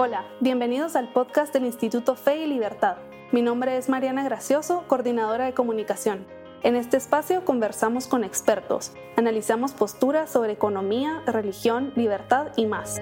Hola, 0.00 0.26
bienvenidos 0.38 0.94
al 0.94 1.08
podcast 1.08 1.52
del 1.52 1.64
Instituto 1.64 2.14
Fe 2.14 2.44
y 2.44 2.46
Libertad. 2.46 2.98
Mi 3.32 3.42
nombre 3.42 3.76
es 3.76 3.88
Mariana 3.88 4.22
Gracioso, 4.22 4.84
coordinadora 4.86 5.46
de 5.46 5.54
comunicación. 5.54 6.24
En 6.62 6.76
este 6.76 6.96
espacio 6.96 7.44
conversamos 7.44 8.06
con 8.06 8.22
expertos, 8.22 8.92
analizamos 9.16 9.72
posturas 9.72 10.30
sobre 10.30 10.52
economía, 10.52 11.20
religión, 11.26 11.92
libertad 11.96 12.52
y 12.54 12.66
más. 12.66 13.00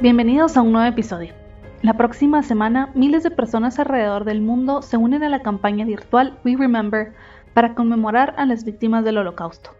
Bienvenidos 0.00 0.56
a 0.56 0.62
un 0.62 0.70
nuevo 0.70 0.86
episodio. 0.86 1.34
La 1.82 1.94
próxima 1.94 2.42
semana, 2.42 2.90
miles 2.94 3.22
de 3.22 3.30
personas 3.30 3.78
alrededor 3.78 4.24
del 4.24 4.40
mundo 4.40 4.82
se 4.82 4.96
unen 4.96 5.22
a 5.22 5.28
la 5.28 5.42
campaña 5.42 5.84
virtual 5.84 6.38
We 6.44 6.56
Remember 6.56 7.12
para 7.56 7.74
conmemorar 7.74 8.34
a 8.36 8.44
las 8.44 8.66
víctimas 8.66 9.02
del 9.02 9.16
Holocausto. 9.16 9.70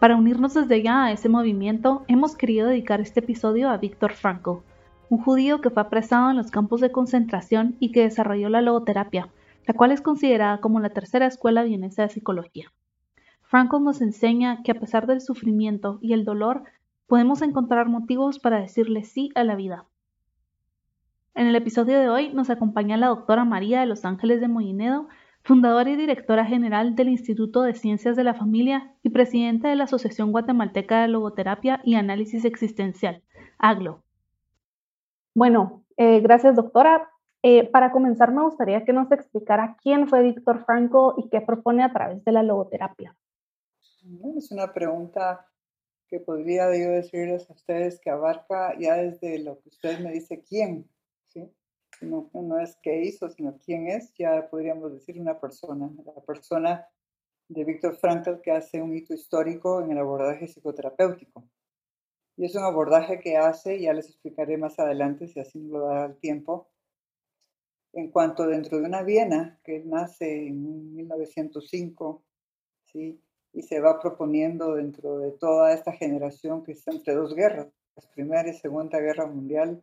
Para 0.00 0.16
unirnos 0.16 0.54
desde 0.54 0.82
ya 0.82 1.04
a 1.04 1.12
ese 1.12 1.28
movimiento, 1.28 2.02
hemos 2.08 2.34
querido 2.34 2.68
dedicar 2.68 3.02
este 3.02 3.20
episodio 3.20 3.68
a 3.68 3.76
Viktor 3.76 4.14
Frankl, 4.14 4.62
un 5.10 5.22
judío 5.22 5.60
que 5.60 5.68
fue 5.68 5.82
apresado 5.82 6.30
en 6.30 6.38
los 6.38 6.50
campos 6.50 6.80
de 6.80 6.90
concentración 6.90 7.76
y 7.80 7.92
que 7.92 8.00
desarrolló 8.00 8.48
la 8.48 8.62
logoterapia, 8.62 9.28
la 9.66 9.74
cual 9.74 9.92
es 9.92 10.00
considerada 10.00 10.62
como 10.62 10.80
la 10.80 10.88
tercera 10.88 11.26
escuela 11.26 11.64
vienesa 11.64 12.00
de 12.00 12.08
psicología. 12.08 12.72
Frankl 13.42 13.84
nos 13.84 14.00
enseña 14.00 14.62
que 14.62 14.70
a 14.70 14.80
pesar 14.80 15.06
del 15.06 15.20
sufrimiento 15.20 15.98
y 16.00 16.14
el 16.14 16.24
dolor, 16.24 16.62
podemos 17.06 17.42
encontrar 17.42 17.90
motivos 17.90 18.38
para 18.38 18.58
decirle 18.58 19.04
sí 19.04 19.32
a 19.34 19.44
la 19.44 19.54
vida. 19.54 19.84
En 21.34 21.46
el 21.46 21.56
episodio 21.56 22.00
de 22.00 22.08
hoy 22.08 22.32
nos 22.32 22.48
acompaña 22.48 22.96
la 22.96 23.08
doctora 23.08 23.44
María 23.44 23.80
de 23.80 23.86
Los 23.86 24.06
Ángeles 24.06 24.40
de 24.40 24.48
Moinedo, 24.48 25.08
fundadora 25.48 25.88
y 25.88 25.96
directora 25.96 26.44
general 26.44 26.94
del 26.94 27.08
Instituto 27.08 27.62
de 27.62 27.72
Ciencias 27.72 28.16
de 28.16 28.22
la 28.22 28.34
Familia 28.34 28.94
y 29.02 29.08
presidenta 29.08 29.70
de 29.70 29.76
la 29.76 29.84
Asociación 29.84 30.30
Guatemalteca 30.30 31.00
de 31.00 31.08
Logoterapia 31.08 31.80
y 31.84 31.94
Análisis 31.94 32.44
Existencial, 32.44 33.22
AGLO. 33.58 34.02
Bueno, 35.34 35.86
eh, 35.96 36.20
gracias 36.20 36.54
doctora. 36.54 37.10
Eh, 37.42 37.66
para 37.70 37.92
comenzar, 37.92 38.30
me 38.30 38.42
gustaría 38.42 38.84
que 38.84 38.92
nos 38.92 39.10
explicara 39.10 39.78
quién 39.82 40.06
fue 40.06 40.22
Víctor 40.22 40.66
Franco 40.66 41.14
y 41.16 41.30
qué 41.30 41.40
propone 41.40 41.82
a 41.82 41.94
través 41.94 42.22
de 42.26 42.32
la 42.32 42.42
logoterapia. 42.42 43.16
Es 44.36 44.52
una 44.52 44.70
pregunta 44.74 45.46
que 46.08 46.20
podría 46.20 46.66
yo 46.76 46.90
decirles 46.90 47.48
a 47.48 47.54
ustedes 47.54 47.98
que 48.00 48.10
abarca 48.10 48.78
ya 48.78 48.96
desde 48.96 49.38
lo 49.38 49.58
que 49.60 49.70
usted 49.70 49.98
me 50.00 50.12
dice 50.12 50.42
quién. 50.46 50.86
No, 52.00 52.60
es 52.60 52.76
qué 52.82 53.02
hizo, 53.02 53.28
sino 53.30 53.58
quién 53.64 53.88
es, 53.88 54.12
ya 54.14 54.48
podríamos 54.48 54.92
decir 54.92 55.20
una 55.20 55.40
persona, 55.40 55.90
la 56.04 56.22
persona 56.22 56.86
de 57.48 57.64
Víctor 57.64 57.96
Frankl 57.96 58.40
que 58.42 58.52
hace 58.52 58.82
un 58.82 58.94
hito 58.94 59.14
histórico 59.14 59.82
en 59.82 59.92
el 59.92 59.98
abordaje 59.98 60.46
psicoterapéutico. 60.46 61.48
Y 62.36 62.44
es 62.44 62.54
un 62.54 62.62
abordaje 62.62 63.18
que 63.18 63.36
hace, 63.36 63.80
ya 63.80 63.92
les 63.92 64.08
explicaré 64.08 64.56
más 64.58 64.78
adelante 64.78 65.26
si 65.26 65.40
así 65.40 65.60
lo 65.60 65.86
da 65.86 66.06
el 66.06 66.16
tiempo, 66.18 66.68
en 67.92 68.10
cuanto 68.10 68.46
dentro 68.46 68.78
de 68.78 68.84
una 68.84 69.02
Viena 69.02 69.58
que 69.64 69.80
nace 69.84 70.46
en 70.46 70.94
1905, 70.94 72.22
¿sí? 72.84 73.20
y 73.52 73.62
se 73.62 73.80
va 73.80 73.98
proponiendo 73.98 74.74
dentro 74.74 75.18
de 75.18 75.32
toda 75.32 75.72
esta 75.72 75.92
generación 75.92 76.62
que 76.62 76.72
está 76.72 76.92
entre 76.92 77.14
dos 77.14 77.34
guerras, 77.34 77.68
la 77.96 78.10
Primera 78.14 78.48
y 78.48 78.54
Segunda 78.54 79.00
Guerra 79.00 79.26
Mundial, 79.26 79.82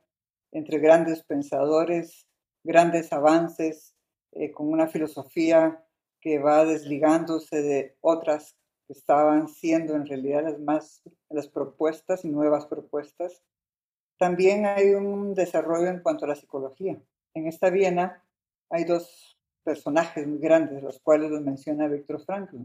entre 0.56 0.80
grandes 0.80 1.22
pensadores, 1.24 2.26
grandes 2.64 3.12
avances, 3.12 3.94
eh, 4.32 4.54
con 4.54 4.70
una 4.70 4.88
filosofía 4.88 5.86
que 6.22 6.40
va 6.40 6.64
desligándose 6.64 7.62
de 7.62 7.98
otras 8.00 8.56
que 8.88 8.94
estaban 8.94 9.50
siendo 9.50 9.96
en 9.96 10.06
realidad 10.06 10.44
las 10.44 10.60
más 10.60 11.02
las 11.30 11.50
propuestas 11.50 12.24
y 12.24 12.30
nuevas 12.30 12.68
propuestas. 12.68 13.44
También 14.18 14.66
hay 14.66 14.94
un 14.94 15.34
desarrollo 15.34 15.88
en 15.88 16.00
cuanto 16.00 16.24
a 16.24 16.30
la 16.30 16.36
psicología. 16.36 17.02
En 17.34 17.48
esta 17.48 17.70
Viena 17.70 18.24
hay 18.70 18.86
dos 18.86 19.38
personajes 19.62 20.26
muy 20.26 20.40
grandes, 20.40 20.82
los 20.82 21.00
cuales 21.00 21.32
los 21.32 21.42
menciona 21.42 21.90
Víctor 21.90 22.24
Frankl. 22.24 22.60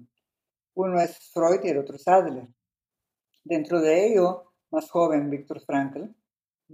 Uno 0.74 1.00
es 1.00 1.18
Freud 1.32 1.60
y 1.64 1.70
el 1.70 1.78
otro 1.78 1.96
es 1.96 2.06
Adler. 2.06 2.46
Dentro 3.42 3.80
de 3.80 4.06
ello, 4.06 4.52
más 4.70 4.88
joven 4.88 5.28
Víctor 5.28 5.60
Frankl, 5.60 6.04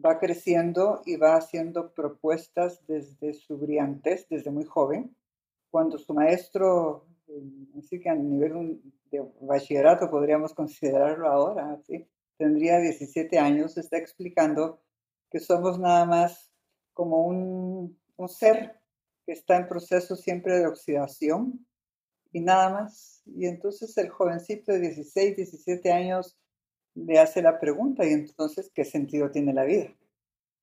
va 0.05 0.19
creciendo 0.19 1.03
y 1.05 1.17
va 1.17 1.37
haciendo 1.37 1.93
propuestas 1.93 2.87
desde 2.87 3.35
su 3.35 3.57
brillantez, 3.57 4.29
desde 4.29 4.51
muy 4.51 4.65
joven, 4.65 5.17
cuando 5.71 5.99
su 5.99 6.15
maestro, 6.15 7.07
así 7.79 8.01
que 8.01 8.09
a 8.09 8.15
nivel 8.15 8.81
de 9.11 9.25
bachillerato 9.41 10.11
podríamos 10.11 10.55
considerarlo 10.55 11.29
ahora, 11.29 11.81
tendría 12.37 12.79
17 12.79 13.39
años, 13.39 13.77
está 13.79 13.97
explicando 13.97 14.81
que 15.31 15.41
somos 15.41 15.79
nada 15.79 16.05
más 16.05 16.51
como 16.93 17.27
un, 17.27 17.99
un 18.17 18.29
ser 18.29 18.81
que 19.25 19.33
está 19.33 19.57
en 19.57 19.69
proceso 19.69 20.17
siempre 20.17 20.59
de 20.59 20.67
oxidación 20.67 21.67
y 22.33 22.41
nada 22.41 22.71
más. 22.71 23.23
Y 23.27 23.47
entonces 23.47 23.97
el 23.99 24.09
jovencito 24.09 24.73
de 24.73 24.81
16, 24.81 25.37
17 25.37 25.93
años 25.93 26.39
le 26.97 27.19
hace 27.19 27.43
la 27.43 27.61
pregunta 27.61 28.05
y 28.05 28.13
entonces, 28.13 28.71
¿qué 28.75 28.85
sentido 28.85 29.31
tiene 29.31 29.53
la 29.53 29.65
vida? 29.65 29.95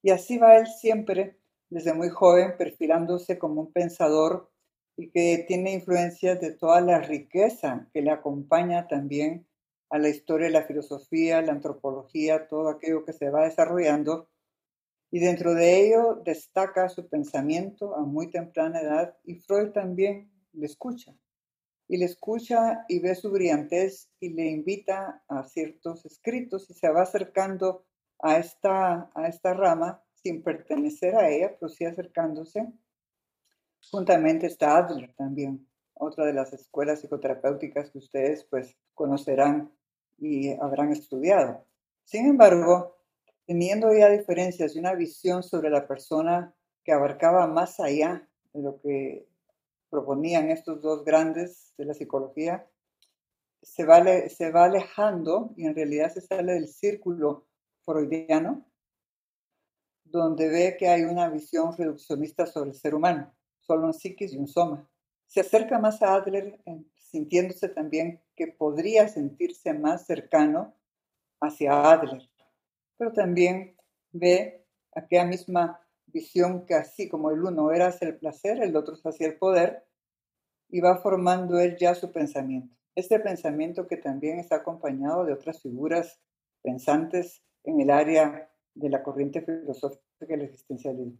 Y 0.01 0.09
así 0.09 0.37
va 0.37 0.57
él 0.57 0.67
siempre, 0.67 1.37
desde 1.69 1.93
muy 1.93 2.09
joven, 2.09 2.55
perfilándose 2.57 3.37
como 3.37 3.61
un 3.61 3.71
pensador 3.71 4.51
y 4.97 5.09
que 5.09 5.45
tiene 5.47 5.73
influencias 5.73 6.41
de 6.41 6.51
toda 6.51 6.81
la 6.81 6.99
riqueza 6.99 7.87
que 7.93 8.01
le 8.01 8.11
acompaña 8.11 8.87
también 8.87 9.47
a 9.89 9.99
la 9.99 10.09
historia 10.09 10.49
la 10.49 10.63
filosofía, 10.63 11.41
la 11.41 11.51
antropología, 11.51 12.47
todo 12.47 12.69
aquello 12.69 13.05
que 13.05 13.13
se 13.13 13.29
va 13.29 13.45
desarrollando. 13.45 14.27
Y 15.11 15.19
dentro 15.19 15.53
de 15.53 15.85
ello 15.85 16.21
destaca 16.25 16.89
su 16.89 17.07
pensamiento 17.07 17.95
a 17.95 18.01
muy 18.01 18.31
temprana 18.31 18.81
edad 18.81 19.15
y 19.23 19.35
Freud 19.35 19.69
también 19.69 20.31
le 20.53 20.65
escucha. 20.65 21.13
Y 21.87 21.97
le 21.97 22.05
escucha 22.05 22.85
y 22.87 22.99
ve 22.99 23.13
su 23.15 23.31
brillantez 23.31 24.09
y 24.19 24.29
le 24.29 24.47
invita 24.47 25.23
a 25.27 25.43
ciertos 25.43 26.05
escritos 26.05 26.69
y 26.69 26.73
se 26.73 26.89
va 26.89 27.03
acercando 27.03 27.85
a 28.19 28.37
esta, 28.37 29.11
a 29.13 29.27
esta 29.27 29.53
rama 29.53 30.01
sin 30.15 30.41
pertenecer 30.41 31.15
a 31.15 31.29
ella, 31.29 31.55
pero 31.59 31.69
sí 31.69 31.85
acercándose. 31.85 32.71
Juntamente 33.91 34.47
está 34.47 34.77
Adler 34.77 35.13
también, 35.15 35.67
otra 35.93 36.25
de 36.25 36.33
las 36.33 36.53
escuelas 36.53 37.01
psicoterapéuticas 37.01 37.91
que 37.91 37.97
ustedes 37.97 38.45
pues 38.45 38.77
conocerán 38.93 39.73
y 40.17 40.51
habrán 40.53 40.91
estudiado. 40.93 41.65
Sin 42.05 42.25
embargo, 42.25 42.97
teniendo 43.45 43.93
ya 43.93 44.09
diferencias 44.09 44.75
y 44.75 44.79
una 44.79 44.93
visión 44.93 45.43
sobre 45.43 45.69
la 45.69 45.85
persona 45.85 46.55
que 46.83 46.93
abarcaba 46.93 47.47
más 47.47 47.79
allá 47.79 48.27
de 48.53 48.61
lo 48.61 48.79
que 48.81 49.27
proponían 49.93 50.49
estos 50.49 50.81
dos 50.81 51.05
grandes 51.05 51.71
de 51.77 51.85
la 51.85 51.93
psicología, 51.93 52.67
se 53.61 53.85
va, 53.85 54.03
se 54.27 54.49
va 54.49 54.65
alejando 54.65 55.53
y 55.55 55.67
en 55.67 55.75
realidad 55.75 56.11
se 56.11 56.21
sale 56.21 56.53
del 56.53 56.67
círculo 56.67 57.45
freudiano, 57.85 58.65
donde 60.03 60.49
ve 60.49 60.77
que 60.79 60.87
hay 60.87 61.03
una 61.03 61.29
visión 61.29 61.77
reduccionista 61.77 62.47
sobre 62.47 62.71
el 62.71 62.75
ser 62.75 62.95
humano, 62.95 63.31
solo 63.59 63.85
un 63.85 63.93
psiquis 63.93 64.33
y 64.33 64.37
un 64.37 64.47
soma. 64.47 64.89
Se 65.27 65.41
acerca 65.41 65.77
más 65.77 66.01
a 66.01 66.15
Adler 66.15 66.59
sintiéndose 66.95 67.69
también 67.69 68.19
que 68.35 68.47
podría 68.47 69.07
sentirse 69.07 69.75
más 69.75 70.07
cercano 70.07 70.73
hacia 71.39 71.91
Adler, 71.91 72.27
pero 72.97 73.13
también 73.13 73.77
ve 74.11 74.65
aquella 74.95 75.25
misma 75.25 75.87
visión 76.13 76.65
que 76.65 76.75
así 76.75 77.09
como 77.09 77.31
el 77.31 77.43
uno 77.43 77.71
era 77.71 77.87
hacia 77.87 78.07
el 78.07 78.17
placer, 78.17 78.61
el 78.61 78.75
otro 78.75 78.95
hacia 79.03 79.27
el 79.27 79.37
poder, 79.37 79.83
y 80.69 80.79
va 80.79 80.97
formando 80.97 81.59
él 81.59 81.75
ya 81.77 81.95
su 81.95 82.11
pensamiento. 82.11 82.75
Este 82.95 83.19
pensamiento 83.19 83.87
que 83.87 83.97
también 83.97 84.39
está 84.39 84.57
acompañado 84.57 85.25
de 85.25 85.33
otras 85.33 85.61
figuras 85.61 86.21
pensantes 86.61 87.43
en 87.63 87.81
el 87.81 87.89
área 87.89 88.49
de 88.75 88.89
la 88.89 89.03
corriente 89.03 89.41
filosófica 89.41 90.01
del 90.19 90.41
existencialismo. 90.41 91.17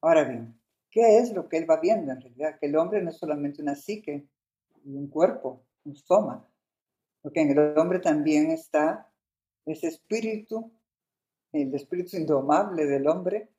Ahora 0.00 0.24
bien, 0.24 0.60
¿qué 0.90 1.18
es 1.18 1.32
lo 1.32 1.48
que 1.48 1.58
él 1.58 1.68
va 1.68 1.80
viendo 1.80 2.12
en 2.12 2.20
realidad? 2.20 2.58
Que 2.58 2.66
el 2.66 2.76
hombre 2.76 3.02
no 3.02 3.10
es 3.10 3.18
solamente 3.18 3.62
una 3.62 3.74
psique 3.74 4.28
y 4.84 4.96
un 4.96 5.08
cuerpo, 5.08 5.64
un 5.84 5.96
soma, 5.96 6.48
porque 7.22 7.40
en 7.40 7.50
el 7.50 7.78
hombre 7.78 7.98
también 7.98 8.50
está 8.50 9.10
ese 9.64 9.88
espíritu, 9.88 10.72
el 11.52 11.74
espíritu 11.74 12.16
indomable 12.16 12.86
del 12.86 13.08
hombre, 13.08 13.50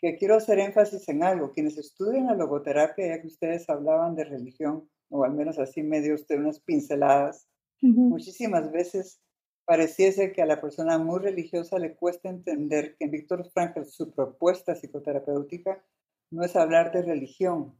que 0.00 0.16
quiero 0.16 0.36
hacer 0.36 0.58
énfasis 0.58 1.08
en 1.08 1.22
algo. 1.22 1.52
Quienes 1.52 1.76
estudian 1.78 2.26
la 2.26 2.34
logoterapia, 2.34 3.06
ya 3.08 3.20
que 3.20 3.28
ustedes 3.28 3.68
hablaban 3.68 4.14
de 4.14 4.24
religión, 4.24 4.88
o 5.08 5.24
al 5.24 5.34
menos 5.34 5.58
así 5.58 5.82
medio 5.82 6.14
usted 6.14 6.38
unas 6.38 6.60
pinceladas, 6.60 7.46
muchísimas 7.82 8.70
veces 8.70 9.20
pareciese 9.64 10.32
que 10.32 10.42
a 10.42 10.46
la 10.46 10.60
persona 10.60 10.98
muy 10.98 11.20
religiosa 11.20 11.78
le 11.78 11.94
cuesta 11.94 12.28
entender 12.28 12.96
que 12.96 13.04
en 13.04 13.10
Víctor 13.10 13.48
Frankl 13.50 13.84
su 13.84 14.12
propuesta 14.12 14.74
psicoterapéutica 14.74 15.82
no 16.30 16.44
es 16.44 16.56
hablar 16.56 16.92
de 16.92 17.02
religión 17.02 17.76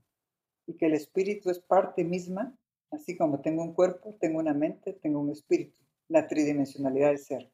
y 0.67 0.77
que 0.77 0.87
el 0.87 0.95
espíritu 0.95 1.51
es 1.51 1.59
parte 1.59 2.05
misma 2.05 2.57
Así 2.91 3.17
como 3.17 3.41
tengo 3.41 3.63
un 3.63 3.73
cuerpo, 3.73 4.17
tengo 4.21 4.41
una 4.41 4.53
mente, 4.53 4.93
tengo 4.95 5.21
un 5.21 5.31
espíritu, 5.31 5.79
la 6.09 6.27
tridimensionalidad 6.27 7.09
del 7.09 7.19
ser. 7.19 7.53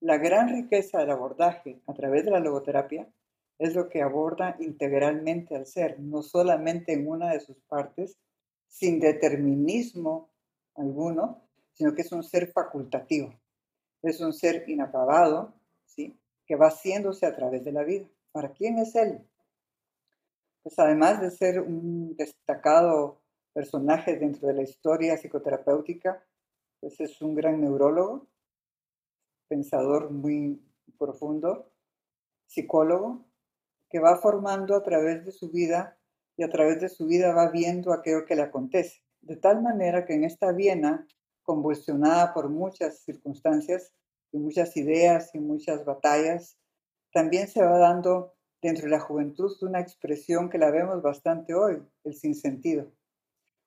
La 0.00 0.16
gran 0.18 0.48
riqueza 0.48 1.00
del 1.00 1.10
abordaje 1.10 1.80
a 1.86 1.94
través 1.94 2.24
de 2.24 2.30
la 2.30 2.38
logoterapia 2.38 3.08
es 3.58 3.74
lo 3.74 3.88
que 3.88 4.02
aborda 4.02 4.56
integralmente 4.60 5.56
al 5.56 5.66
ser, 5.66 5.98
no 6.00 6.22
solamente 6.22 6.92
en 6.92 7.08
una 7.08 7.32
de 7.32 7.40
sus 7.40 7.56
partes, 7.62 8.18
sin 8.68 9.00
determinismo 9.00 10.30
alguno, 10.74 11.42
sino 11.72 11.94
que 11.94 12.02
es 12.02 12.12
un 12.12 12.22
ser 12.22 12.52
facultativo, 12.52 13.34
es 14.02 14.20
un 14.20 14.32
ser 14.32 14.68
inacabado, 14.68 15.54
¿sí? 15.84 16.18
que 16.46 16.56
va 16.56 16.68
haciéndose 16.68 17.26
a 17.26 17.34
través 17.34 17.64
de 17.64 17.72
la 17.72 17.82
vida. 17.82 18.06
¿Para 18.32 18.52
quién 18.52 18.78
es 18.78 18.94
él? 18.94 19.26
Pues 20.62 20.78
además 20.78 21.20
de 21.20 21.30
ser 21.30 21.60
un 21.60 22.16
destacado 22.16 23.22
personaje 23.52 24.16
dentro 24.16 24.48
de 24.48 24.54
la 24.54 24.62
historia 24.62 25.16
psicoterapéutica, 25.16 26.22
pues 26.80 27.00
es 27.00 27.22
un 27.22 27.34
gran 27.34 27.60
neurólogo, 27.60 28.26
pensador 29.48 30.10
muy 30.10 30.62
profundo, 30.98 31.72
psicólogo, 32.46 33.24
que 33.88 33.98
va 34.00 34.16
formando 34.16 34.74
a 34.74 34.82
través 34.82 35.24
de 35.24 35.32
su 35.32 35.50
vida 35.50 35.98
y 36.36 36.42
a 36.42 36.48
través 36.48 36.80
de 36.80 36.88
su 36.88 37.06
vida 37.06 37.32
va 37.32 37.50
viendo 37.50 37.92
aquello 37.92 38.24
que 38.24 38.36
le 38.36 38.42
acontece. 38.42 39.02
De 39.20 39.36
tal 39.36 39.62
manera 39.62 40.04
que 40.04 40.14
en 40.14 40.24
esta 40.24 40.52
Viena, 40.52 41.06
convulsionada 41.42 42.34
por 42.34 42.48
muchas 42.48 43.00
circunstancias 43.00 43.92
y 44.32 44.38
muchas 44.38 44.76
ideas 44.76 45.34
y 45.34 45.38
muchas 45.38 45.84
batallas, 45.84 46.58
también 47.12 47.48
se 47.48 47.62
va 47.62 47.78
dando 47.78 48.34
dentro 48.60 48.84
de 48.84 48.90
la 48.90 49.00
juventud 49.00 49.52
una 49.62 49.80
expresión 49.80 50.50
que 50.50 50.58
la 50.58 50.70
vemos 50.70 51.00
bastante 51.02 51.54
hoy, 51.54 51.82
el 52.04 52.14
sinsentido. 52.14 52.92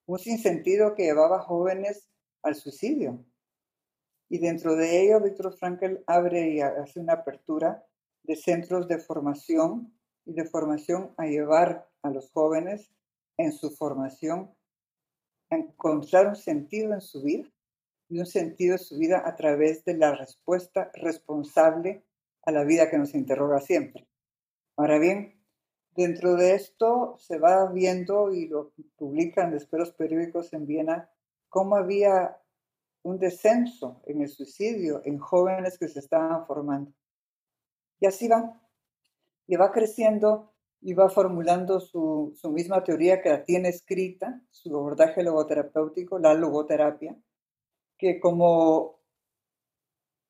Un 0.05 0.19
sinsentido 0.19 0.95
que 0.95 1.03
llevaba 1.03 1.39
jóvenes 1.39 2.09
al 2.43 2.55
suicidio. 2.55 3.23
Y 4.29 4.39
dentro 4.39 4.75
de 4.75 5.01
ello, 5.01 5.21
Víctor 5.21 5.55
Frankl 5.57 6.03
abre 6.05 6.49
y 6.49 6.61
hace 6.61 6.99
una 6.99 7.13
apertura 7.13 7.83
de 8.23 8.35
centros 8.35 8.87
de 8.87 8.99
formación 8.99 9.98
y 10.25 10.33
de 10.33 10.45
formación 10.45 11.13
a 11.17 11.25
llevar 11.25 11.89
a 12.01 12.09
los 12.09 12.31
jóvenes 12.31 12.91
en 13.37 13.51
su 13.51 13.71
formación 13.71 14.53
a 15.49 15.55
encontrar 15.55 16.27
un 16.27 16.35
sentido 16.35 16.93
en 16.93 17.01
su 17.01 17.23
vida 17.23 17.49
y 18.09 18.19
un 18.19 18.25
sentido 18.25 18.73
en 18.73 18.79
su 18.79 18.97
vida 18.97 19.23
a 19.25 19.35
través 19.35 19.85
de 19.85 19.95
la 19.95 20.15
respuesta 20.15 20.91
responsable 20.93 22.03
a 22.43 22.51
la 22.51 22.63
vida 22.63 22.89
que 22.89 22.97
nos 22.97 23.13
interroga 23.13 23.59
siempre. 23.59 24.07
Ahora 24.75 24.99
bien, 24.99 25.43
dentro 25.95 26.35
de 26.35 26.55
esto 26.55 27.15
se 27.17 27.37
va 27.37 27.71
viendo 27.71 28.31
y 28.31 28.47
lo 28.47 28.73
publican 28.95 29.51
después 29.51 29.79
los 29.79 29.91
periódicos 29.93 30.53
en 30.53 30.65
Viena, 30.65 31.09
cómo 31.49 31.75
había 31.75 32.37
un 33.03 33.19
descenso 33.19 34.01
en 34.05 34.21
el 34.21 34.29
suicidio 34.29 35.01
en 35.05 35.17
jóvenes 35.17 35.77
que 35.77 35.87
se 35.87 35.99
estaban 35.99 36.45
formando. 36.45 36.91
Y 37.99 38.07
así 38.07 38.27
va 38.27 38.59
y 39.49 39.55
va 39.55 39.71
creciendo 39.71 40.53
y 40.79 40.93
va 40.93 41.09
formulando 41.09 41.79
su, 41.79 42.35
misma 42.53 42.83
teoría 42.83 43.19
que 43.19 43.29
la 43.29 43.43
tiene 43.43 43.69
escrita, 43.69 44.39
su 44.51 44.69
abordaje 44.77 45.23
logoterapéutico, 45.23 46.19
la 46.19 46.35
logoterapia, 46.35 47.17
que 47.97 48.19
como 48.19 48.99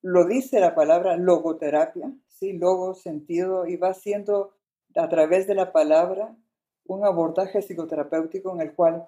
lo 0.01 0.25
dice 0.25 0.61
la 0.61 0.73
palabra 0.73 1.17
logoterapia, 1.17 2.13
sí, 2.27 2.53
logo, 2.53 2.93
sentido, 2.93 3.67
y 3.67 3.75
va 3.75 3.93
siendo 3.93 4.53
a 4.95 5.09
través 5.09 5.47
de 5.47 5.55
la 5.55 5.73
palabra 5.73 6.33
un 6.85 7.05
abordaje 7.05 7.61
psicoterapéutico 7.61 8.55
en 8.55 8.61
el 8.61 8.73
cual 8.73 9.05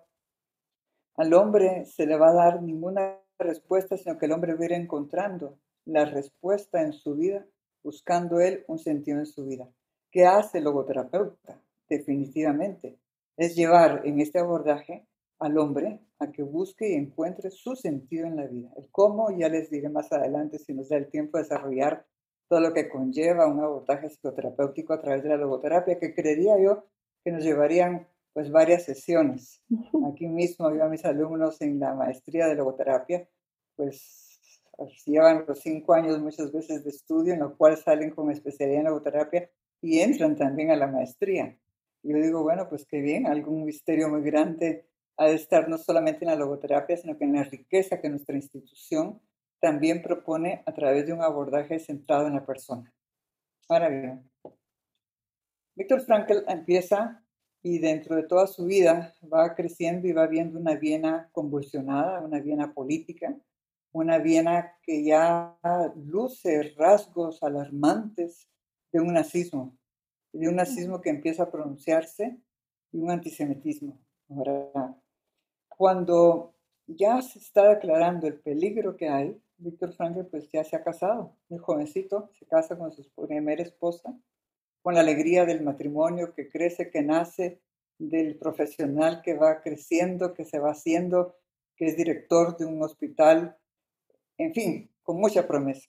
al 1.16 1.34
hombre 1.34 1.86
se 1.86 2.06
le 2.06 2.18
va 2.18 2.32
a 2.32 2.34
dar 2.34 2.62
ninguna 2.62 3.18
respuesta, 3.40 3.96
sino 3.96 4.18
que 4.18 4.26
el 4.26 4.34
hombre 4.34 4.56
va 4.56 4.64
a 4.64 4.66
ir 4.66 4.74
encontrando 4.74 5.58
la 5.86 6.04
respuesta 6.04 6.82
en 6.82 6.92
su 6.92 7.16
vida, 7.16 7.46
buscando 7.82 8.42
él 8.42 8.66
un 8.68 8.78
sentido 8.78 9.18
en 9.18 9.26
su 9.26 9.46
vida. 9.46 9.72
¿Qué 10.12 10.26
hace 10.26 10.58
el 10.58 10.66
logoterapeuta? 10.66 11.62
Definitivamente. 11.90 13.00
Es 13.38 13.56
llevar 13.56 14.02
en 14.06 14.20
este 14.20 14.40
abordaje 14.40 15.08
al 15.40 15.58
hombre 15.58 16.02
a 16.20 16.32
que 16.32 16.44
busque 16.44 16.90
y 16.90 16.96
encuentre 16.96 17.50
su 17.50 17.78
sentido 17.78 18.28
en 18.28 18.36
la 18.36 18.46
vida. 18.46 18.72
El 18.76 18.92
cómo, 18.92 19.32
ya 19.32 19.48
les 19.48 19.70
diré 19.70 19.88
más 19.88 20.12
adelante 20.12 20.60
si 20.60 20.74
nos 20.74 20.90
da 20.90 20.98
el 20.98 21.10
tiempo 21.10 21.38
de 21.38 21.44
desarrollar 21.44 22.06
todo 22.50 22.60
lo 22.60 22.74
que 22.74 22.90
conlleva 22.90 23.48
un 23.48 23.62
abordaje 23.62 24.10
psicoterapéutico 24.10 24.94
a 24.94 25.00
través 25.00 25.24
de 25.24 25.30
la 25.30 25.38
logoterapia, 25.38 25.98
que 25.98 26.14
creería 26.14 26.60
yo 26.60 26.84
que 27.24 27.32
nos 27.32 27.44
llevarían 27.44 28.06
pues 28.34 28.52
varias 28.52 28.84
sesiones. 28.84 29.64
Aquí 30.12 30.28
mismo 30.28 30.70
yo 30.76 30.84
a 30.84 30.90
mis 30.90 31.06
alumnos 31.06 31.62
en 31.62 31.80
la 31.80 31.94
maestría 31.94 32.48
de 32.48 32.56
logoterapia, 32.56 33.28
pues 33.78 34.40
llevan 35.06 35.46
los 35.48 35.60
cinco 35.60 35.94
años 35.94 36.20
muchas 36.20 36.52
veces 36.52 36.84
de 36.84 36.90
estudio, 36.90 37.34
en 37.34 37.40
lo 37.40 37.56
cual 37.56 37.78
salen 37.78 38.12
con 38.12 38.30
especialidad 38.30 38.82
en 38.82 38.86
logoterapia 38.88 39.50
y 39.82 40.00
entran 40.00 40.36
también 40.36 40.72
a 40.72 40.76
la 40.76 40.88
maestría. 40.88 41.58
Yo 42.04 42.18
digo, 42.18 42.44
bueno, 42.44 42.68
pues 42.70 42.86
qué 42.86 43.02
bien, 43.02 43.28
algún 43.28 43.66
misterio 43.66 44.10
muy 44.10 44.22
grande 44.22 44.88
ha 45.18 45.28
de 45.28 45.36
estar 45.36 45.68
no 45.70 45.78
solamente 45.78 46.26
en 46.26 46.32
la 46.32 46.36
logoterapia, 46.36 46.98
sino 46.98 47.18
que 47.18 47.26
en 47.26 47.34
la 47.34 47.44
riqueza 47.44 48.00
que 48.00 48.10
nuestra 48.10 48.36
institución 48.36 49.22
también 49.60 50.02
propone 50.02 50.64
a 50.66 50.74
través 50.74 51.06
de 51.06 51.14
un 51.14 51.22
abordaje 51.22 51.80
centrado 51.80 52.28
en 52.28 52.34
la 52.34 52.46
persona. 52.46 52.92
Ahora 53.70 53.90
bien, 53.90 54.30
Víctor 55.76 56.02
Frankl 56.02 56.44
empieza 56.48 57.24
y 57.62 57.78
dentro 57.80 58.16
de 58.16 58.24
toda 58.24 58.48
su 58.48 58.66
vida 58.66 59.14
va 59.32 59.54
creciendo 59.54 60.08
y 60.08 60.14
va 60.14 60.26
viendo 60.28 60.60
una 60.60 60.76
Viena 60.76 61.30
convulsionada, 61.32 62.22
una 62.22 62.40
Viena 62.40 62.74
política, 62.74 63.38
una 63.92 64.18
Viena 64.18 64.74
que 64.82 65.04
ya 65.04 65.58
luce 65.96 66.74
rasgos 66.76 67.44
alarmantes 67.44 68.51
de 68.92 69.00
un 69.00 69.14
nazismo, 69.14 69.78
de 70.34 70.48
un 70.48 70.56
nazismo 70.56 71.02
que 71.02 71.10
empieza 71.10 71.44
a 71.44 71.52
pronunciarse 71.52 72.38
y 72.92 73.00
un 73.00 73.12
antisemitismo. 73.12 74.00
Ahora, 74.30 74.96
cuando 75.70 76.54
ya 76.88 77.22
se 77.22 77.40
está 77.40 77.70
declarando 77.70 78.28
el 78.28 78.40
peligro 78.40 78.96
que 78.96 79.10
hay, 79.10 79.42
Víctor 79.58 79.94
Frankl 79.94 80.26
pues 80.26 80.50
ya 80.52 80.64
se 80.64 80.76
ha 80.76 80.84
casado, 80.84 81.38
muy 81.50 81.60
jovencito, 81.60 82.30
se 82.34 82.46
casa 82.46 82.78
con 82.78 82.92
su 82.92 83.08
primera 83.28 83.62
esposa, 83.62 84.18
con 84.82 84.96
la 84.96 85.02
alegría 85.02 85.46
del 85.46 85.62
matrimonio 85.62 86.34
que 86.34 86.50
crece, 86.50 86.90
que 86.90 87.04
nace, 87.04 87.62
del 88.00 88.38
profesional 88.38 89.22
que 89.22 89.36
va 89.36 89.62
creciendo, 89.62 90.34
que 90.34 90.44
se 90.44 90.58
va 90.58 90.72
haciendo, 90.72 91.36
que 91.76 91.86
es 91.86 91.96
director 91.96 92.58
de 92.58 92.66
un 92.66 92.82
hospital, 92.82 93.58
en 94.38 94.54
fin, 94.54 94.92
con 95.04 95.18
mucha 95.18 95.48
promesa. 95.48 95.88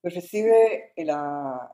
Pues 0.00 0.14
recibe 0.14 0.92
la, 0.96 1.70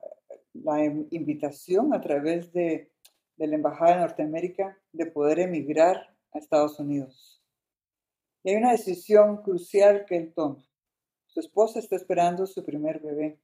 la 0.53 0.85
invitación 0.85 1.95
a 1.95 2.01
través 2.01 2.53
de, 2.53 2.91
la 3.37 3.55
Embajada 3.55 3.95
de 3.95 4.01
Norteamérica 4.01 4.79
de 4.93 5.07
poder 5.07 5.39
emigrar 5.39 6.15
a 6.33 6.39
Estados 6.39 6.79
Unidos. 6.79 7.43
Y 8.43 8.51
hay 8.51 8.57
una 8.57 8.73
decisión 8.73 9.43
crucial 9.43 10.05
que 10.07 10.17
él 10.17 10.33
toma. 10.35 10.63
Su 11.27 11.41
esposa 11.41 11.79
está 11.79 11.97
esperando 11.97 12.47
su 12.47 12.65
primer 12.65 13.01
bebé. 13.01 13.41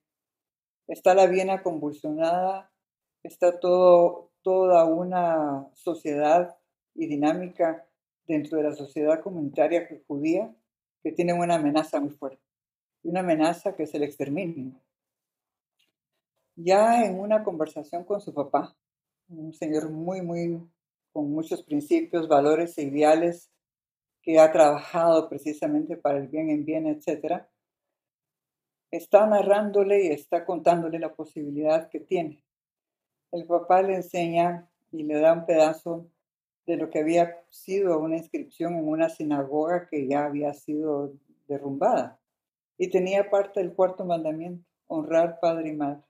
Está 0.87 1.15
la 1.15 1.27
Viena 1.27 1.63
convulsionada, 1.63 2.71
está 3.23 3.59
todo, 3.59 4.33
toda 4.43 4.85
una 4.85 5.69
sociedad 5.75 6.57
y 6.95 7.07
dinámica 7.07 7.89
dentro 8.27 8.59
de 8.59 8.65
la 8.65 8.75
sociedad 8.75 9.23
comunitaria 9.23 9.89
judía 10.07 10.55
que 11.03 11.13
tiene 11.13 11.33
una 11.33 11.55
amenaza 11.55 12.01
muy 12.01 12.11
fuerte. 12.11 12.43
Una 13.03 13.21
amenaza 13.21 13.75
que 13.75 13.85
es 13.85 13.95
el 13.95 14.03
exterminio 14.03 14.81
ya 16.57 17.05
en 17.05 17.21
una 17.21 17.45
conversación 17.45 18.05
con 18.05 18.21
su 18.21 18.33
papá, 18.33 18.75
un 19.29 19.53
señor 19.53 19.91
muy, 19.91 20.23
muy, 20.23 20.61
con 21.13 21.31
muchos 21.31 21.63
principios, 21.63 22.29
valores 22.29 22.77
e 22.79 22.85
ideales, 22.85 23.51
que 24.23 24.41
ha 24.41 24.51
trabajado 24.51 25.29
precisamente 25.29 25.97
para 25.97 26.19
el 26.19 26.29
bien 26.29 26.51
en 26.51 26.65
bien, 26.65 26.87
etc., 26.87 27.45
está 28.91 29.27
narrándole 29.27 30.07
y 30.07 30.09
está 30.09 30.45
contándole 30.45 30.99
la 30.99 31.15
posibilidad 31.15 31.89
que 31.91 32.01
tiene. 32.01 32.43
El 33.31 33.47
papá 33.47 33.83
le 33.83 33.97
enseña 33.97 34.69
y 34.91 35.03
le 35.03 35.21
da 35.21 35.33
un 35.33 35.45
pedazo 35.45 36.09
de 36.67 36.77
lo 36.77 36.91
que 36.91 37.01
había 37.01 37.45
sido 37.51 37.99
una 37.99 38.17
inscripción 38.17 38.75
en 38.75 38.89
una 38.89 39.09
sinagoga 39.09 39.89
que 39.89 40.09
ya 40.09 40.25
había 40.25 40.53
sido 40.55 41.13
derrumbada. 41.47 42.19
Y 42.79 42.91
tenía 42.91 43.31
parte 43.31 43.61
del 43.61 43.75
cuarto 43.75 44.05
mandamiento, 44.05 44.67
honrar 44.87 45.39
padre 45.41 45.71
y 45.71 45.73
madre. 45.73 46.06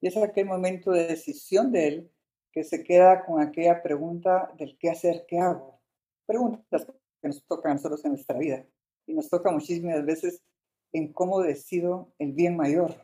Y 0.00 0.08
es 0.08 0.16
aquel 0.16 0.46
momento 0.46 0.92
de 0.92 1.06
decisión 1.06 1.72
de 1.72 1.88
él 1.88 2.12
que 2.52 2.64
se 2.64 2.82
queda 2.82 3.24
con 3.24 3.40
aquella 3.40 3.82
pregunta 3.82 4.52
del 4.58 4.76
qué 4.78 4.90
hacer, 4.90 5.24
qué 5.28 5.38
hago. 5.38 5.80
Preguntas 6.26 6.86
que 7.20 7.28
nos 7.28 7.44
tocan 7.44 7.72
a 7.72 7.74
nosotros 7.74 8.04
en 8.04 8.12
nuestra 8.12 8.38
vida. 8.38 8.64
Y 9.06 9.14
nos 9.14 9.28
toca 9.28 9.50
muchísimas 9.50 10.04
veces 10.04 10.42
en 10.92 11.12
cómo 11.12 11.40
decido 11.40 12.12
el 12.18 12.32
bien 12.32 12.56
mayor. 12.56 12.94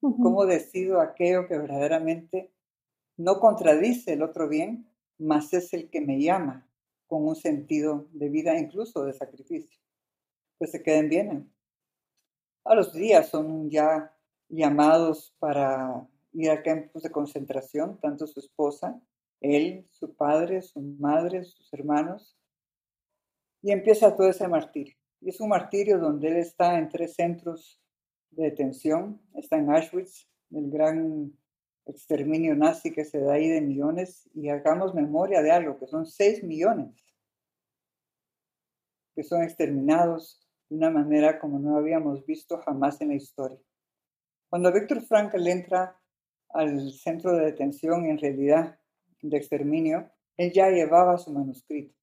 Cómo 0.00 0.46
decido 0.46 1.00
aquello 1.00 1.46
que 1.46 1.58
verdaderamente 1.58 2.52
no 3.16 3.38
contradice 3.38 4.14
el 4.14 4.22
otro 4.22 4.48
bien, 4.48 4.90
más 5.18 5.52
es 5.52 5.74
el 5.74 5.90
que 5.90 6.00
me 6.00 6.20
llama 6.20 6.66
con 7.06 7.26
un 7.26 7.36
sentido 7.36 8.08
de 8.12 8.30
vida, 8.30 8.58
incluso 8.58 9.04
de 9.04 9.12
sacrificio. 9.12 9.78
Pues 10.56 10.70
se 10.70 10.82
queden 10.82 11.10
bien. 11.10 11.52
A 12.64 12.74
los 12.74 12.94
días 12.94 13.28
son 13.28 13.68
ya 13.68 14.16
llamados 14.50 15.34
para 15.38 16.06
ir 16.32 16.50
a 16.50 16.62
campos 16.62 17.02
de 17.02 17.10
concentración, 17.10 17.98
tanto 18.00 18.26
su 18.26 18.40
esposa, 18.40 19.00
él, 19.40 19.86
su 19.90 20.14
padre, 20.14 20.60
su 20.60 20.80
madre, 20.80 21.44
sus 21.44 21.72
hermanos, 21.72 22.36
y 23.62 23.72
empieza 23.72 24.14
todo 24.14 24.28
ese 24.28 24.46
martirio. 24.48 24.94
Y 25.20 25.30
es 25.30 25.40
un 25.40 25.48
martirio 25.48 25.98
donde 25.98 26.28
él 26.28 26.36
está 26.36 26.78
en 26.78 26.88
tres 26.88 27.14
centros 27.14 27.80
de 28.30 28.44
detención, 28.44 29.20
está 29.34 29.56
en 29.56 29.70
Auschwitz, 29.70 30.28
el 30.50 30.70
gran 30.70 31.32
exterminio 31.86 32.54
nazi 32.54 32.92
que 32.92 33.04
se 33.04 33.20
da 33.20 33.34
ahí 33.34 33.48
de 33.48 33.60
millones, 33.60 34.28
y 34.34 34.48
hagamos 34.48 34.94
memoria 34.94 35.42
de 35.42 35.50
algo, 35.50 35.78
que 35.78 35.86
son 35.86 36.06
seis 36.06 36.42
millones 36.42 37.00
que 39.14 39.22
son 39.24 39.42
exterminados 39.42 40.40
de 40.68 40.76
una 40.76 40.90
manera 40.90 41.38
como 41.38 41.58
no 41.58 41.76
habíamos 41.76 42.24
visto 42.24 42.58
jamás 42.58 43.00
en 43.00 43.08
la 43.08 43.14
historia. 43.14 43.58
Cuando 44.50 44.72
Víctor 44.72 45.02
Frankl 45.02 45.46
entra 45.46 45.96
al 46.48 46.90
centro 46.90 47.36
de 47.36 47.46
detención, 47.46 48.06
en 48.06 48.18
realidad 48.18 48.80
de 49.22 49.36
exterminio, 49.36 50.10
él 50.36 50.52
ya 50.52 50.70
llevaba 50.70 51.18
su 51.18 51.32
manuscrito. 51.32 51.94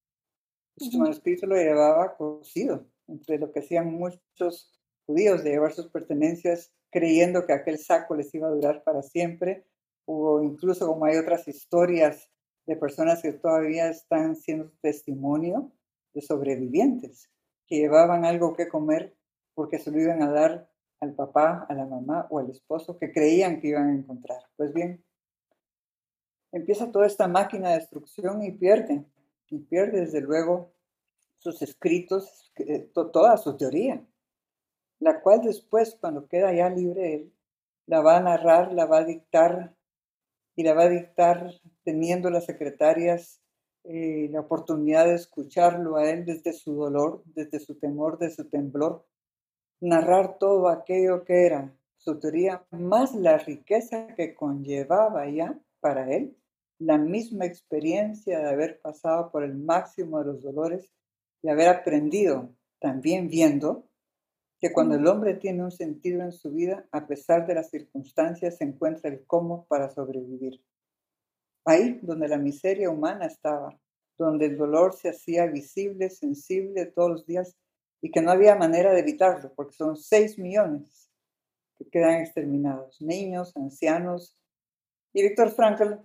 Su 0.78 0.98
manuscrito 0.98 1.46
lo 1.46 1.58
llevaba 1.58 2.16
cosido, 2.16 2.88
entre 3.08 3.38
lo 3.38 3.52
que 3.52 3.60
hacían 3.60 3.92
muchos 3.92 4.80
judíos 5.06 5.44
de 5.44 5.52
llevar 5.52 5.74
sus 5.74 5.90
pertenencias 5.90 6.72
creyendo 6.90 7.46
que 7.46 7.52
aquel 7.52 7.80
saco 7.80 8.16
les 8.16 8.34
iba 8.34 8.48
a 8.48 8.52
durar 8.52 8.82
para 8.84 9.02
siempre, 9.02 9.68
o 10.06 10.42
incluso 10.42 10.88
como 10.88 11.04
hay 11.04 11.18
otras 11.18 11.50
historias 11.50 12.32
de 12.66 12.78
personas 12.78 13.22
que 13.22 13.34
todavía 13.34 13.90
están 13.90 14.38
siendo 14.38 14.72
testimonio 14.82 15.74
de 16.14 16.22
sobrevivientes, 16.22 17.30
que 17.68 17.76
llevaban 17.76 18.24
algo 18.24 18.56
que 18.56 18.70
comer 18.70 19.18
porque 19.54 19.80
se 19.80 19.92
lo 19.92 20.00
iban 20.00 20.22
a 20.22 20.32
dar 20.32 20.70
al 21.00 21.14
papá, 21.14 21.66
a 21.70 21.74
la 21.74 21.86
mamá 21.86 22.28
o 22.30 22.40
al 22.40 22.50
esposo 22.50 22.98
que 22.98 23.12
creían 23.12 23.60
que 23.60 23.70
iban 23.70 23.90
a 23.90 23.94
encontrar. 23.94 24.42
Pues 24.56 24.74
bien, 24.74 25.04
empieza 26.52 26.92
toda 26.92 27.06
esta 27.06 27.28
máquina 27.28 27.70
de 27.70 27.80
destrucción 27.80 28.44
y 28.44 28.52
pierde, 28.52 29.06
y 29.50 29.60
pierde 29.60 30.02
desde 30.02 30.22
luego 30.22 30.74
sus 31.38 31.62
escritos, 31.62 32.52
toda 32.94 33.38
su 33.38 33.56
teoría, 33.56 34.06
la 35.00 35.22
cual 35.22 35.42
después, 35.42 35.96
cuando 36.00 36.28
queda 36.28 36.54
ya 36.54 36.70
libre 36.70 37.14
él, 37.14 37.34
la 37.86 38.02
va 38.02 38.18
a 38.18 38.22
narrar, 38.22 38.74
la 38.74 38.86
va 38.86 39.00
a 39.00 39.06
dictar 39.06 39.76
y 40.56 40.64
la 40.64 40.74
va 40.74 40.84
a 40.84 40.90
dictar 40.90 41.54
teniendo 41.84 42.30
las 42.30 42.46
secretarias 42.46 43.42
eh, 43.90 44.28
la 44.32 44.42
oportunidad 44.42 45.06
de 45.06 45.14
escucharlo 45.14 45.96
a 45.96 46.10
él 46.10 46.26
desde 46.26 46.52
su 46.52 46.76
dolor, 46.76 47.24
desde 47.28 47.62
su 47.62 47.76
temor, 47.76 48.18
desde 48.18 48.44
su 48.44 48.50
temblor, 48.50 49.07
narrar 49.80 50.38
todo 50.38 50.70
aquello 50.70 51.24
que 51.24 51.46
era 51.46 51.74
su 51.98 52.20
teoría, 52.20 52.66
más 52.72 53.14
la 53.16 53.38
riqueza 53.38 54.08
que 54.16 54.34
conllevaba 54.34 55.30
ya 55.30 55.60
para 55.80 56.12
él, 56.12 56.38
la 56.80 56.98
misma 56.98 57.46
experiencia 57.46 58.40
de 58.40 58.50
haber 58.50 58.80
pasado 58.80 59.32
por 59.32 59.44
el 59.44 59.56
máximo 59.56 60.20
de 60.20 60.26
los 60.26 60.44
dolores 60.44 60.92
y 61.42 61.50
haber 61.50 61.70
aprendido, 61.70 62.54
también 62.80 63.28
viendo, 63.28 63.88
que 64.60 64.72
cuando 64.72 64.96
el 64.96 65.06
hombre 65.06 65.36
tiene 65.36 65.64
un 65.64 65.72
sentido 65.72 66.22
en 66.22 66.32
su 66.32 66.52
vida, 66.52 66.88
a 66.92 67.06
pesar 67.06 67.46
de 67.46 67.56
las 67.56 67.70
circunstancias, 67.70 68.58
se 68.58 68.64
encuentra 68.64 69.10
el 69.10 69.26
cómo 69.26 69.66
para 69.68 69.90
sobrevivir. 69.90 70.64
Ahí 71.66 72.00
donde 72.02 72.28
la 72.28 72.38
miseria 72.38 72.90
humana 72.90 73.26
estaba, 73.26 73.78
donde 74.18 74.48
el 74.48 74.58
dolor 74.58 74.94
se 74.94 75.10
hacía 75.10 75.46
visible, 75.46 76.10
sensible 76.10 76.86
todos 76.86 77.12
los 77.12 77.26
días 77.26 77.56
y 78.02 78.12
que 78.12 78.22
no 78.22 78.32
había 78.32 78.56
manera 78.56 78.94
de 78.94 79.00
evitarlo, 79.00 79.54
porque 79.56 79.76
son 79.76 79.96
seis 79.96 80.38
millones 80.38 81.10
que 81.78 81.90
quedan 81.90 82.22
exterminados, 82.22 83.02
niños, 83.02 83.56
ancianos. 83.56 84.38
Y 85.14 85.22
Víctor 85.24 85.52
Frankl, 85.52 85.96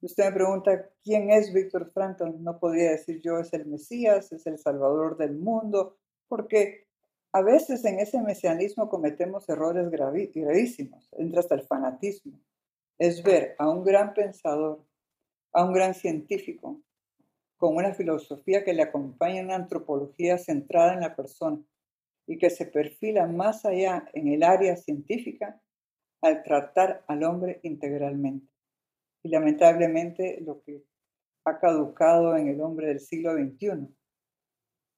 usted 0.00 0.24
me 0.24 0.32
pregunta, 0.32 0.90
¿quién 1.02 1.30
es 1.30 1.52
Víctor 1.52 1.90
Frankl? 1.90 2.42
No 2.42 2.58
podría 2.58 2.90
decir 2.90 3.20
yo 3.20 3.38
es 3.38 3.52
el 3.52 3.66
Mesías, 3.66 4.32
es 4.32 4.46
el 4.46 4.58
Salvador 4.58 5.16
del 5.16 5.36
mundo, 5.36 5.98
porque 6.28 6.86
a 7.32 7.42
veces 7.42 7.84
en 7.84 8.00
ese 8.00 8.20
mesianismo 8.20 8.88
cometemos 8.88 9.48
errores 9.48 9.88
gravísimos, 9.88 11.08
entra 11.12 11.40
hasta 11.40 11.54
el 11.54 11.62
fanatismo. 11.62 12.40
Es 12.98 13.22
ver 13.22 13.54
a 13.58 13.68
un 13.68 13.84
gran 13.84 14.12
pensador, 14.14 14.84
a 15.52 15.64
un 15.64 15.72
gran 15.72 15.94
científico, 15.94 16.82
con 17.60 17.76
una 17.76 17.92
filosofía 17.92 18.64
que 18.64 18.72
le 18.72 18.82
acompaña 18.82 19.42
una 19.42 19.54
antropología 19.54 20.38
centrada 20.38 20.94
en 20.94 21.00
la 21.00 21.14
persona 21.14 21.62
y 22.26 22.38
que 22.38 22.48
se 22.48 22.64
perfila 22.64 23.26
más 23.26 23.66
allá 23.66 24.08
en 24.14 24.28
el 24.28 24.42
área 24.42 24.76
científica 24.76 25.60
al 26.22 26.42
tratar 26.42 27.04
al 27.06 27.22
hombre 27.22 27.60
integralmente. 27.62 28.50
Y 29.22 29.28
lamentablemente 29.28 30.40
lo 30.40 30.62
que 30.62 30.86
ha 31.44 31.58
caducado 31.58 32.34
en 32.34 32.48
el 32.48 32.62
hombre 32.62 32.86
del 32.88 33.00
siglo 33.00 33.34
XXI. 33.34 33.94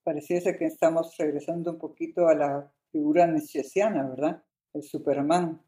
Pareciese 0.04 0.57
que 0.57 0.66
estamos 0.66 1.16
regresando 1.19 1.73
un 1.73 1.78
poquito 1.78 2.28
a 2.28 2.35
la 2.37 2.73
figura 2.92 3.26
nietzscheana, 3.26 4.09
¿verdad? 4.09 4.45
El 4.73 4.85
Superman, 4.85 5.61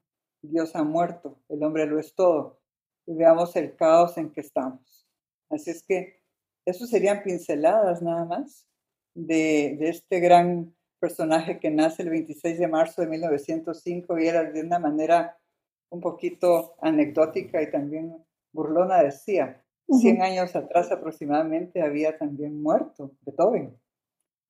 Dios 0.42 0.76
ha 0.76 0.84
muerto, 0.84 1.40
el 1.48 1.60
hombre 1.64 1.86
lo 1.86 1.98
es 1.98 2.14
todo. 2.14 2.60
Y 3.04 3.14
veamos 3.14 3.56
el 3.56 3.74
caos 3.74 4.16
en 4.16 4.30
que 4.30 4.42
estamos. 4.42 5.08
Así 5.50 5.70
es 5.70 5.82
que 5.82 6.23
eso 6.66 6.86
serían 6.86 7.22
pinceladas 7.22 8.02
nada 8.02 8.24
más 8.24 8.66
de, 9.14 9.76
este 9.80 10.20
gran 10.20 10.74
personaje 10.98 11.60
que 11.60 11.70
nace 11.70 12.02
el 12.02 12.10
26 12.10 12.58
de 12.58 12.68
marzo 12.68 13.02
de 13.02 13.08
1905 13.08 14.18
y 14.18 14.26
era 14.26 14.44
de 14.44 14.62
una 14.62 14.78
manera 14.78 15.38
un 15.90 16.00
poquito 16.00 16.74
anecdótica 16.80 17.62
y 17.62 17.70
también 17.70 18.16
burlona, 18.52 19.02
decía, 19.02 19.62
100 19.88 20.22
años 20.22 20.56
atrás 20.56 20.90
aproximadamente 20.90 21.82
había 21.82 22.16
también 22.16 22.60
muerto 22.62 23.12
Beethoven. 23.20 23.78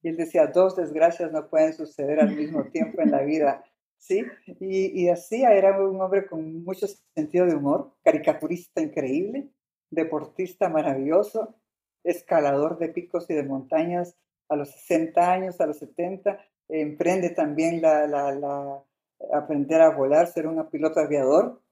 Y 0.02 0.09
él 0.11 0.16
decía, 0.16 0.47
dos 0.47 0.76
desgracias 0.76 1.33
no 1.33 1.49
pueden 1.49 1.73
suceder 1.73 2.21
al 2.21 2.37
mismo 2.37 2.64
tiempo 2.73 3.02
en 3.02 3.11
la 3.11 3.23
vida. 3.23 3.64
¿Sí? 3.99 4.23
Y, 4.61 5.02
y 5.02 5.09
así 5.09 5.42
era 5.42 5.80
un 5.83 6.00
hombre 6.00 6.26
con 6.26 6.62
mucho 6.62 6.87
sentido 7.14 7.47
de 7.47 7.54
humor, 7.54 7.94
caricaturista 8.04 8.83
increíble, 8.83 9.49
deportista 9.90 10.68
maravilloso, 10.68 11.56
escalador 12.05 12.79
de 12.79 12.91
picos 12.91 13.29
y 13.31 13.35
de 13.35 13.43
montañas 13.43 14.15
a 14.49 14.57
los 14.57 14.71
60 14.71 15.33
años, 15.33 15.61
a 15.61 15.67
los 15.67 15.79
70, 15.79 16.39
emprende 16.69 17.31
también 17.31 17.81
la, 17.81 18.85
aprender 19.33 19.81
a 19.81 19.91
volar, 19.91 20.27
ser 20.27 20.47
un 20.47 20.65
piloto 20.69 21.01
aviador. 21.01 21.63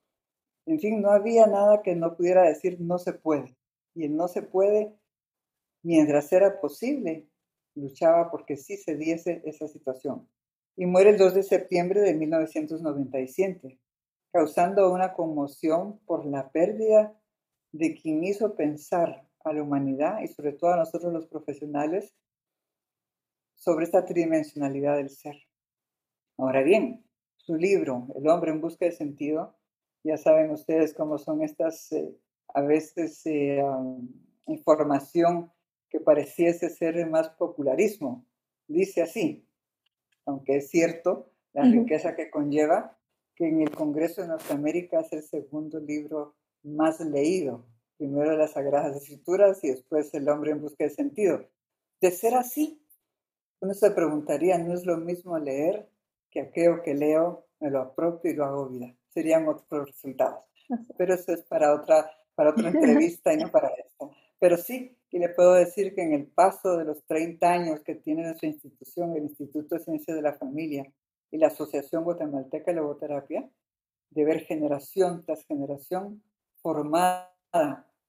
En 0.66 0.80
fin, 0.80 1.00
no 1.00 1.10
había 1.10 1.46
nada 1.46 1.82
que 1.82 1.94
no 1.94 2.16
pudiera 2.16 2.42
decir 2.42 2.80
no 2.80 2.98
se 2.98 3.12
puede. 3.12 3.56
Y 3.94 4.04
el 4.06 4.16
no 4.16 4.28
se 4.28 4.42
puede, 4.42 4.94
mientras 5.82 6.32
era 6.32 6.60
posible, 6.60 7.28
luchaba 7.74 8.30
porque 8.30 8.56
sí 8.56 8.76
se 8.76 8.96
diese 8.96 9.42
esa 9.44 9.68
situación. 9.68 10.28
Y 10.76 10.86
muere 10.86 11.10
el 11.10 11.18
2 11.18 11.34
de 11.34 11.42
septiembre 11.42 12.00
de 12.00 12.14
1997, 12.14 13.78
causando 14.32 14.90
una 14.90 15.12
conmoción 15.12 15.98
por 16.06 16.24
la 16.24 16.50
pérdida 16.50 17.14
de 17.72 17.94
quien 17.94 18.24
hizo 18.24 18.54
pensar 18.54 19.26
a 19.44 19.52
la 19.52 19.62
humanidad 19.62 20.20
y 20.22 20.28
sobre 20.28 20.52
todo 20.52 20.72
a 20.72 20.76
nosotros 20.76 21.12
los 21.12 21.26
profesionales 21.26 22.14
sobre 23.54 23.84
esta 23.84 24.04
tridimensionalidad 24.04 24.96
del 24.96 25.10
ser. 25.10 25.36
Ahora 26.36 26.62
bien, 26.62 27.04
su 27.36 27.56
libro, 27.56 28.08
El 28.16 28.28
hombre 28.28 28.50
en 28.50 28.60
busca 28.60 28.84
de 28.84 28.92
sentido, 28.92 29.56
ya 30.04 30.16
saben 30.16 30.50
ustedes 30.50 30.94
cómo 30.94 31.18
son 31.18 31.42
estas, 31.42 31.92
eh, 31.92 32.12
a 32.54 32.62
veces, 32.62 33.24
eh, 33.26 33.62
información 34.46 35.52
que 35.88 36.00
pareciese 36.00 36.70
ser 36.70 37.06
más 37.08 37.30
popularismo. 37.30 38.24
Dice 38.66 39.02
así, 39.02 39.46
aunque 40.26 40.56
es 40.56 40.70
cierto 40.70 41.30
la 41.52 41.62
riqueza 41.62 42.16
que 42.16 42.30
conlleva, 42.30 42.98
que 43.36 43.48
en 43.48 43.60
el 43.60 43.70
Congreso 43.70 44.22
de 44.22 44.28
Norteamérica 44.28 45.00
es 45.00 45.12
el 45.12 45.22
segundo 45.22 45.78
libro 45.78 46.34
más 46.62 47.00
leído 47.00 47.66
primero 48.02 48.36
las 48.36 48.50
Sagradas 48.50 48.96
Escrituras 48.96 49.62
y 49.62 49.68
después 49.68 50.12
el 50.12 50.28
hombre 50.28 50.50
en 50.50 50.60
busca 50.60 50.82
de 50.82 50.90
sentido. 50.90 51.46
De 52.00 52.10
ser 52.10 52.34
así, 52.34 52.84
uno 53.60 53.74
se 53.74 53.92
preguntaría, 53.92 54.58
¿no 54.58 54.74
es 54.74 54.84
lo 54.84 54.96
mismo 54.96 55.38
leer 55.38 55.88
que 56.28 56.40
aquello 56.40 56.82
que 56.82 56.94
leo 56.94 57.46
me 57.60 57.70
lo 57.70 57.80
apropio 57.80 58.32
y 58.32 58.34
lo 58.34 58.44
hago 58.44 58.68
vida? 58.68 58.92
Serían 59.14 59.46
otros 59.46 59.86
resultados. 59.86 60.44
Pero 60.98 61.14
eso 61.14 61.32
es 61.32 61.44
para 61.44 61.72
otra, 61.72 62.10
para 62.34 62.50
otra 62.50 62.70
entrevista 62.74 63.32
y 63.32 63.36
no 63.36 63.52
para 63.52 63.68
esta. 63.68 64.10
Pero 64.40 64.56
sí, 64.56 64.98
y 65.12 65.20
le 65.20 65.28
puedo 65.28 65.54
decir 65.54 65.94
que 65.94 66.02
en 66.02 66.12
el 66.12 66.26
paso 66.26 66.76
de 66.76 66.84
los 66.84 67.04
30 67.04 67.52
años 67.52 67.80
que 67.82 67.94
tiene 67.94 68.24
nuestra 68.24 68.48
institución, 68.48 69.16
el 69.16 69.26
Instituto 69.26 69.76
de 69.76 69.84
Ciencias 69.84 70.16
de 70.16 70.22
la 70.22 70.32
Familia 70.32 70.92
y 71.30 71.38
la 71.38 71.46
Asociación 71.46 72.02
Guatemalteca 72.02 72.72
de 72.72 72.78
Logoterapia, 72.78 73.48
de 74.10 74.24
ver 74.24 74.40
generación 74.40 75.22
tras 75.24 75.44
generación 75.44 76.20
formada 76.56 77.32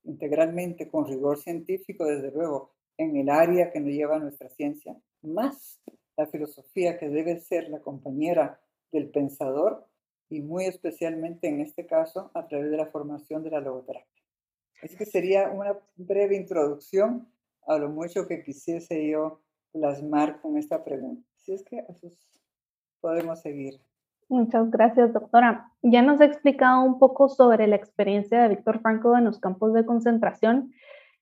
integralmente 0.03 0.87
con 0.87 1.07
rigor 1.07 1.37
científico, 1.37 2.05
desde 2.05 2.31
luego, 2.31 2.71
en 2.97 3.15
el 3.15 3.29
área 3.29 3.71
que 3.71 3.79
nos 3.79 3.91
lleva 3.91 4.17
a 4.17 4.19
nuestra 4.19 4.49
ciencia, 4.49 4.95
más 5.21 5.81
la 6.17 6.27
filosofía 6.27 6.97
que 6.97 7.09
debe 7.09 7.39
ser 7.39 7.69
la 7.69 7.81
compañera 7.81 8.59
del 8.91 9.09
pensador 9.09 9.87
y 10.29 10.41
muy 10.41 10.65
especialmente 10.65 11.47
en 11.47 11.61
este 11.61 11.85
caso 11.85 12.31
a 12.33 12.47
través 12.47 12.69
de 12.71 12.77
la 12.77 12.87
formación 12.87 13.43
de 13.43 13.51
la 13.51 13.59
logoterapia. 13.59 14.23
Así 14.81 14.95
que 14.95 15.05
sería 15.05 15.49
una 15.49 15.79
breve 15.95 16.35
introducción 16.35 17.27
a 17.65 17.77
lo 17.77 17.89
mucho 17.89 18.27
que 18.27 18.43
quisiese 18.43 19.07
yo 19.09 19.39
plasmar 19.71 20.41
con 20.41 20.57
esta 20.57 20.83
pregunta. 20.83 21.27
Si 21.37 21.53
es 21.53 21.63
que 21.63 21.85
podemos 22.99 23.41
seguir. 23.41 23.79
Muchas 24.29 24.71
gracias, 24.71 25.13
doctora. 25.13 25.71
Ya 25.81 26.01
nos 26.01 26.21
ha 26.21 26.25
explicado 26.25 26.83
un 26.83 26.99
poco 26.99 27.29
sobre 27.29 27.67
la 27.67 27.75
experiencia 27.75 28.41
de 28.41 28.49
Víctor 28.49 28.81
Franco 28.81 29.17
en 29.17 29.25
los 29.25 29.39
campos 29.39 29.73
de 29.73 29.85
concentración 29.85 30.73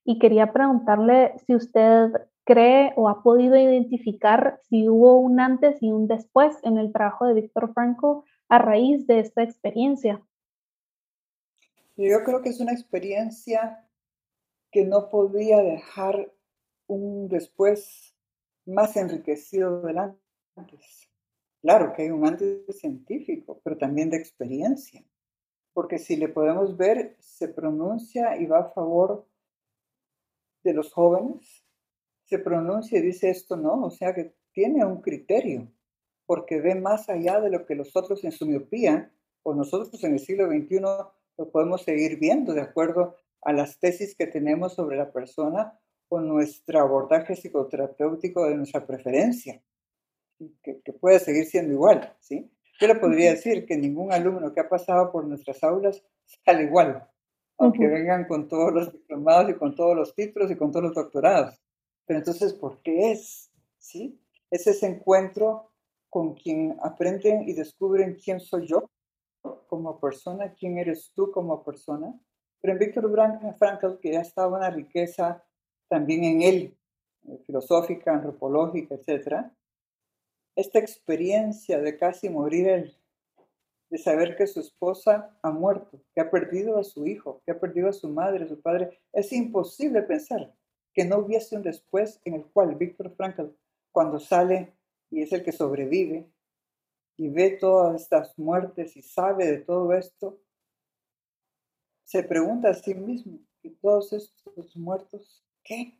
y 0.04 0.18
quería 0.18 0.52
preguntarle 0.52 1.34
si 1.46 1.54
usted 1.54 2.10
cree 2.44 2.92
o 2.96 3.08
ha 3.08 3.22
podido 3.22 3.56
identificar 3.56 4.60
si 4.68 4.88
hubo 4.88 5.16
un 5.18 5.40
antes 5.40 5.82
y 5.82 5.92
un 5.92 6.08
después 6.08 6.58
en 6.62 6.78
el 6.78 6.92
trabajo 6.92 7.26
de 7.26 7.34
Víctor 7.34 7.72
Franco 7.72 8.24
a 8.48 8.58
raíz 8.58 9.06
de 9.06 9.20
esta 9.20 9.42
experiencia. 9.42 10.20
Yo 11.96 12.24
creo 12.24 12.42
que 12.42 12.48
es 12.48 12.60
una 12.60 12.72
experiencia 12.72 13.86
que 14.70 14.84
no 14.84 15.10
podía 15.10 15.58
dejar 15.58 16.32
un 16.86 17.28
después 17.28 18.16
más 18.64 18.96
enriquecido 18.96 19.82
del 19.82 19.98
antes. 19.98 21.11
Claro 21.62 21.92
que 21.92 22.02
hay 22.02 22.10
un 22.10 22.26
antes 22.26 22.64
científico, 22.76 23.60
pero 23.62 23.78
también 23.78 24.10
de 24.10 24.16
experiencia, 24.16 25.04
porque 25.72 25.98
si 25.98 26.16
le 26.16 26.28
podemos 26.28 26.76
ver, 26.76 27.16
se 27.20 27.48
pronuncia 27.48 28.36
y 28.36 28.46
va 28.46 28.58
a 28.58 28.70
favor 28.70 29.28
de 30.64 30.74
los 30.74 30.92
jóvenes, 30.92 31.64
se 32.24 32.40
pronuncia 32.40 32.98
y 32.98 33.02
dice 33.02 33.30
esto 33.30 33.56
no, 33.56 33.84
o 33.84 33.90
sea 33.90 34.12
que 34.12 34.34
tiene 34.52 34.84
un 34.84 35.00
criterio, 35.00 35.72
porque 36.26 36.60
ve 36.60 36.74
más 36.74 37.08
allá 37.08 37.40
de 37.40 37.50
lo 37.50 37.64
que 37.64 37.76
los 37.76 37.94
otros 37.94 38.24
en 38.24 38.32
su 38.32 38.44
miopía, 38.44 39.12
o 39.44 39.54
nosotros 39.54 40.02
en 40.02 40.14
el 40.14 40.18
siglo 40.18 40.48
XXI 40.48 40.80
lo 40.80 41.50
podemos 41.50 41.82
seguir 41.82 42.18
viendo 42.18 42.54
de 42.54 42.60
acuerdo 42.60 43.16
a 43.40 43.52
las 43.52 43.78
tesis 43.78 44.16
que 44.16 44.26
tenemos 44.26 44.74
sobre 44.74 44.96
la 44.96 45.12
persona 45.12 45.78
o 46.08 46.20
nuestro 46.20 46.80
abordaje 46.80 47.34
psicoterapéutico 47.34 48.46
de 48.46 48.56
nuestra 48.56 48.86
preferencia, 48.86 49.62
que, 50.62 50.80
que 50.82 50.92
puede 50.92 51.18
seguir 51.18 51.46
siendo 51.46 51.72
igual, 51.72 52.14
¿sí? 52.20 52.50
Yo 52.80 52.88
le 52.88 52.96
podría 52.96 53.30
decir 53.30 53.64
que 53.66 53.76
ningún 53.76 54.12
alumno 54.12 54.52
que 54.52 54.60
ha 54.60 54.68
pasado 54.68 55.12
por 55.12 55.24
nuestras 55.24 55.62
aulas 55.62 56.02
sale 56.44 56.64
igual, 56.64 57.08
aunque 57.58 57.86
vengan 57.86 58.26
con 58.26 58.48
todos 58.48 58.72
los 58.72 58.92
diplomados 58.92 59.50
y 59.50 59.54
con 59.54 59.74
todos 59.74 59.96
los 59.96 60.14
títulos 60.14 60.50
y 60.50 60.56
con 60.56 60.72
todos 60.72 60.86
los 60.86 60.94
doctorados. 60.94 61.62
Pero 62.06 62.18
entonces, 62.18 62.52
¿por 62.54 62.82
qué 62.82 63.12
es? 63.12 63.50
¿Sí? 63.78 64.20
Es 64.50 64.66
ese 64.66 64.86
encuentro 64.86 65.70
con 66.10 66.34
quien 66.34 66.76
aprenden 66.82 67.48
y 67.48 67.52
descubren 67.52 68.18
quién 68.22 68.40
soy 68.40 68.66
yo 68.66 68.90
como 69.66 69.98
persona, 69.98 70.52
quién 70.52 70.76
eres 70.78 71.12
tú 71.14 71.30
como 71.30 71.62
persona. 71.64 72.12
Pero 72.60 72.72
en 72.72 72.78
Víctor 72.78 73.10
Frankl, 73.58 73.98
que 74.00 74.12
ya 74.12 74.20
estaba 74.20 74.56
una 74.56 74.70
riqueza 74.70 75.44
también 75.88 76.24
en 76.24 76.42
él, 76.42 76.78
eh, 77.28 77.38
filosófica, 77.46 78.12
antropológica, 78.12 78.94
etc., 78.94 79.52
esta 80.54 80.78
experiencia 80.78 81.80
de 81.80 81.96
casi 81.96 82.28
morir 82.28 82.68
él, 82.68 82.96
de 83.90 83.98
saber 83.98 84.36
que 84.36 84.46
su 84.46 84.60
esposa 84.60 85.38
ha 85.42 85.50
muerto, 85.50 86.02
que 86.14 86.20
ha 86.20 86.30
perdido 86.30 86.78
a 86.78 86.84
su 86.84 87.06
hijo, 87.06 87.42
que 87.44 87.52
ha 87.52 87.60
perdido 87.60 87.88
a 87.88 87.92
su 87.92 88.08
madre, 88.08 88.44
a 88.44 88.48
su 88.48 88.60
padre, 88.60 89.00
es 89.12 89.32
imposible 89.32 90.02
pensar 90.02 90.54
que 90.94 91.04
no 91.04 91.18
hubiese 91.18 91.56
un 91.56 91.62
después 91.62 92.20
en 92.24 92.34
el 92.34 92.46
cual 92.46 92.74
Víctor 92.74 93.14
Frankl, 93.14 93.54
cuando 93.90 94.18
sale 94.18 94.72
y 95.10 95.22
es 95.22 95.32
el 95.32 95.42
que 95.42 95.52
sobrevive 95.52 96.30
y 97.16 97.28
ve 97.28 97.50
todas 97.50 98.00
estas 98.00 98.38
muertes 98.38 98.96
y 98.96 99.02
sabe 99.02 99.46
de 99.46 99.58
todo 99.58 99.92
esto, 99.92 100.38
se 102.04 102.22
pregunta 102.22 102.70
a 102.70 102.74
sí 102.74 102.94
mismo, 102.94 103.38
¿y 103.62 103.70
todos 103.70 104.12
estos 104.12 104.76
muertos 104.76 105.44
qué? 105.62 105.98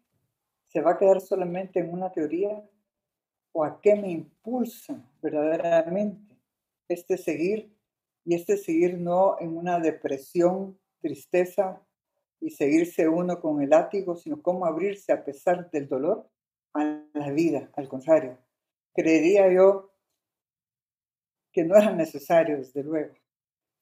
¿Se 0.69 0.81
va 0.81 0.93
a 0.93 0.99
quedar 0.99 1.21
solamente 1.21 1.81
en 1.81 1.93
una 1.93 2.11
teoría? 2.11 2.63
¿O 3.53 3.65
a 3.65 3.81
qué 3.81 3.95
me 3.95 4.11
impulsa 4.11 5.03
verdaderamente 5.23 6.37
este 6.89 7.17
seguir? 7.17 7.75
Y 8.25 8.35
este 8.35 8.57
seguir 8.57 8.99
no 8.99 9.37
en 9.41 9.57
una 9.57 9.79
depresión, 9.79 10.79
tristeza, 11.01 11.83
y 12.43 12.51
seguirse 12.51 13.09
uno 13.09 13.41
con 13.41 13.63
el 13.63 13.71
látigo, 13.71 14.17
sino 14.17 14.43
cómo 14.43 14.67
abrirse 14.67 15.13
a 15.13 15.25
pesar 15.25 15.71
del 15.71 15.89
dolor 15.89 16.29
a 16.75 17.05
la 17.15 17.31
vida, 17.31 17.71
al 17.77 17.89
contrario. 17.89 18.37
Creería 18.93 19.51
yo 19.53 19.93
que 21.53 21.65
no 21.65 21.77
era 21.77 21.93
necesario, 21.93 22.59
desde 22.59 22.83
luego, 22.83 23.15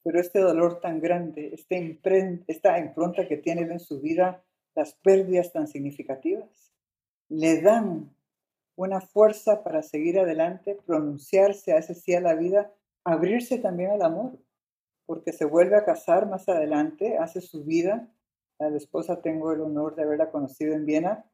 pero 0.03 0.21
este 0.21 0.41
dolor 0.41 0.81
tan 0.81 1.01
grande, 1.01 1.55
este 1.55 2.01
esta 2.49 2.79
impronta 2.79 3.27
que 3.27 3.39
tiene 3.39 3.63
en 3.63 3.81
su 3.81 4.01
vida, 4.01 4.45
las 4.75 4.95
pérdidas 4.95 5.53
tan 5.53 5.67
significativas, 5.67 6.73
le 7.29 7.63
dan 7.63 8.15
una 8.85 9.01
fuerza 9.01 9.63
para 9.63 9.83
seguir 9.83 10.19
adelante, 10.19 10.79
pronunciarse 10.87 11.73
a 11.73 11.79
ese 11.79 11.95
sí 11.95 12.15
a 12.15 12.21
la 12.21 12.35
vida, 12.35 12.73
abrirse 13.05 13.59
también 13.59 13.91
al 13.91 14.03
amor, 14.03 14.39
porque 15.07 15.33
se 15.33 15.45
vuelve 15.45 15.77
a 15.77 15.85
casar 15.85 16.29
más 16.29 16.49
adelante, 16.49 17.19
hace 17.19 17.41
su 17.41 17.65
vida 17.65 18.11
la 18.69 18.77
esposa 18.77 19.23
tengo 19.23 19.53
el 19.53 19.63
honor 19.63 19.95
de 19.95 20.03
haberla 20.03 20.31
conocido 20.31 20.75
en 20.75 20.85
Viena. 20.85 21.25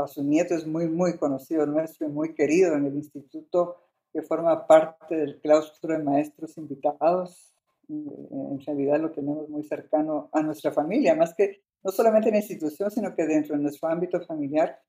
A 0.00 0.06
su 0.06 0.24
nieto 0.24 0.54
es 0.54 0.66
muy, 0.66 0.88
muy 0.88 1.18
conocido 1.18 1.66
nuestro 1.66 2.06
y 2.06 2.10
muy 2.10 2.34
querido 2.34 2.74
en 2.74 2.86
el 2.86 2.94
instituto 2.94 3.76
que 4.10 4.22
forma 4.22 4.66
parte 4.66 5.14
del 5.14 5.40
claustro 5.40 5.92
de 5.92 6.02
maestros 6.02 6.56
invitados. 6.56 7.54
En 7.88 8.58
realidad 8.64 9.00
lo 9.00 9.10
tenemos 9.10 9.50
muy 9.50 9.62
cercano 9.64 10.30
a 10.32 10.42
nuestra 10.42 10.72
familia, 10.72 11.14
más 11.14 11.34
que 11.34 11.62
no 11.82 11.92
solamente 11.92 12.28
en 12.28 12.34
la 12.34 12.40
institución, 12.40 12.90
sino 12.90 13.14
que 13.14 13.26
dentro 13.26 13.54
de 13.54 13.62
nuestro 13.62 13.88
ámbito 13.88 14.18
familiar. 14.22 14.80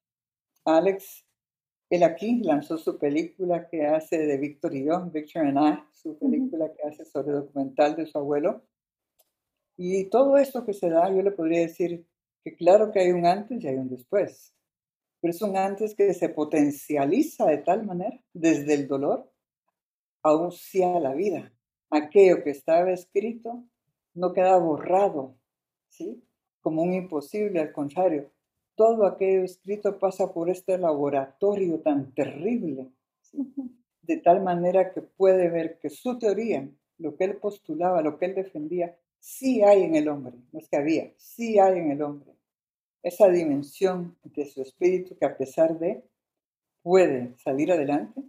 Alex, 0.63 1.25
él 1.93 2.01
aquí 2.01 2.41
lanzó 2.41 2.79
su 2.79 2.97
película 2.97 3.67
que 3.67 3.85
hace 3.85 4.17
de 4.17 4.37
Víctor 4.37 4.75
y 4.75 4.85
yo, 4.85 4.99
Victor 5.11 5.45
and 5.45 5.59
I, 5.59 5.83
su 5.91 6.17
película 6.17 6.73
que 6.73 6.87
hace 6.87 7.05
sobre 7.05 7.33
documental 7.33 7.95
de 7.95 8.07
su 8.07 8.17
abuelo. 8.17 8.63
Y 9.77 10.05
todo 10.05 10.39
esto 10.39 10.65
que 10.65 10.73
se 10.73 10.89
da, 10.89 11.13
yo 11.13 11.21
le 11.21 11.29
podría 11.29 11.59
decir 11.59 12.03
que 12.43 12.55
claro 12.55 12.91
que 12.91 12.99
hay 12.99 13.11
un 13.11 13.27
antes 13.27 13.63
y 13.63 13.67
hay 13.67 13.75
un 13.75 13.89
después, 13.89 14.55
pero 15.21 15.31
es 15.31 15.41
un 15.43 15.55
antes 15.55 15.93
que 15.93 16.11
se 16.15 16.29
potencializa 16.29 17.45
de 17.45 17.59
tal 17.59 17.85
manera, 17.85 18.19
desde 18.33 18.73
el 18.73 18.87
dolor, 18.87 19.31
aún 20.23 20.51
sea 20.51 20.99
la 20.99 21.13
vida. 21.13 21.53
Aquello 21.91 22.43
que 22.43 22.49
estaba 22.49 22.91
escrito 22.91 23.65
no 24.15 24.33
queda 24.33 24.57
borrado, 24.57 25.37
¿sí? 25.89 26.23
Como 26.59 26.81
un 26.81 26.95
imposible, 26.95 27.59
al 27.59 27.71
contrario, 27.71 28.31
todo 28.75 29.05
aquello 29.05 29.43
escrito 29.43 29.99
pasa 29.99 30.33
por 30.33 30.49
este 30.49 30.77
laboratorio 30.77 31.79
tan 31.79 32.13
terrible, 32.13 32.91
de 34.01 34.17
tal 34.17 34.41
manera 34.43 34.91
que 34.93 35.01
puede 35.01 35.49
ver 35.49 35.79
que 35.79 35.89
su 35.89 36.17
teoría, 36.17 36.67
lo 36.97 37.15
que 37.15 37.25
él 37.25 37.37
postulaba, 37.37 38.01
lo 38.01 38.17
que 38.17 38.25
él 38.25 38.35
defendía, 38.35 38.97
sí 39.19 39.61
hay 39.61 39.83
en 39.83 39.95
el 39.95 40.07
hombre, 40.09 40.35
no 40.51 40.59
es 40.59 40.67
que 40.67 40.77
había, 40.77 41.11
sí 41.17 41.59
hay 41.59 41.79
en 41.79 41.91
el 41.91 42.01
hombre. 42.01 42.33
Esa 43.01 43.27
dimensión 43.29 44.17
de 44.23 44.45
su 44.45 44.61
espíritu 44.61 45.17
que 45.17 45.25
a 45.25 45.37
pesar 45.37 45.77
de 45.77 46.03
puede 46.81 47.37
salir 47.37 47.71
adelante, 47.71 48.21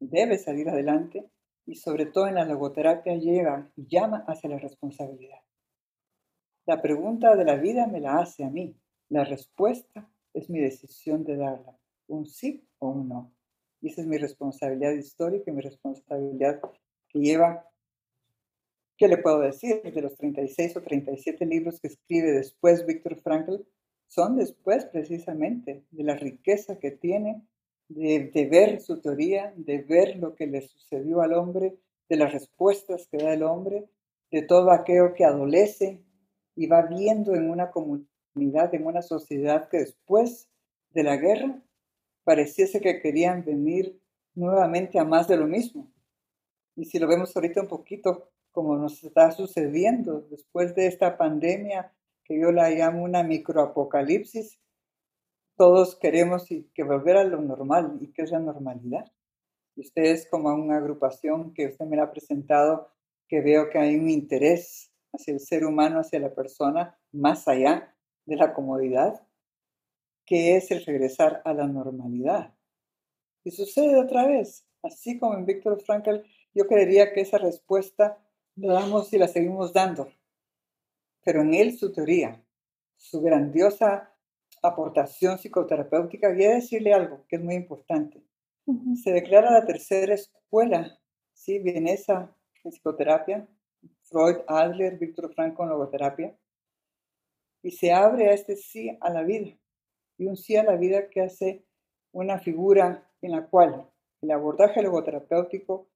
debe 0.00 0.38
salir 0.38 0.68
adelante 0.68 1.30
y 1.66 1.76
sobre 1.76 2.06
todo 2.06 2.26
en 2.26 2.34
la 2.34 2.44
logoterapia 2.44 3.14
lleva 3.16 3.70
y 3.76 3.86
llama 3.86 4.24
hacia 4.26 4.50
la 4.50 4.58
responsabilidad. 4.58 5.38
La 6.66 6.80
pregunta 6.80 7.36
de 7.36 7.44
la 7.44 7.56
vida 7.56 7.86
me 7.86 8.00
la 8.00 8.18
hace 8.18 8.44
a 8.44 8.50
mí, 8.50 8.74
la 9.12 9.24
respuesta 9.24 10.10
es 10.32 10.48
mi 10.48 10.58
decisión 10.58 11.22
de 11.24 11.36
darla, 11.36 11.78
un 12.06 12.24
sí 12.24 12.66
o 12.78 12.88
un 12.88 13.08
no. 13.08 13.34
Y 13.82 13.90
esa 13.90 14.00
es 14.00 14.06
mi 14.06 14.16
responsabilidad 14.16 14.92
histórica 14.92 15.52
mi 15.52 15.60
responsabilidad 15.60 16.60
que 17.08 17.18
lleva 17.18 17.68
¿Qué 18.96 19.08
le 19.08 19.18
puedo 19.18 19.40
decir? 19.40 19.82
De 19.82 20.00
los 20.00 20.14
36 20.14 20.76
o 20.76 20.82
37 20.82 21.44
libros 21.44 21.80
que 21.80 21.88
escribe 21.88 22.30
después 22.32 22.86
Víctor 22.86 23.20
Frankl, 23.20 23.56
son 24.06 24.36
después 24.36 24.84
precisamente 24.86 25.84
de 25.90 26.04
la 26.04 26.14
riqueza 26.14 26.78
que 26.78 26.92
tiene 26.92 27.42
de, 27.88 28.30
de, 28.32 28.46
ver 28.46 28.80
su 28.80 29.00
teoría, 29.00 29.52
de 29.56 29.78
ver 29.78 30.16
lo 30.16 30.34
que 30.34 30.46
le 30.46 30.62
sucedió 30.62 31.20
al 31.20 31.34
hombre, 31.34 31.76
de 32.08 32.16
las 32.16 32.32
respuestas 32.32 33.08
que 33.08 33.18
da 33.18 33.34
el 33.34 33.42
hombre, 33.42 33.88
de 34.30 34.42
todo 34.42 34.70
aquello 34.70 35.14
que 35.14 35.24
adolece 35.24 36.02
y 36.54 36.66
va 36.66 36.82
viendo 36.82 37.34
en 37.34 37.50
una 37.50 37.70
comunidad, 37.70 38.11
en 38.34 38.86
una 38.86 39.02
sociedad 39.02 39.68
que 39.68 39.78
después 39.78 40.48
de 40.90 41.02
la 41.02 41.16
guerra 41.16 41.62
pareciese 42.24 42.80
que 42.80 43.00
querían 43.00 43.44
venir 43.44 44.00
nuevamente 44.34 44.98
a 44.98 45.04
más 45.04 45.28
de 45.28 45.36
lo 45.36 45.46
mismo. 45.46 45.90
Y 46.76 46.86
si 46.86 46.98
lo 46.98 47.06
vemos 47.06 47.36
ahorita 47.36 47.60
un 47.60 47.68
poquito 47.68 48.30
como 48.50 48.76
nos 48.76 49.02
está 49.02 49.30
sucediendo 49.32 50.26
después 50.30 50.74
de 50.74 50.86
esta 50.86 51.16
pandemia, 51.16 51.92
que 52.24 52.38
yo 52.38 52.52
la 52.52 52.70
llamo 52.70 53.02
una 53.02 53.22
microapocalipsis, 53.22 54.58
todos 55.56 55.96
queremos 55.96 56.46
que 56.74 56.82
volver 56.82 57.16
a 57.16 57.24
lo 57.24 57.40
normal. 57.40 57.98
¿Y 58.00 58.12
qué 58.12 58.22
es 58.22 58.30
la 58.30 58.38
normalidad? 58.38 59.10
Ustedes 59.76 60.28
como 60.30 60.54
una 60.54 60.76
agrupación 60.76 61.52
que 61.54 61.66
usted 61.68 61.86
me 61.86 62.00
ha 62.00 62.10
presentado, 62.10 62.88
que 63.28 63.40
veo 63.40 63.70
que 63.70 63.78
hay 63.78 63.96
un 63.96 64.10
interés 64.10 64.92
hacia 65.12 65.34
el 65.34 65.40
ser 65.40 65.64
humano, 65.64 66.00
hacia 66.00 66.20
la 66.20 66.34
persona, 66.34 66.98
más 67.10 67.48
allá 67.48 67.91
de 68.26 68.36
la 68.36 68.54
comodidad, 68.54 69.26
que 70.24 70.56
es 70.56 70.70
el 70.70 70.84
regresar 70.84 71.42
a 71.44 71.52
la 71.52 71.66
normalidad. 71.66 72.54
Y 73.44 73.50
sucede 73.50 73.98
otra 73.98 74.26
vez, 74.26 74.64
así 74.82 75.18
como 75.18 75.34
en 75.34 75.46
Víctor 75.46 75.80
Frankl, 75.82 76.22
yo 76.54 76.66
creería 76.66 77.12
que 77.12 77.20
esa 77.20 77.38
respuesta 77.38 78.18
la 78.56 78.74
damos 78.74 79.12
y 79.12 79.18
la 79.18 79.28
seguimos 79.28 79.72
dando. 79.72 80.12
Pero 81.24 81.42
en 81.42 81.54
él 81.54 81.76
su 81.76 81.92
teoría, 81.92 82.44
su 82.96 83.20
grandiosa 83.20 84.12
aportación 84.62 85.38
psicoterapéutica, 85.38 86.28
voy 86.28 86.44
a 86.44 86.54
decirle 86.54 86.92
algo 86.92 87.24
que 87.28 87.36
es 87.36 87.42
muy 87.42 87.54
importante. 87.54 88.22
Se 89.02 89.12
declara 89.12 89.50
la 89.50 89.66
tercera 89.66 90.14
escuela, 90.14 90.98
¿sí? 91.32 91.58
vienesa 91.58 92.34
en 92.62 92.70
psicoterapia, 92.70 93.48
Freud, 94.02 94.36
Adler, 94.46 94.98
Víctor 94.98 95.32
Franco 95.34 95.64
en 95.64 95.70
logoterapia, 95.70 96.36
y 97.62 97.70
se 97.70 97.92
abre 97.92 98.28
a 98.28 98.32
este 98.32 98.56
sí 98.56 98.96
a 99.00 99.10
la 99.10 99.22
vida, 99.22 99.56
y 100.18 100.26
un 100.26 100.36
sí 100.36 100.56
a 100.56 100.64
la 100.64 100.76
vida 100.76 101.08
que 101.08 101.22
hace 101.22 101.64
una 102.12 102.38
figura 102.38 103.08
en 103.20 103.32
la 103.32 103.46
cual 103.46 103.88
el 104.20 104.30
abordaje 104.30 104.82
logoterapéutico 104.82 105.88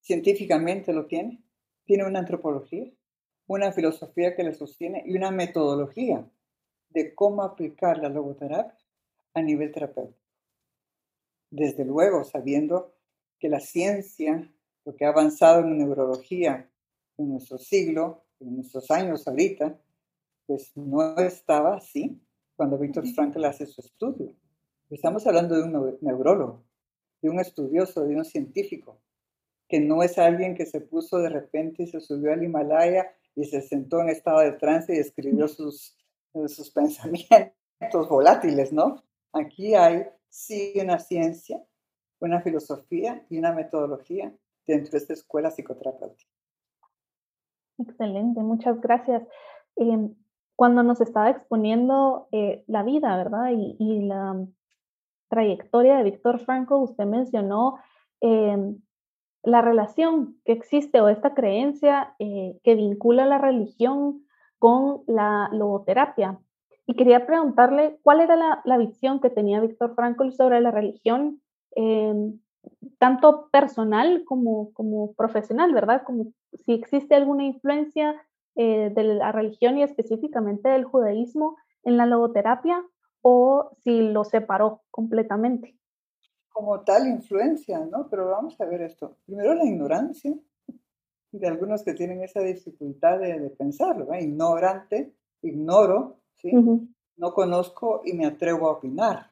científicamente 0.00 0.92
lo 0.92 1.06
tiene, 1.06 1.42
tiene 1.84 2.04
una 2.04 2.20
antropología, 2.20 2.90
una 3.46 3.72
filosofía 3.72 4.34
que 4.34 4.44
le 4.44 4.54
sostiene 4.54 5.02
y 5.06 5.16
una 5.16 5.30
metodología 5.30 6.28
de 6.90 7.14
cómo 7.14 7.42
aplicar 7.42 7.98
la 7.98 8.08
logoterapia 8.08 8.78
a 9.34 9.42
nivel 9.42 9.72
terapéutico. 9.72 10.20
Desde 11.50 11.84
luego, 11.84 12.24
sabiendo 12.24 12.94
que 13.38 13.48
la 13.48 13.60
ciencia, 13.60 14.50
lo 14.84 14.94
que 14.94 15.04
ha 15.04 15.08
avanzado 15.08 15.60
en 15.60 15.78
neurología 15.78 16.70
en 17.18 17.28
nuestro 17.30 17.58
siglo, 17.58 18.24
en 18.40 18.56
nuestros 18.56 18.90
años 18.90 19.26
ahorita, 19.26 19.78
pues 20.52 20.70
no 20.74 21.16
estaba 21.16 21.76
así 21.76 22.20
cuando 22.56 22.76
Víctor 22.76 23.06
Frankl 23.14 23.42
hace 23.46 23.64
su 23.64 23.80
estudio. 23.80 24.34
Estamos 24.90 25.26
hablando 25.26 25.56
de 25.56 25.62
un 25.62 25.98
neurólogo, 26.02 26.62
de 27.22 27.30
un 27.30 27.40
estudioso, 27.40 28.04
de 28.04 28.16
un 28.16 28.24
científico, 28.26 29.00
que 29.66 29.80
no 29.80 30.02
es 30.02 30.18
alguien 30.18 30.54
que 30.54 30.66
se 30.66 30.82
puso 30.82 31.16
de 31.20 31.30
repente 31.30 31.84
y 31.84 31.86
se 31.86 32.00
subió 32.00 32.34
al 32.34 32.42
Himalaya 32.42 33.14
y 33.34 33.46
se 33.46 33.62
sentó 33.62 34.02
en 34.02 34.10
estado 34.10 34.40
de 34.40 34.52
trance 34.52 34.94
y 34.94 34.98
escribió 34.98 35.48
sus, 35.48 35.96
sus 36.48 36.70
pensamientos 36.74 38.10
volátiles, 38.10 38.74
¿no? 38.74 39.02
Aquí 39.32 39.74
hay 39.74 40.04
sí 40.28 40.74
una 40.76 40.98
ciencia, 40.98 41.64
una 42.20 42.42
filosofía 42.42 43.24
y 43.30 43.38
una 43.38 43.52
metodología 43.52 44.30
dentro 44.66 44.90
de 44.90 44.98
esta 44.98 45.14
escuela 45.14 45.50
psicoterapéutica. 45.50 46.30
Excelente, 47.78 48.42
muchas 48.42 48.78
gracias. 48.82 49.22
Em, 49.76 50.14
cuando 50.56 50.82
nos 50.82 51.00
estaba 51.00 51.30
exponiendo 51.30 52.28
eh, 52.32 52.64
la 52.66 52.82
vida, 52.82 53.16
¿verdad? 53.16 53.50
Y, 53.52 54.06
la 54.06 54.46
trayectoria 55.28 55.96
de 55.96 56.02
Víctor 56.04 56.40
Franco, 56.40 56.76
usted 56.78 57.06
mencionó 57.06 57.78
em, 58.20 58.78
la 59.42 59.62
relación 59.62 60.36
que 60.44 60.52
existe 60.52 61.00
o 61.00 61.08
esta 61.08 61.34
creencia 61.34 62.14
eh, 62.18 62.60
que 62.62 62.74
vincula 62.74 63.24
la 63.26 63.38
religión 63.38 64.26
con 64.58 65.02
la 65.06 65.48
logoterapia. 65.52 66.38
Y 66.86 66.94
quería 66.94 67.26
preguntarle 67.26 67.98
cuál 68.02 68.20
era 68.20 68.60
la, 68.64 68.76
visión 68.76 69.20
que 69.20 69.30
tenía 69.30 69.60
Víctor 69.60 69.94
Frankl 69.94 70.30
sobre 70.32 70.60
la 70.60 70.70
religión, 70.70 71.40
em, 71.74 72.38
tanto 72.98 73.48
personal 73.50 74.24
como, 74.24 74.72
como 74.74 75.14
profesional, 75.14 75.72
¿verdad? 75.72 76.02
Como 76.04 76.32
si 76.52 76.72
existe 76.72 77.14
alguna 77.14 77.44
influencia 77.44 78.14
eh, 78.54 78.90
de 78.94 79.04
la 79.04 79.32
religión 79.32 79.78
y 79.78 79.82
específicamente 79.82 80.68
del 80.68 80.84
judaísmo 80.84 81.56
en 81.84 81.96
la 81.96 82.06
logoterapia 82.06 82.84
o 83.22 83.70
si 83.82 84.02
lo 84.02 84.24
separó 84.24 84.82
completamente. 84.90 85.76
Como 86.48 86.82
tal 86.82 87.06
influencia, 87.06 87.78
¿no? 87.80 88.08
Pero 88.10 88.28
vamos 88.28 88.60
a 88.60 88.66
ver 88.66 88.82
esto. 88.82 89.16
Primero 89.24 89.54
la 89.54 89.64
ignorancia 89.64 90.34
de 91.32 91.48
algunos 91.48 91.82
que 91.82 91.94
tienen 91.94 92.22
esa 92.22 92.40
dificultad 92.40 93.18
de, 93.18 93.40
de 93.40 93.50
pensarlo, 93.50 94.06
¿verdad? 94.06 94.20
Ignorante, 94.20 95.14
ignoro, 95.40 96.20
¿sí? 96.34 96.52
No 97.16 97.32
conozco 97.32 98.02
y 98.04 98.12
me 98.12 98.26
atrevo 98.26 98.68
a 98.68 98.72
opinar. 98.72 99.30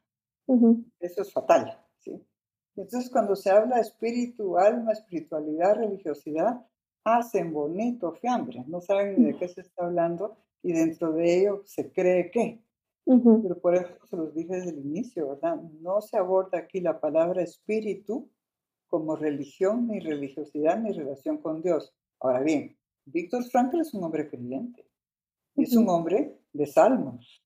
Eso 0.99 1.21
es 1.21 1.31
fatal, 1.31 1.77
¿sí? 1.99 2.21
Entonces, 2.75 3.11
cuando 3.11 3.35
se 3.35 3.51
habla 3.51 3.75
de 3.75 3.81
espíritu, 3.81 4.57
alma, 4.57 4.93
espiritualidad, 4.93 5.75
religiosidad, 5.75 6.65
hacen 7.03 7.51
bonito 7.51 8.13
fiambre, 8.13 8.63
no 8.67 8.81
saben 8.81 9.15
ni 9.17 9.31
de 9.31 9.37
qué 9.37 9.47
se 9.47 9.61
está 9.61 9.85
hablando 9.85 10.37
y 10.63 10.73
dentro 10.73 11.13
de 11.13 11.39
ello 11.39 11.61
se 11.65 11.91
cree 11.91 12.29
que. 12.31 12.61
Pero 13.03 13.59
por 13.59 13.75
eso 13.75 13.89
se 14.05 14.15
los 14.15 14.33
dije 14.33 14.55
desde 14.55 14.69
el 14.69 14.79
inicio, 14.79 15.29
¿verdad? 15.29 15.59
No 15.81 16.01
se 16.01 16.17
aborda 16.17 16.59
aquí 16.59 16.79
la 16.79 16.99
palabra 16.99 17.41
espíritu 17.41 18.29
como 18.87 19.15
religión, 19.15 19.87
ni 19.87 19.99
religiosidad, 19.99 20.79
ni 20.79 20.91
relación 20.91 21.37
con 21.37 21.61
Dios. 21.61 21.93
Ahora 22.19 22.41
bien, 22.41 22.77
Víctor 23.05 23.43
Frankl 23.45 23.79
es 23.79 23.93
un 23.93 24.03
hombre 24.03 24.29
creyente, 24.29 24.85
es 25.55 25.75
un 25.75 25.89
hombre 25.89 26.37
de 26.53 26.67
salmos, 26.67 27.43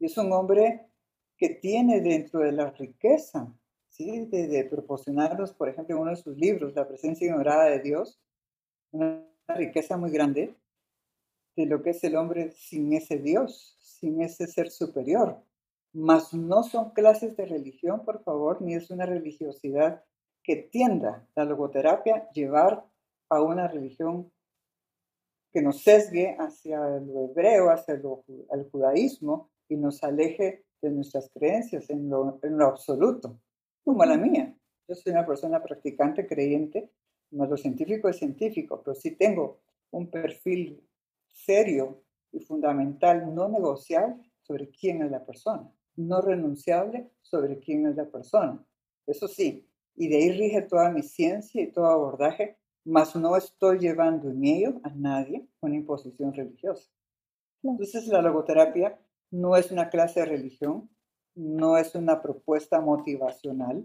es 0.00 0.16
un 0.18 0.32
hombre 0.32 0.88
que 1.36 1.50
tiene 1.50 2.00
dentro 2.00 2.40
de 2.40 2.52
la 2.52 2.70
riqueza, 2.70 3.54
¿sí? 3.88 4.26
de, 4.26 4.64
proporcionarnos, 4.64 5.52
por 5.52 5.68
ejemplo, 5.68 5.94
en 5.94 6.02
uno 6.02 6.10
de 6.10 6.16
sus 6.16 6.36
libros, 6.36 6.74
La 6.74 6.88
presencia 6.88 7.26
ignorada 7.26 7.66
de 7.66 7.80
Dios, 7.80 8.20
una 8.92 9.24
riqueza 9.48 9.96
muy 9.96 10.10
grande 10.10 10.54
de 11.56 11.66
lo 11.66 11.82
que 11.82 11.90
es 11.90 12.04
el 12.04 12.16
hombre 12.16 12.52
sin 12.52 12.92
ese 12.92 13.18
Dios, 13.18 13.76
sin 13.80 14.22
ese 14.22 14.46
ser 14.46 14.70
superior. 14.70 15.42
Mas 15.92 16.32
no 16.32 16.62
son 16.62 16.90
clases 16.90 17.36
de 17.36 17.46
religión, 17.46 18.04
por 18.04 18.22
favor, 18.22 18.62
ni 18.62 18.74
es 18.74 18.90
una 18.90 19.06
religiosidad 19.06 20.04
que 20.42 20.56
tienda 20.56 21.26
la 21.34 21.44
logoterapia 21.44 22.30
llevar 22.30 22.84
a 23.28 23.42
una 23.42 23.68
religión 23.68 24.30
que 25.52 25.62
nos 25.62 25.82
sesgue 25.82 26.36
hacia 26.38 26.78
lo 26.78 27.24
hebreo, 27.24 27.70
hacia 27.70 27.94
el 27.94 28.70
judaísmo 28.70 29.50
y 29.68 29.76
nos 29.76 30.02
aleje 30.04 30.64
de 30.80 30.90
nuestras 30.90 31.30
creencias 31.30 31.90
en 31.90 32.08
lo, 32.08 32.38
en 32.42 32.56
lo 32.56 32.66
absoluto, 32.66 33.40
como 33.84 34.04
la 34.04 34.16
mía. 34.16 34.54
Yo 34.86 34.94
soy 34.94 35.12
una 35.12 35.26
persona 35.26 35.62
practicante, 35.62 36.26
creyente, 36.26 36.90
más 37.30 37.48
lo 37.48 37.56
científico 37.56 38.08
es 38.08 38.18
científico, 38.18 38.82
pero 38.82 38.94
sí 38.94 39.12
tengo 39.12 39.60
un 39.90 40.10
perfil 40.10 40.82
serio 41.26 42.02
y 42.32 42.40
fundamental, 42.40 43.34
no 43.34 43.48
negociable, 43.48 44.16
sobre 44.42 44.70
quién 44.70 45.02
es 45.02 45.10
la 45.10 45.24
persona, 45.24 45.70
no 45.96 46.20
renunciable 46.22 47.10
sobre 47.20 47.58
quién 47.58 47.86
es 47.86 47.96
la 47.96 48.06
persona. 48.06 48.64
Eso 49.06 49.28
sí, 49.28 49.66
y 49.94 50.08
de 50.08 50.16
ahí 50.16 50.32
rige 50.32 50.62
toda 50.62 50.90
mi 50.90 51.02
ciencia 51.02 51.62
y 51.62 51.70
todo 51.70 51.86
abordaje, 51.86 52.56
mas 52.84 53.14
no 53.14 53.36
estoy 53.36 53.78
llevando 53.78 54.30
en 54.30 54.44
ello 54.44 54.80
a 54.84 54.90
nadie 54.90 55.46
una 55.60 55.76
imposición 55.76 56.32
religiosa. 56.32 56.90
Entonces 57.62 58.06
la 58.06 58.22
logoterapia 58.22 58.98
no 59.30 59.56
es 59.56 59.70
una 59.70 59.90
clase 59.90 60.20
de 60.20 60.26
religión, 60.26 60.88
no 61.34 61.76
es 61.76 61.94
una 61.94 62.22
propuesta 62.22 62.80
motivacional, 62.80 63.84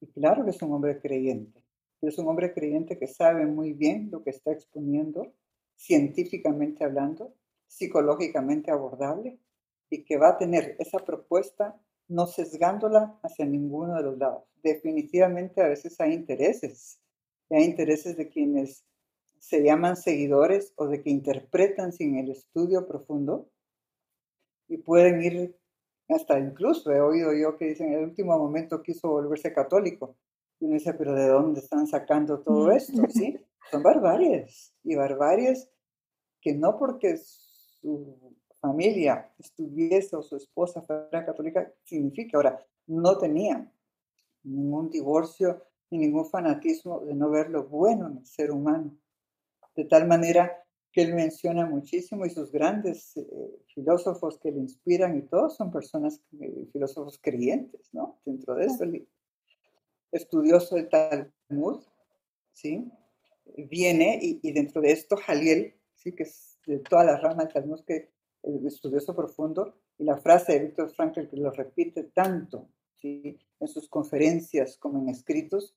y 0.00 0.06
claro 0.06 0.44
que 0.44 0.50
es 0.50 0.62
un 0.62 0.72
hombre 0.72 1.00
creyente 1.00 1.63
es 2.08 2.18
un 2.18 2.28
hombre 2.28 2.52
creyente 2.52 2.98
que 2.98 3.06
sabe 3.06 3.46
muy 3.46 3.72
bien 3.72 4.08
lo 4.10 4.22
que 4.22 4.30
está 4.30 4.52
exponiendo, 4.52 5.32
científicamente 5.76 6.84
hablando, 6.84 7.34
psicológicamente 7.66 8.70
abordable, 8.70 9.38
y 9.90 10.04
que 10.04 10.16
va 10.16 10.30
a 10.30 10.38
tener 10.38 10.76
esa 10.78 10.98
propuesta 10.98 11.80
no 12.08 12.26
sesgándola 12.26 13.18
hacia 13.22 13.46
ninguno 13.46 13.96
de 13.96 14.02
los 14.02 14.18
lados. 14.18 14.44
Definitivamente 14.62 15.62
a 15.62 15.68
veces 15.68 16.00
hay 16.00 16.12
intereses, 16.12 17.00
hay 17.50 17.64
intereses 17.64 18.16
de 18.16 18.28
quienes 18.28 18.84
se 19.38 19.62
llaman 19.62 19.96
seguidores 19.96 20.72
o 20.76 20.86
de 20.86 21.02
que 21.02 21.10
interpretan 21.10 21.92
sin 21.92 22.16
el 22.18 22.30
estudio 22.30 22.86
profundo 22.86 23.50
y 24.68 24.78
pueden 24.78 25.22
ir 25.22 25.56
hasta 26.08 26.38
incluso, 26.38 26.92
he 26.92 27.00
oído 27.00 27.32
yo 27.32 27.56
que 27.56 27.66
dicen 27.66 27.88
en 27.88 27.98
el 27.98 28.04
último 28.04 28.38
momento 28.38 28.82
quiso 28.82 29.08
volverse 29.08 29.52
católico 29.52 30.16
y 30.16 30.23
uno 30.60 30.74
dice, 30.74 30.94
pero 30.94 31.14
¿de 31.14 31.28
dónde 31.28 31.60
están 31.60 31.86
sacando 31.86 32.40
todo 32.40 32.70
esto? 32.70 33.02
¿Sí? 33.10 33.38
Son 33.70 33.82
barbarias. 33.82 34.74
Y 34.82 34.94
barbarias 34.94 35.68
que 36.40 36.54
no 36.54 36.78
porque 36.78 37.16
su 37.16 38.36
familia 38.60 39.30
estuviese 39.38 40.16
o 40.16 40.22
su 40.22 40.36
esposa 40.36 40.82
fuera 40.82 41.24
católica, 41.24 41.72
significa. 41.84 42.38
Ahora, 42.38 42.58
no 42.86 43.18
tenía 43.18 43.70
ningún 44.42 44.90
divorcio 44.90 45.62
ni 45.90 45.98
ningún 45.98 46.26
fanatismo 46.26 47.00
de 47.00 47.14
no 47.14 47.30
ver 47.30 47.50
lo 47.50 47.64
bueno 47.64 48.08
en 48.08 48.18
el 48.18 48.26
ser 48.26 48.50
humano. 48.50 48.96
De 49.74 49.84
tal 49.84 50.06
manera 50.06 50.64
que 50.92 51.02
él 51.02 51.14
menciona 51.14 51.66
muchísimo 51.66 52.24
y 52.24 52.30
sus 52.30 52.52
grandes 52.52 53.16
eh, 53.16 53.24
filósofos 53.74 54.38
que 54.38 54.52
le 54.52 54.60
inspiran 54.60 55.16
y 55.18 55.22
todos 55.22 55.56
son 55.56 55.72
personas, 55.72 56.22
eh, 56.40 56.68
filósofos 56.72 57.18
creyentes, 57.20 57.92
¿no? 57.92 58.20
Dentro 58.24 58.54
de 58.54 58.66
eso, 58.66 58.84
el 58.84 59.06
estudioso 60.14 60.76
del 60.76 60.88
Talmud, 60.88 61.82
¿sí? 62.52 62.90
Viene 63.56 64.18
y, 64.20 64.52
dentro 64.52 64.80
de 64.80 64.92
esto 64.92 65.16
Jaliel, 65.16 65.74
¿sí? 65.94 66.12
Que 66.12 66.22
es 66.24 66.58
de 66.66 66.78
toda 66.78 67.04
la 67.04 67.18
rama 67.18 67.44
del 67.44 67.52
Talmud, 67.52 67.84
que 67.84 68.10
el 68.42 68.66
estudioso 68.66 69.14
profundo, 69.14 69.76
y 69.98 70.04
la 70.04 70.16
frase 70.16 70.52
de 70.52 70.66
Víctor 70.66 70.90
Frankl 70.90 71.28
que 71.28 71.36
lo 71.36 71.50
repite 71.50 72.04
tanto, 72.04 72.68
¿sí? 72.94 73.38
En 73.60 73.68
sus 73.68 73.88
conferencias 73.88 74.78
como 74.78 75.00
en 75.00 75.08
escritos, 75.08 75.76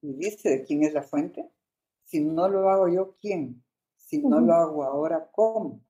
y 0.00 0.14
dice 0.14 0.50
de 0.50 0.64
quién 0.64 0.82
es 0.84 0.94
la 0.94 1.02
fuente. 1.02 1.50
Si 2.04 2.20
no 2.20 2.48
lo 2.48 2.68
hago 2.68 2.88
yo, 2.88 3.16
¿quién? 3.20 3.64
Si 3.96 4.18
no 4.18 4.40
lo 4.40 4.54
hago 4.54 4.84
ahora, 4.84 5.30
¿cómo? 5.32 5.80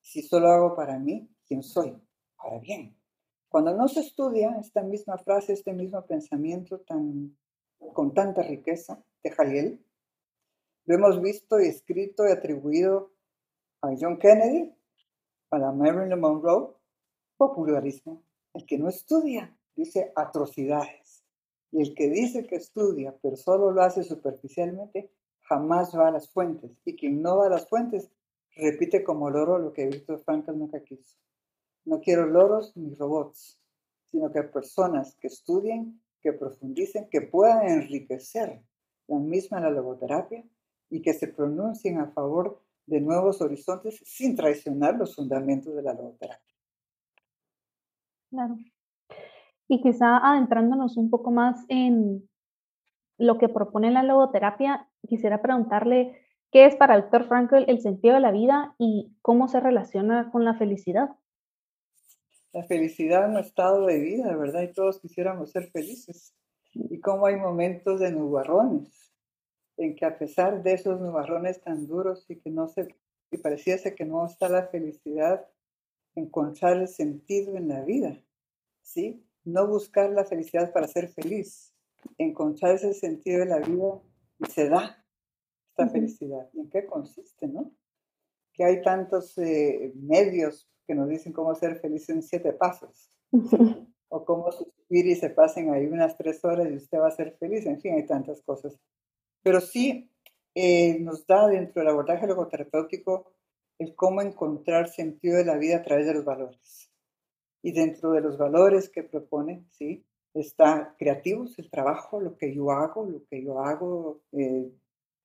Si 0.00 0.22
solo 0.22 0.48
hago 0.48 0.76
para 0.76 0.98
mí, 0.98 1.28
¿quién 1.46 1.62
soy? 1.62 1.96
Ahora 2.38 2.60
bien, 2.60 2.96
cuando 3.48 3.74
no 3.74 3.88
se 3.88 4.00
estudia 4.00 4.56
esta 4.60 4.82
misma 4.82 5.18
frase, 5.18 5.52
este 5.52 5.72
mismo 5.72 6.04
pensamiento 6.06 6.80
tan, 6.80 7.36
con 7.92 8.12
tanta 8.12 8.42
riqueza 8.42 9.02
de 9.22 9.30
Jaliel, 9.30 9.84
lo 10.84 10.94
hemos 10.94 11.20
visto 11.20 11.60
y 11.60 11.66
escrito 11.66 12.26
y 12.26 12.30
atribuido 12.30 13.12
a 13.82 13.88
John 13.98 14.18
Kennedy, 14.18 14.72
a 15.50 15.58
la 15.58 15.72
Marilyn 15.72 16.18
Monroe, 16.18 16.74
popularismo. 17.36 18.22
El 18.54 18.66
que 18.66 18.78
no 18.78 18.88
estudia 18.88 19.56
dice 19.74 20.12
atrocidades. 20.14 21.24
Y 21.72 21.82
el 21.82 21.94
que 21.94 22.08
dice 22.08 22.46
que 22.46 22.56
estudia, 22.56 23.14
pero 23.20 23.36
solo 23.36 23.70
lo 23.70 23.82
hace 23.82 24.02
superficialmente, 24.02 25.10
jamás 25.42 25.96
va 25.96 26.08
a 26.08 26.12
las 26.12 26.28
fuentes. 26.30 26.70
Y 26.84 26.96
quien 26.96 27.20
no 27.20 27.38
va 27.38 27.46
a 27.46 27.50
las 27.50 27.68
fuentes 27.68 28.10
repite 28.54 29.04
como 29.04 29.28
loro 29.30 29.58
lo 29.58 29.72
que 29.72 29.86
Víctor 29.86 30.20
Frankl 30.20 30.56
nunca 30.56 30.80
quiso. 30.80 31.16
No 31.86 32.00
quiero 32.00 32.26
loros 32.26 32.76
ni 32.76 32.94
robots, 32.94 33.58
sino 34.04 34.30
que 34.30 34.42
personas 34.42 35.16
que 35.16 35.28
estudien, 35.28 36.02
que 36.20 36.32
profundicen, 36.32 37.08
que 37.08 37.22
puedan 37.22 37.66
enriquecer 37.66 38.62
la 39.08 39.18
misma 39.18 39.60
la 39.60 39.70
logoterapia 39.70 40.44
y 40.90 41.00
que 41.00 41.14
se 41.14 41.28
pronuncien 41.28 41.98
a 41.98 42.10
favor 42.10 42.60
de 42.86 43.00
nuevos 43.00 43.40
horizontes 43.40 44.00
sin 44.04 44.36
traicionar 44.36 44.96
los 44.96 45.14
fundamentos 45.14 45.74
de 45.74 45.82
la 45.82 45.94
logoterapia. 45.94 46.54
Claro. 48.30 48.56
Y 49.68 49.80
quizá 49.80 50.18
adentrándonos 50.18 50.96
un 50.96 51.10
poco 51.10 51.30
más 51.30 51.64
en 51.68 52.28
lo 53.18 53.38
que 53.38 53.48
propone 53.48 53.90
la 53.90 54.02
logoterapia, 54.02 54.88
quisiera 55.08 55.42
preguntarle 55.42 56.20
qué 56.52 56.66
es 56.66 56.76
para 56.76 56.94
el 56.94 57.02
doctor 57.02 57.26
Frankl 57.26 57.64
el 57.66 57.80
sentido 57.80 58.14
de 58.14 58.20
la 58.20 58.30
vida 58.30 58.74
y 58.78 59.16
cómo 59.22 59.48
se 59.48 59.60
relaciona 59.60 60.30
con 60.30 60.44
la 60.44 60.54
felicidad. 60.54 61.10
La 62.52 62.64
felicidad 62.64 63.24
es 63.24 63.30
un 63.30 63.38
estado 63.38 63.86
de 63.86 63.98
vida, 63.98 64.34
¿verdad? 64.36 64.62
Y 64.62 64.72
todos 64.72 65.00
quisiéramos 65.00 65.50
ser 65.50 65.70
felices. 65.70 66.34
Y 66.72 67.00
cómo 67.00 67.26
hay 67.26 67.36
momentos 67.36 68.00
de 68.00 68.12
nubarrones, 68.12 69.12
en 69.76 69.96
que 69.96 70.04
a 70.04 70.18
pesar 70.18 70.62
de 70.62 70.74
esos 70.74 71.00
nubarrones 71.00 71.60
tan 71.60 71.86
duros 71.86 72.24
y 72.28 72.36
que 72.36 72.50
no 72.50 72.68
se, 72.68 72.88
y 73.30 73.38
pareciese 73.38 73.94
que 73.94 74.04
no 74.04 74.26
está 74.26 74.48
la 74.48 74.66
felicidad, 74.68 75.46
encontrar 76.14 76.78
el 76.78 76.88
sentido 76.88 77.56
en 77.56 77.68
la 77.68 77.82
vida, 77.82 78.18
¿sí? 78.82 79.24
No 79.44 79.66
buscar 79.66 80.10
la 80.10 80.24
felicidad 80.24 80.72
para 80.72 80.88
ser 80.88 81.08
feliz, 81.08 81.72
encontrar 82.18 82.74
ese 82.74 82.94
sentido 82.94 83.40
de 83.40 83.46
la 83.46 83.58
vida 83.58 84.00
y 84.38 84.46
se 84.46 84.68
da 84.68 85.04
esta 85.70 85.88
felicidad. 85.88 86.48
¿Y 86.52 86.60
en 86.60 86.70
qué 86.70 86.86
consiste, 86.86 87.46
no? 87.46 87.72
Que 88.52 88.64
hay 88.64 88.82
tantos 88.82 89.36
eh, 89.38 89.92
medios 89.94 90.68
que 90.86 90.94
nos 90.94 91.08
dicen 91.08 91.32
cómo 91.32 91.54
ser 91.54 91.80
feliz 91.80 92.08
en 92.08 92.22
siete 92.22 92.52
pasos. 92.52 93.10
o 94.08 94.24
cómo 94.24 94.52
suspir 94.52 95.06
y 95.06 95.16
se 95.16 95.30
pasen 95.30 95.72
ahí 95.72 95.86
unas 95.86 96.16
tres 96.16 96.44
horas 96.44 96.68
y 96.70 96.76
usted 96.76 96.98
va 96.98 97.08
a 97.08 97.10
ser 97.10 97.36
feliz. 97.38 97.66
En 97.66 97.80
fin, 97.80 97.94
hay 97.94 98.06
tantas 98.06 98.42
cosas. 98.42 98.78
Pero 99.42 99.60
sí 99.60 100.10
eh, 100.54 100.98
nos 101.00 101.26
da 101.26 101.48
dentro 101.48 101.80
del 101.80 101.90
abordaje 101.90 102.26
logoterapéutico 102.26 103.32
el 103.78 103.94
cómo 103.94 104.22
encontrar 104.22 104.88
sentido 104.88 105.36
de 105.36 105.44
la 105.44 105.56
vida 105.56 105.76
a 105.76 105.82
través 105.82 106.06
de 106.06 106.14
los 106.14 106.24
valores. 106.24 106.90
Y 107.62 107.72
dentro 107.72 108.12
de 108.12 108.20
los 108.20 108.38
valores 108.38 108.88
que 108.88 109.02
propone, 109.02 109.66
¿sí? 109.70 110.04
está 110.34 110.94
creativos, 110.98 111.58
el 111.58 111.70
trabajo, 111.70 112.20
lo 112.20 112.36
que 112.36 112.54
yo 112.54 112.70
hago, 112.70 113.06
lo 113.06 113.24
que 113.26 113.42
yo 113.42 113.60
hago, 113.60 114.22
eh, 114.32 114.70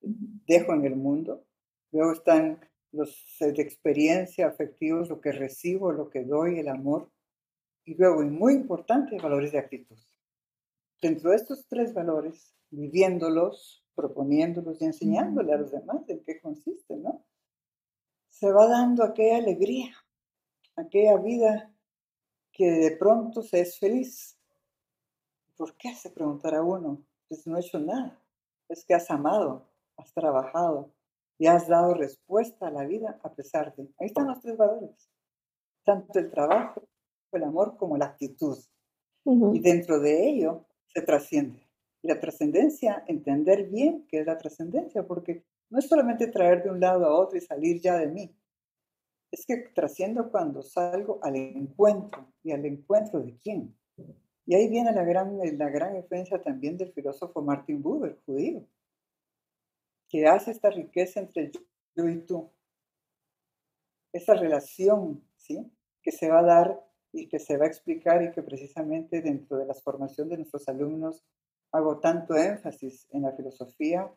dejo 0.00 0.74
en 0.74 0.84
el 0.84 0.96
mundo. 0.96 1.44
Luego 1.92 2.12
están 2.12 2.60
los 2.92 3.36
de 3.40 3.62
experiencia, 3.62 4.46
afectivos, 4.46 5.08
lo 5.08 5.20
que 5.20 5.32
recibo, 5.32 5.92
lo 5.92 6.10
que 6.10 6.24
doy, 6.24 6.58
el 6.58 6.68
amor. 6.68 7.10
Y 7.84 7.94
luego, 7.94 8.22
y 8.22 8.30
muy 8.30 8.54
importante, 8.54 9.18
valores 9.18 9.52
de 9.52 9.58
actitud. 9.58 9.98
Dentro 11.00 11.30
de 11.30 11.36
estos 11.36 11.66
tres 11.66 11.92
valores, 11.92 12.54
viviéndolos, 12.70 13.84
proponiéndolos 13.94 14.80
y 14.80 14.84
enseñándole 14.84 15.52
a 15.52 15.58
los 15.58 15.72
demás 15.72 16.08
en 16.08 16.22
qué 16.24 16.40
consiste, 16.40 16.96
¿no? 16.96 17.24
Se 18.28 18.50
va 18.52 18.66
dando 18.66 19.04
aquella 19.04 19.38
alegría, 19.38 19.94
aquella 20.76 21.16
vida 21.16 21.74
que 22.52 22.70
de 22.70 22.96
pronto 22.96 23.42
se 23.42 23.60
es 23.60 23.78
feliz, 23.78 24.38
¿Por 25.62 25.76
qué? 25.76 25.94
Se 25.94 26.10
preguntará 26.10 26.60
uno. 26.60 27.04
Pues 27.28 27.46
no 27.46 27.56
he 27.56 27.60
hecho 27.60 27.78
nada. 27.78 28.20
Es 28.68 28.84
que 28.84 28.94
has 28.94 29.08
amado, 29.12 29.68
has 29.96 30.12
trabajado 30.12 30.92
y 31.38 31.46
has 31.46 31.68
dado 31.68 31.94
respuesta 31.94 32.68
a 32.68 32.70
la 32.70 32.84
vida 32.84 33.18
a 33.22 33.32
pesar 33.32 33.74
de. 33.74 33.88
Ahí 33.98 34.06
están 34.06 34.28
los 34.28 34.40
tres 34.40 34.56
valores. 34.56 35.10
Tanto 35.84 36.18
el 36.18 36.30
trabajo, 36.30 36.82
el 37.32 37.44
amor 37.44 37.76
como 37.76 37.96
la 37.96 38.06
actitud. 38.06 38.58
Y 39.24 39.60
dentro 39.60 40.00
de 40.00 40.28
ello 40.28 40.66
se 40.86 41.02
trasciende. 41.02 41.68
Y 42.02 42.08
la 42.08 42.18
trascendencia, 42.18 43.04
entender 43.06 43.68
bien 43.68 44.06
qué 44.08 44.20
es 44.20 44.26
la 44.26 44.36
trascendencia, 44.36 45.06
porque 45.06 45.44
no 45.70 45.78
es 45.78 45.88
solamente 45.88 46.26
traer 46.26 46.62
de 46.62 46.70
un 46.70 46.80
lado 46.80 47.06
a 47.06 47.18
otro 47.18 47.38
y 47.38 47.40
salir 47.40 47.80
ya 47.80 47.96
de 47.96 48.08
mí. 48.08 48.36
Es 49.30 49.46
que 49.46 49.56
trasciendo 49.74 50.30
cuando 50.30 50.62
salgo 50.62 51.18
al 51.22 51.36
encuentro. 51.36 52.26
¿Y 52.42 52.52
al 52.52 52.66
encuentro 52.66 53.20
de 53.20 53.36
quién? 53.38 53.74
Y 54.44 54.54
ahí 54.54 54.68
viene 54.68 54.92
la 54.92 55.04
gran, 55.04 55.38
la 55.38 55.70
gran 55.70 55.96
influencia 55.96 56.42
también 56.42 56.76
del 56.76 56.92
filósofo 56.92 57.40
Martin 57.40 57.80
Buber, 57.80 58.18
judío, 58.26 58.66
que 60.12 60.26
hace 60.26 60.50
esta 60.50 60.68
riqueza 60.68 61.20
entre 61.20 61.50
yo 61.96 62.06
y 62.06 62.18
tú. 62.18 62.50
Esa 64.12 64.34
relación, 64.34 65.24
¿sí? 65.38 65.72
Que 66.02 66.12
se 66.12 66.28
va 66.28 66.40
a 66.40 66.42
dar 66.42 66.86
y 67.12 67.28
que 67.28 67.38
se 67.38 67.56
va 67.56 67.64
a 67.64 67.68
explicar 67.68 68.22
y 68.22 68.30
que 68.30 68.42
precisamente 68.42 69.22
dentro 69.22 69.56
de 69.56 69.64
la 69.64 69.72
formación 69.72 70.28
de 70.28 70.36
nuestros 70.36 70.68
alumnos 70.68 71.24
hago 71.72 71.98
tanto 71.98 72.36
énfasis 72.36 73.06
en 73.10 73.22
la 73.22 73.32
filosofía 73.32 74.12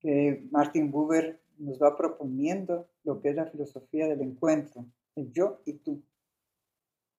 que 0.00 0.48
Martin 0.50 0.90
Buber 0.90 1.42
nos 1.58 1.78
va 1.78 1.94
proponiendo 1.94 2.88
lo 3.04 3.20
que 3.20 3.28
es 3.28 3.36
la 3.36 3.50
filosofía 3.50 4.08
del 4.08 4.22
encuentro, 4.22 4.86
el 5.14 5.30
yo 5.30 5.60
y 5.66 5.74
tú. 5.74 6.02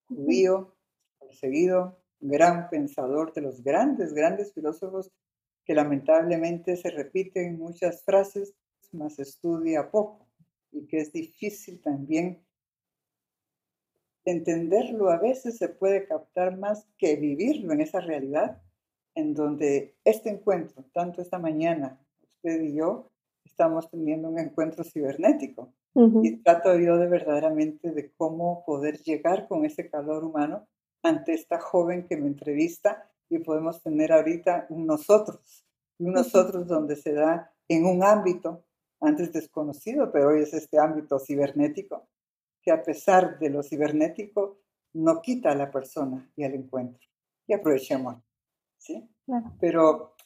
Judío, 0.08 0.74
perseguido, 1.20 1.96
gran 2.18 2.70
pensador, 2.70 3.32
de 3.34 3.42
los 3.42 3.62
grandes, 3.62 4.12
grandes 4.14 4.52
filósofos 4.52 5.12
que 5.70 5.74
lamentablemente 5.76 6.74
se 6.74 6.90
repiten 6.90 7.56
muchas 7.56 8.02
frases, 8.02 8.56
más 8.90 9.20
estudia 9.20 9.88
poco 9.88 10.26
y 10.72 10.84
que 10.88 10.98
es 10.98 11.12
difícil 11.12 11.80
también 11.80 12.44
entenderlo. 14.24 15.10
A 15.10 15.18
veces 15.18 15.58
se 15.58 15.68
puede 15.68 16.08
captar 16.08 16.58
más 16.58 16.88
que 16.98 17.14
vivirlo 17.14 17.72
en 17.72 17.82
esa 17.82 18.00
realidad 18.00 18.60
en 19.14 19.32
donde 19.32 19.94
este 20.02 20.30
encuentro, 20.30 20.84
tanto 20.92 21.22
esta 21.22 21.38
mañana, 21.38 22.04
usted 22.20 22.62
y 22.62 22.74
yo, 22.74 23.12
estamos 23.44 23.88
teniendo 23.92 24.28
un 24.28 24.40
encuentro 24.40 24.82
cibernético. 24.82 25.72
Y 25.94 26.38
trato 26.38 26.76
yo 26.80 26.96
de 26.96 27.06
verdaderamente 27.06 27.92
de 27.92 28.10
cómo 28.14 28.64
poder 28.64 28.98
llegar 29.02 29.46
con 29.46 29.64
ese 29.64 29.88
calor 29.88 30.24
humano 30.24 30.66
ante 31.04 31.32
esta 31.32 31.60
joven 31.60 32.08
que 32.08 32.16
me 32.16 32.26
entrevista 32.26 33.09
y 33.30 33.38
podemos 33.38 33.80
tener 33.82 34.12
ahorita 34.12 34.66
un 34.68 34.86
nosotros, 34.86 35.64
un 35.98 36.12
nosotros 36.12 36.66
donde 36.66 36.96
se 36.96 37.12
da 37.14 37.54
en 37.68 37.86
un 37.86 38.02
ámbito 38.02 38.64
antes 39.00 39.32
desconocido, 39.32 40.10
pero 40.12 40.28
hoy 40.28 40.42
es 40.42 40.52
este 40.52 40.78
ámbito 40.78 41.18
cibernético, 41.18 42.08
que 42.60 42.72
a 42.72 42.82
pesar 42.82 43.38
de 43.38 43.48
lo 43.48 43.62
cibernético 43.62 44.58
no 44.92 45.22
quita 45.22 45.52
a 45.52 45.54
la 45.54 45.70
persona 45.70 46.30
y 46.36 46.44
al 46.44 46.54
encuentro. 46.54 47.06
Y 47.46 47.54
aprovechemos, 47.54 48.16
¿sí? 48.76 49.08
Pero 49.60 50.16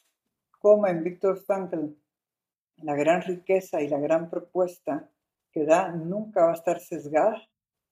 como 0.59 0.87
en 0.87 1.03
Víctor 1.03 1.37
Frankl, 1.37 1.95
la 2.77 2.95
gran 2.95 3.21
riqueza 3.21 3.81
y 3.81 3.87
la 3.87 3.99
gran 3.99 4.29
propuesta 4.29 5.09
que 5.51 5.63
da 5.63 5.91
nunca 5.91 6.45
va 6.45 6.51
a 6.51 6.55
estar 6.55 6.79
sesgada 6.79 7.41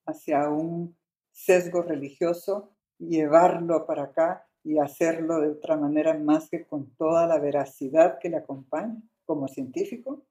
hacia 0.05 0.49
un 0.49 0.97
sesgo 1.31 1.83
religioso 1.83 2.71
llevarlo 2.97 3.85
para 3.85 4.03
acá 4.03 4.47
y 4.63 4.79
hacerlo 4.79 5.39
de 5.41 5.49
otra 5.49 5.77
manera 5.77 6.13
más 6.13 6.49
que 6.49 6.65
con 6.65 6.89
toda 6.95 7.27
la 7.27 7.39
veracidad 7.39 8.19
que 8.19 8.29
le 8.29 8.37
acompaña 8.37 9.01
como 9.25 9.47
científico, 9.47 10.23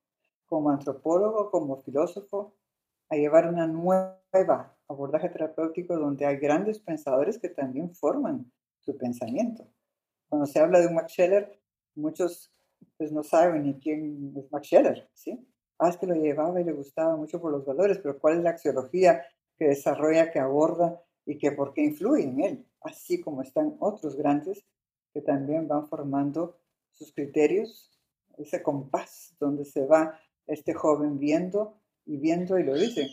como 0.46 0.70
antropólogo, 0.70 1.50
como 1.50 1.82
filósofo, 1.82 2.54
a 3.10 3.16
llevar 3.16 3.46
una 3.48 3.66
nueva 3.66 4.76
abordaje 4.88 5.28
terapéutico 5.28 5.96
donde 5.96 6.26
hay 6.26 6.36
grandes 6.36 6.78
pensadores 6.78 7.38
que 7.38 7.48
también 7.48 7.94
forman 7.94 8.50
su 8.80 8.96
pensamiento. 8.96 9.66
Cuando 10.28 10.46
se 10.46 10.60
habla 10.60 10.80
de 10.80 10.86
un 10.86 10.94
Max 10.94 11.12
Scheller, 11.12 11.60
muchos 11.94 12.52
pues 12.96 13.12
no 13.12 13.22
saben 13.22 13.64
ni 13.64 13.78
quién 13.78 14.32
es 14.36 14.50
Max 14.50 14.66
Scheller, 14.66 15.08
¿sí? 15.14 15.46
Ah, 15.78 15.88
es 15.88 15.96
que 15.96 16.06
lo 16.06 16.14
llevaba 16.14 16.60
y 16.60 16.64
le 16.64 16.72
gustaba 16.72 17.16
mucho 17.16 17.40
por 17.40 17.52
los 17.52 17.64
valores, 17.64 17.98
pero 17.98 18.18
¿cuál 18.18 18.38
es 18.38 18.42
la 18.44 18.50
axiología 18.50 19.24
que 19.56 19.66
desarrolla, 19.66 20.30
que 20.30 20.38
aborda 20.38 21.02
y 21.26 21.38
que 21.38 21.52
por 21.52 21.72
qué 21.74 21.82
influye 21.82 22.24
en 22.24 22.40
él? 22.40 22.66
Así 22.84 23.20
como 23.20 23.42
están 23.42 23.76
otros 23.80 24.16
grandes 24.16 24.64
que 25.12 25.20
también 25.20 25.68
van 25.68 25.88
formando 25.88 26.58
sus 26.90 27.12
criterios, 27.12 27.90
ese 28.38 28.62
compás 28.62 29.34
donde 29.38 29.64
se 29.64 29.86
va 29.86 30.18
este 30.46 30.74
joven 30.74 31.18
viendo 31.18 31.78
y 32.04 32.16
viendo 32.16 32.58
y 32.58 32.64
lo 32.64 32.74
dice. 32.74 33.08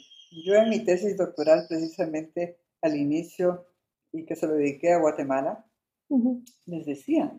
Yo 0.46 0.56
en 0.56 0.70
mi 0.70 0.84
tesis 0.84 1.18
doctoral 1.18 1.66
precisamente 1.68 2.58
al 2.82 2.96
inicio 2.96 3.66
y 4.12 4.26
que 4.26 4.36
se 4.36 4.48
lo 4.48 4.54
dediqué 4.54 4.94
a 4.94 5.00
Guatemala, 5.00 5.66
les 6.66 6.86
decía 6.86 7.38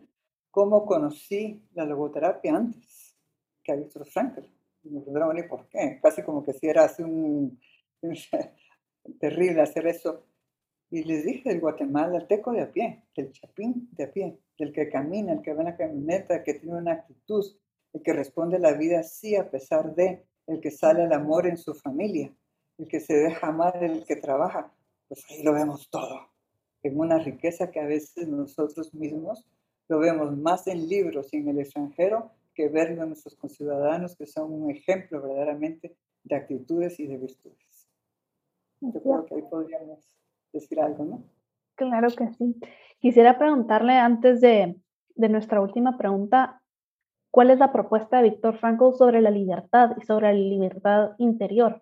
cómo 0.49 0.85
conocí 0.85 1.63
la 1.73 1.85
logoterapia 1.85 2.55
antes 2.55 3.17
que 3.63 3.71
a 3.71 3.75
Víctor 3.75 4.05
Frankl. 4.05 4.45
Y 4.83 4.89
me 4.89 5.01
preguntaron 5.01 5.35
ni 5.35 5.43
por 5.43 5.67
qué, 5.67 5.99
casi 6.01 6.23
como 6.23 6.43
que 6.43 6.53
si 6.53 6.67
era 6.67 6.85
así 6.85 7.03
un, 7.03 7.59
terrible 9.19 9.61
hacer 9.61 9.87
eso. 9.87 10.25
Y 10.91 11.03
les 11.05 11.23
dije 11.23 11.49
del 11.49 11.61
Guatemala, 11.61 12.17
el 12.17 12.27
teco 12.27 12.51
de 12.51 12.61
a 12.61 12.71
pie, 12.71 13.03
del 13.15 13.31
chapín 13.31 13.89
de 13.93 14.03
a 14.03 14.11
pie, 14.11 14.37
del 14.57 14.73
que 14.73 14.89
camina, 14.89 15.31
el 15.31 15.41
que 15.41 15.53
va 15.53 15.61
en 15.61 15.67
la 15.67 15.77
camioneta, 15.77 16.35
el 16.35 16.43
que 16.43 16.55
tiene 16.55 16.77
una 16.77 16.91
actitud, 16.91 17.45
el 17.93 18.01
que 18.01 18.11
responde 18.11 18.57
a 18.57 18.59
la 18.59 18.73
vida 18.73 19.01
sí 19.01 19.35
a 19.37 19.49
pesar 19.49 19.95
de, 19.95 20.25
el 20.47 20.59
que 20.59 20.69
sale 20.69 21.03
al 21.03 21.13
amor 21.13 21.47
en 21.47 21.57
su 21.57 21.73
familia, 21.73 22.33
el 22.77 22.89
que 22.89 22.99
se 22.99 23.13
deja 23.13 23.47
amar, 23.47 23.81
el 23.81 24.05
que 24.05 24.17
trabaja. 24.17 24.69
Pues 25.07 25.23
ahí 25.29 25.43
lo 25.43 25.53
vemos 25.53 25.89
todo 25.89 26.29
en 26.83 26.99
una 26.99 27.19
riqueza 27.19 27.71
que 27.71 27.79
a 27.79 27.85
veces 27.85 28.27
nosotros 28.27 28.93
mismos 28.93 29.47
lo 29.87 29.99
vemos 29.99 30.37
más 30.37 30.67
en 30.67 30.87
libros 30.87 31.33
y 31.33 31.37
en 31.37 31.49
el 31.49 31.59
extranjero 31.59 32.31
que 32.53 32.67
verlo 32.67 33.03
en 33.03 33.09
nuestros 33.09 33.35
conciudadanos, 33.35 34.15
que 34.15 34.25
son 34.25 34.51
un 34.51 34.71
ejemplo 34.71 35.21
verdaderamente 35.21 35.95
de 36.23 36.35
actitudes 36.35 36.99
y 36.99 37.07
de 37.07 37.17
virtudes. 37.17 37.87
Yo 38.81 39.01
creo 39.01 39.25
que 39.25 39.35
ahí 39.35 39.41
podríamos 39.43 39.99
decir 40.53 40.79
algo, 40.79 41.05
¿no? 41.05 41.23
Claro 41.75 42.09
que 42.09 42.27
sí. 42.33 42.55
Quisiera 42.99 43.37
preguntarle 43.37 43.93
antes 43.93 44.41
de, 44.41 44.75
de 45.15 45.29
nuestra 45.29 45.61
última 45.61 45.97
pregunta, 45.97 46.61
¿cuál 47.31 47.49
es 47.49 47.59
la 47.59 47.71
propuesta 47.71 48.17
de 48.17 48.29
Víctor 48.29 48.57
Frankl 48.59 48.93
sobre 48.97 49.21
la 49.21 49.31
libertad 49.31 49.91
y 49.99 50.05
sobre 50.05 50.27
la 50.27 50.33
libertad 50.33 51.11
interior? 51.17 51.81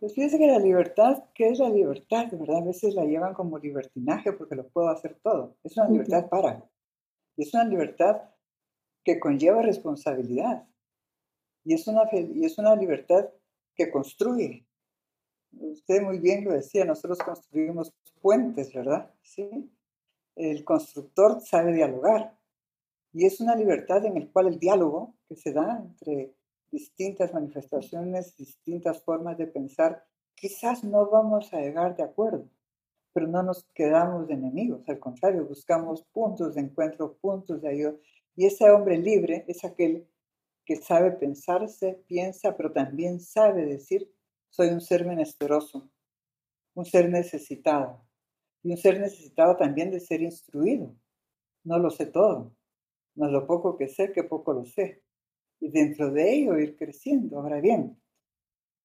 Pues 0.00 0.14
fíjese 0.14 0.38
que 0.38 0.46
la 0.46 0.58
libertad, 0.58 1.24
¿qué 1.34 1.50
es 1.50 1.58
la 1.58 1.68
libertad? 1.68 2.26
De 2.28 2.38
verdad, 2.38 2.62
a 2.62 2.64
veces 2.64 2.94
la 2.94 3.04
llevan 3.04 3.34
como 3.34 3.58
libertinaje 3.58 4.32
porque 4.32 4.54
lo 4.54 4.66
puedo 4.68 4.88
hacer 4.88 5.18
todo. 5.22 5.56
Es 5.62 5.76
una 5.76 5.90
libertad 5.90 6.30
para. 6.30 6.64
Y 7.36 7.42
es 7.42 7.52
una 7.52 7.64
libertad 7.64 8.22
que 9.04 9.20
conlleva 9.20 9.60
responsabilidad. 9.60 10.66
Y 11.64 11.74
es 11.74 11.86
una, 11.86 12.04
y 12.12 12.46
es 12.46 12.56
una 12.56 12.74
libertad 12.76 13.28
que 13.74 13.90
construye. 13.90 14.66
Usted 15.52 16.02
muy 16.02 16.18
bien 16.18 16.44
lo 16.44 16.52
decía, 16.52 16.84
nosotros 16.84 17.18
construimos 17.18 17.92
puentes, 18.20 18.72
¿verdad? 18.72 19.10
Sí. 19.22 19.70
El 20.36 20.64
constructor 20.64 21.40
sabe 21.40 21.72
dialogar. 21.72 22.36
Y 23.12 23.26
es 23.26 23.40
una 23.40 23.56
libertad 23.56 24.04
en 24.04 24.14
la 24.14 24.26
cual 24.32 24.46
el 24.46 24.58
diálogo 24.58 25.14
que 25.28 25.36
se 25.36 25.52
da 25.52 25.82
entre 25.84 26.32
distintas 26.70 27.34
manifestaciones, 27.34 28.36
distintas 28.36 29.02
formas 29.02 29.36
de 29.36 29.48
pensar, 29.48 30.04
quizás 30.34 30.84
no 30.84 31.10
vamos 31.10 31.52
a 31.52 31.60
llegar 31.60 31.96
de 31.96 32.04
acuerdo, 32.04 32.48
pero 33.12 33.26
no 33.26 33.42
nos 33.42 33.64
quedamos 33.74 34.30
enemigos, 34.30 34.88
al 34.88 35.00
contrario, 35.00 35.44
buscamos 35.44 36.02
puntos 36.12 36.54
de 36.54 36.62
encuentro, 36.62 37.16
puntos 37.20 37.60
de 37.60 37.68
ayuda. 37.68 37.94
Y 38.36 38.46
ese 38.46 38.70
hombre 38.70 38.96
libre 38.96 39.44
es 39.48 39.64
aquel 39.64 40.06
que 40.64 40.76
sabe 40.76 41.10
pensarse, 41.10 42.02
piensa, 42.06 42.56
pero 42.56 42.72
también 42.72 43.20
sabe 43.20 43.66
decir, 43.66 44.08
soy 44.50 44.68
un 44.68 44.80
ser 44.80 45.06
menesteroso, 45.06 45.90
un 46.74 46.84
ser 46.84 47.08
necesitado, 47.08 48.04
y 48.62 48.72
un 48.72 48.76
ser 48.76 49.00
necesitado 49.00 49.56
también 49.56 49.90
de 49.90 50.00
ser 50.00 50.20
instruido. 50.22 50.94
No 51.64 51.78
lo 51.78 51.90
sé 51.90 52.06
todo, 52.06 52.52
más 53.14 53.30
lo 53.30 53.46
poco 53.46 53.76
que 53.76 53.88
sé, 53.88 54.12
que 54.12 54.24
poco 54.24 54.52
lo 54.52 54.64
sé 54.64 55.02
y 55.60 55.70
dentro 55.70 56.10
de 56.10 56.32
ello 56.32 56.58
ir 56.58 56.76
creciendo. 56.76 57.38
Ahora 57.38 57.60
bien, 57.60 57.96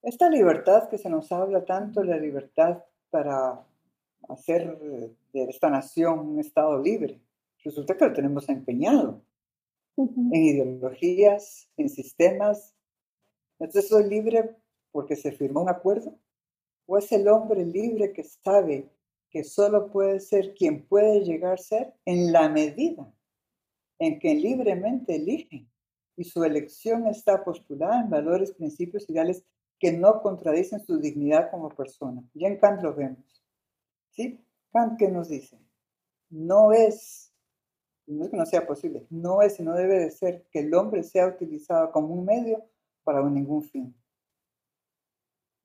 esta 0.04 0.30
libertad 0.30 0.90
que 0.90 0.98
se 0.98 1.10
nos 1.10 1.32
habla 1.32 1.66
tanto, 1.66 2.04
la 2.04 2.18
libertad 2.18 2.84
para 3.10 3.66
hacer 4.28 4.78
de 4.78 5.44
esta 5.50 5.70
nación 5.70 6.20
un 6.20 6.40
Estado 6.40 6.78
libre, 6.82 7.22
resulta 7.64 7.96
que 7.98 8.06
lo 8.06 8.14
tenemos 8.14 8.48
empeñado 8.50 9.24
en 9.98 10.36
ideologías, 10.36 11.70
en 11.78 11.90
sistemas. 11.90 12.76
Entonces, 13.60 13.88
¿soy 13.88 14.10
libre 14.10 14.56
porque 14.96 15.18
se 15.18 15.34
firmó 15.34 15.62
un 15.62 15.68
acuerdo? 15.68 16.18
¿O 16.86 16.98
es 16.98 17.12
el 17.12 17.28
hombre 17.28 17.66
libre 17.66 18.14
que 18.14 18.24
sabe 18.24 18.90
que 19.30 19.44
solo 19.44 19.92
puede 19.92 20.22
ser 20.22 20.54
quien 20.54 20.88
puede 20.88 21.20
llegar 21.20 21.56
a 21.56 21.58
ser 21.58 21.94
en 22.06 22.32
la 22.32 22.48
medida 22.48 23.14
en 24.00 24.20
que 24.20 24.34
libremente 24.36 25.18
elige 25.18 25.68
y 26.16 26.24
su 26.24 26.46
elección 26.46 27.08
está 27.08 27.44
postulada 27.44 28.00
en 28.00 28.10
valores, 28.10 28.54
principios, 28.54 29.10
ideales 29.10 29.44
que 29.80 29.92
no 29.92 30.22
contradicen 30.22 30.80
su 30.80 30.98
dignidad 30.98 31.52
como 31.52 31.68
persona. 31.68 32.24
Ya 32.34 32.48
en 32.48 32.58
Kant 32.58 32.82
lo 32.82 32.96
vemos. 32.96 33.44
¿Sí? 34.12 34.40
Kant, 34.72 34.98
¿qué 34.98 35.10
nos 35.10 35.28
dice? 35.28 35.60
No 36.30 36.72
es, 36.72 37.34
no 38.08 38.24
es 38.24 38.32
que 38.32 38.38
no 38.38 38.46
sea 38.46 38.66
posible, 38.66 39.06
no 39.10 39.42
es 39.42 39.60
y 39.60 39.64
no 39.64 39.74
debe 39.74 40.00
de 40.00 40.10
ser 40.10 40.46
que 40.52 40.60
el 40.60 40.74
hombre 40.74 41.04
sea 41.04 41.28
utilizado 41.28 41.92
como 41.92 42.14
un 42.14 42.24
medio 42.24 42.64
para 43.04 43.22
ningún 43.30 43.62
fin. 43.62 43.94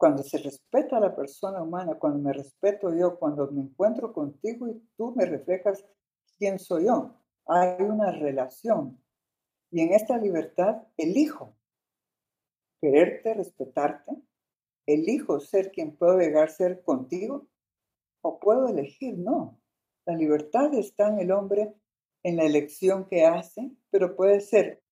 Cuando 0.01 0.23
se 0.23 0.39
respeta 0.39 0.97
a 0.97 1.01
la 1.01 1.15
persona 1.15 1.63
humana, 1.63 1.99
cuando 1.99 2.21
me 2.21 2.33
respeto 2.33 2.95
yo, 2.95 3.19
cuando 3.19 3.51
me 3.51 3.61
encuentro 3.61 4.15
contigo 4.15 4.67
y 4.67 4.83
tú 4.97 5.13
me 5.15 5.27
reflejas 5.27 5.85
quién 6.39 6.59
soy 6.59 6.87
yo, 6.87 7.21
hay 7.45 7.83
una 7.83 8.11
relación 8.11 8.99
y 9.71 9.83
en 9.83 9.93
esta 9.93 10.17
libertad 10.17 10.85
elijo 10.97 11.55
quererte, 12.81 13.35
respetarte, 13.35 14.11
elijo 14.87 15.39
ser 15.39 15.71
quien 15.71 15.95
puedo 15.95 16.19
llegar 16.19 16.45
a 16.45 16.53
ser 16.53 16.83
contigo 16.83 17.47
o 18.23 18.41
puedo 18.41 18.69
elegir 18.69 19.19
no. 19.19 19.61
La 20.07 20.17
libertad 20.17 20.73
está 20.73 21.09
en 21.09 21.19
el 21.19 21.31
hombre 21.31 21.75
en 22.23 22.37
la 22.37 22.45
elección 22.45 23.07
que 23.07 23.27
hace, 23.27 23.71
pero 23.91 24.17
puede 24.17 24.41
ser 24.41 24.83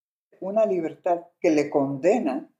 una 0.42 0.66
libertad 0.66 1.22
que 1.40 1.50
le 1.50 1.70
condena, 1.70 2.52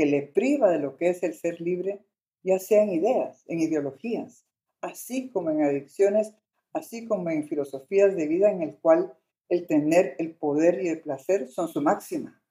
que 0.00 0.06
le 0.06 0.22
priva 0.22 0.70
de 0.70 0.78
lo 0.78 0.96
que 0.96 1.10
es 1.10 1.22
el 1.22 1.34
ser 1.34 1.60
libre, 1.60 2.02
ya 2.42 2.58
sea 2.58 2.84
en 2.84 2.94
ideas, 2.94 3.44
en 3.48 3.60
ideologías, 3.60 4.46
así 4.80 5.28
como 5.28 5.50
en 5.50 5.62
adicciones, 5.62 6.32
así 6.72 7.06
como 7.06 7.28
en 7.28 7.46
filosofías 7.46 8.16
de 8.16 8.26
vida 8.26 8.50
en 8.50 8.62
el 8.62 8.78
cual 8.78 9.14
el 9.50 9.66
tener 9.66 10.16
el 10.18 10.34
poder 10.34 10.82
y 10.82 10.88
el 10.88 11.02
placer 11.02 11.48
son 11.48 11.68
su 11.68 11.82
máxima. 11.82 12.42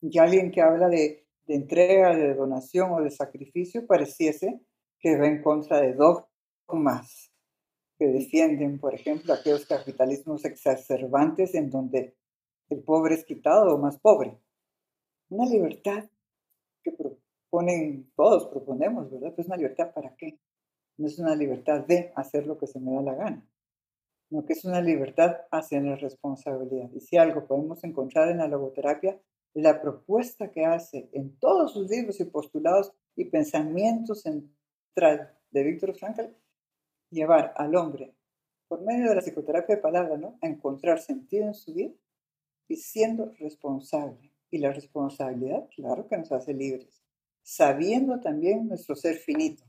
Y 0.00 0.18
alguien 0.18 0.50
que 0.50 0.60
habla 0.60 0.88
de, 0.88 1.24
entrega, 1.46 2.16
de 2.16 2.34
donación 2.34 2.90
o 2.94 3.00
de 3.00 3.12
sacrificio 3.12 3.86
pareciese 3.86 4.60
que 4.98 5.16
va 5.16 5.28
en 5.28 5.44
contra 5.44 5.80
de 5.80 5.94
dogmas 5.94 7.30
que 7.96 8.08
defienden, 8.08 8.80
por 8.80 8.92
ejemplo, 8.92 9.34
aquellos 9.34 9.66
capitalismos 9.66 10.44
exacerbantes 10.44 11.54
en 11.54 11.70
donde 11.70 12.16
el 12.70 12.82
pobre 12.82 13.14
es 13.14 13.24
quitado 13.24 13.72
o 13.72 13.78
más 13.78 14.00
pobre. 14.00 14.36
Una 15.28 15.48
libertad 15.48 16.10
proponen, 17.50 18.10
todos 18.14 18.46
proponemos, 18.46 19.10
¿verdad? 19.10 19.34
Pues 19.34 19.46
una 19.48 19.56
libertad 19.56 19.92
para 19.92 20.14
qué? 20.16 20.38
No 20.96 21.06
es 21.06 21.18
una 21.18 21.34
libertad 21.34 21.84
de 21.86 22.12
hacer 22.14 22.46
lo 22.46 22.56
que 22.56 22.66
se 22.66 22.78
me 22.80 22.94
da 22.94 23.02
la 23.02 23.14
gana 23.14 23.50
sino 24.30 24.44
que 24.46 24.52
es 24.52 24.64
una 24.64 24.80
libertad 24.80 25.38
hacia 25.50 25.80
la 25.80 25.96
responsabilidad. 25.96 26.88
Y 26.94 27.00
si 27.00 27.16
algo 27.16 27.46
podemos 27.48 27.82
encontrar 27.82 28.28
en 28.28 28.38
la 28.38 28.46
logoterapia, 28.46 29.20
la 29.54 29.82
propuesta 29.82 30.52
que 30.52 30.64
hace 30.64 31.10
en 31.12 31.36
todos 31.40 31.72
sus 31.72 31.90
libros 31.90 32.20
y 32.20 32.24
postulados 32.24 32.92
y 33.16 33.24
pensamientos 33.24 34.22
central 34.22 35.36
de 35.50 35.64
Víctor 35.64 35.96
Frankl, 35.96 36.32
llevar 37.10 37.52
al 37.56 37.74
hombre, 37.74 38.14
por 38.68 38.82
medio 38.82 39.08
de 39.08 39.16
la 39.16 39.20
psicoterapia 39.20 39.74
de 39.74 39.82
palabra, 39.82 40.16
¿no? 40.16 40.38
a 40.40 40.46
encontrar 40.46 41.00
sentido 41.00 41.46
en 41.46 41.54
su 41.54 41.74
vida 41.74 41.90
y 42.68 42.76
siendo 42.76 43.34
responsable. 43.40 44.30
Y 44.52 44.58
la 44.58 44.72
responsabilidad, 44.72 45.68
claro 45.74 46.06
que 46.06 46.16
nos 46.16 46.30
hace 46.30 46.54
libres, 46.54 46.99
sabiendo 47.42 48.20
también 48.20 48.68
nuestro 48.68 48.94
ser 48.94 49.16
finito, 49.16 49.64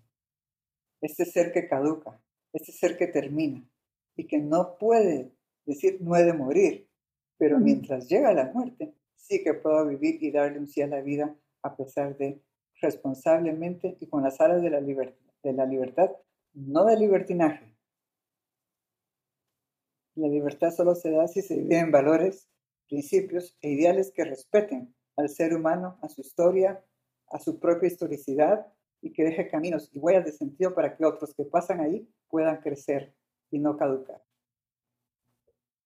este 1.02 1.26
ser 1.26 1.52
que 1.52 1.68
caduca, 1.68 2.22
este 2.54 2.72
ser 2.72 2.98
que 2.98 3.08
termina, 3.08 3.68
y 4.16 4.28
que 4.28 4.40
no 4.40 4.78
puede 4.78 5.32
decir 5.66 5.98
no 6.02 6.16
he 6.16 6.24
de 6.24 6.34
morir, 6.34 6.88
pero 7.38 7.60
mientras 7.60 8.08
llega 8.08 8.34
la 8.34 8.52
muerte, 8.52 8.94
sí 9.16 9.44
que 9.44 9.54
puedo 9.54 9.88
vivir 9.88 10.22
y 10.22 10.32
darle 10.32 10.60
un 10.60 10.68
sí 10.68 10.82
a 10.82 10.88
la 10.88 11.02
vida 11.02 11.36
a 11.64 11.76
pesar 11.76 12.18
de 12.18 12.42
responsablemente 12.82 13.98
y 14.00 14.08
con 14.08 14.24
las 14.24 14.40
alas 14.42 14.62
de 14.62 14.70
la, 14.70 14.82
de 14.82 15.54
la 15.54 15.66
libertad, 15.66 16.12
no 16.54 16.86
de 16.86 16.98
libertinaje. 16.98 17.76
La 20.16 20.28
libertad 20.28 20.72
solo 20.72 20.96
se 20.96 21.12
da 21.12 21.28
si 21.28 21.42
se 21.42 21.56
vive 21.56 21.80
en 21.80 21.92
valores, 21.92 22.50
principios 22.90 23.58
e 23.62 23.70
ideales 23.70 24.12
que 24.12 24.26
respeten 24.26 24.94
al 25.16 25.30
ser 25.30 25.56
humano, 25.56 25.98
a 26.02 26.10
su 26.10 26.22
historia, 26.22 26.84
a 27.32 27.40
su 27.40 27.60
propia 27.60 27.88
historicidad 27.88 28.66
y 29.02 29.12
que 29.14 29.24
deje 29.24 29.50
caminos 29.50 29.90
y 29.94 30.00
huellas 30.00 30.26
de 30.26 30.32
sentido 30.32 30.74
para 30.74 30.96
que 30.96 31.06
otros 31.06 31.34
que 31.34 31.46
pasan 31.46 31.82
ahí 31.82 32.08
puedan 32.30 32.58
crecer 32.58 33.14
y 33.50 33.60
no 33.60 33.78
caducar. 33.78 34.22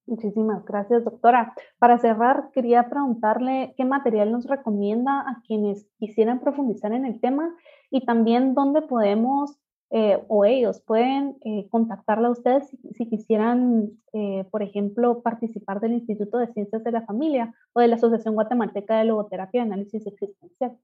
Muchísimas 0.07 0.63
gracias, 0.65 1.03
doctora. 1.03 1.55
Para 1.79 1.97
cerrar, 1.97 2.51
quería 2.51 2.89
preguntarle 2.89 3.73
qué 3.75 3.85
material 3.85 4.31
nos 4.31 4.45
recomienda 4.45 5.21
a 5.21 5.41
quienes 5.47 5.87
quisieran 5.97 6.41
profundizar 6.41 6.93
en 6.93 7.05
el 7.05 7.19
tema 7.19 7.55
y 7.89 8.05
también 8.05 8.53
dónde 8.53 8.83
podemos 8.83 9.57
eh, 9.91 10.23
o 10.27 10.45
ellos 10.45 10.81
pueden 10.81 11.37
eh, 11.45 11.67
contactarla 11.69 12.27
a 12.27 12.31
ustedes 12.31 12.69
si, 12.95 13.07
quisieran, 13.07 13.91
eh, 14.13 14.45
por 14.51 14.61
ejemplo, 14.61 15.21
participar 15.21 15.79
del 15.79 15.93
Instituto 15.93 16.37
de 16.37 16.51
Ciencias 16.53 16.83
de 16.83 16.91
la 16.91 17.05
Familia 17.05 17.53
o 17.73 17.79
de 17.79 17.87
la 17.87 17.95
Asociación 17.95 18.35
Guatemalteca 18.35 18.97
de 18.97 19.05
Logoterapia 19.05 19.59
y 19.59 19.61
Análisis 19.61 20.05
Existencial. 20.05 20.77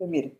Pues 0.00 0.08
mire, 0.08 0.38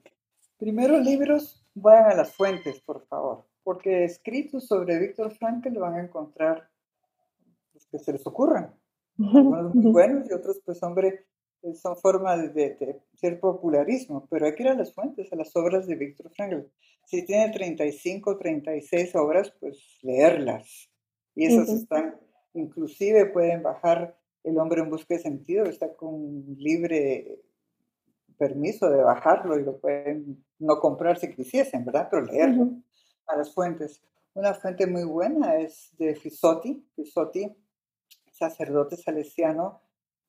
primero 0.56 0.98
libros, 0.98 1.62
vayan 1.74 2.12
a 2.12 2.14
las 2.14 2.34
fuentes, 2.34 2.80
por 2.80 3.06
favor, 3.06 3.44
porque 3.62 4.04
escritos 4.04 4.66
sobre 4.66 4.98
Víctor 4.98 5.32
Frankl 5.32 5.74
lo 5.74 5.80
van 5.80 5.96
a 5.96 6.02
encontrar 6.02 6.70
que 7.90 7.98
se 7.98 8.10
les 8.10 8.26
ocurran. 8.26 8.74
Algunos 9.18 9.74
muy 9.74 9.92
buenos 9.92 10.30
y 10.30 10.32
otros, 10.32 10.62
pues, 10.64 10.82
hombre, 10.82 11.26
eh, 11.60 11.74
son 11.74 11.94
formas 11.98 12.54
de, 12.54 13.02
ser 13.16 13.38
popularismo, 13.38 14.26
pero 14.30 14.46
hay 14.46 14.54
que 14.54 14.62
ir 14.62 14.70
a 14.70 14.74
las 14.74 14.94
fuentes, 14.94 15.30
a 15.30 15.36
las 15.36 15.54
obras 15.54 15.86
de 15.86 15.94
Víctor 15.94 16.30
Frankl. 16.34 16.66
Si 17.04 17.26
tiene 17.26 17.52
35, 17.52 18.38
36 18.38 19.14
obras, 19.16 19.52
pues 19.60 19.98
leerlas. 20.00 20.90
Y 21.34 21.44
esas 21.44 21.68
están, 21.68 22.18
inclusive 22.54 23.26
pueden 23.26 23.62
bajar 23.62 24.16
El 24.42 24.56
hombre 24.56 24.80
en 24.80 24.88
busca 24.88 25.16
de 25.16 25.20
sentido, 25.20 25.66
está 25.66 25.94
con 25.94 26.46
libre 26.56 27.42
permiso 28.40 28.88
de 28.88 29.02
bajarlo 29.02 29.60
y 29.60 29.64
lo 29.64 29.78
pueden 29.78 30.42
no 30.58 30.80
comprar 30.80 31.18
si 31.18 31.30
quisiesen, 31.30 31.84
¿verdad? 31.84 32.08
Pero 32.10 32.24
leerlo 32.24 32.70
a 33.26 33.36
las 33.36 33.52
fuentes. 33.52 34.02
Una 34.32 34.54
fuente 34.54 34.86
muy 34.86 35.04
buena 35.04 35.56
es 35.56 35.90
de 35.98 36.14
Fisotti. 36.14 36.82
Fisotti 36.96 37.54
sacerdote 38.32 38.96
salesiano 38.96 39.82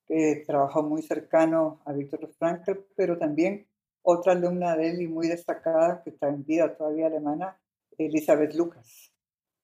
que 0.06 0.44
trabajó 0.46 0.82
muy 0.82 1.00
cercano 1.00 1.80
a 1.86 1.94
Víctor 1.94 2.28
Frankl, 2.38 2.72
pero 2.94 3.16
también 3.16 3.66
otra 4.02 4.32
alumna 4.32 4.76
de 4.76 4.90
él 4.90 5.00
y 5.00 5.08
muy 5.08 5.28
destacada, 5.28 6.02
que 6.02 6.10
está 6.10 6.28
en 6.28 6.44
vida 6.44 6.76
todavía 6.76 7.06
alemana, 7.06 7.58
Elizabeth 7.96 8.52
Lucas, 8.54 9.14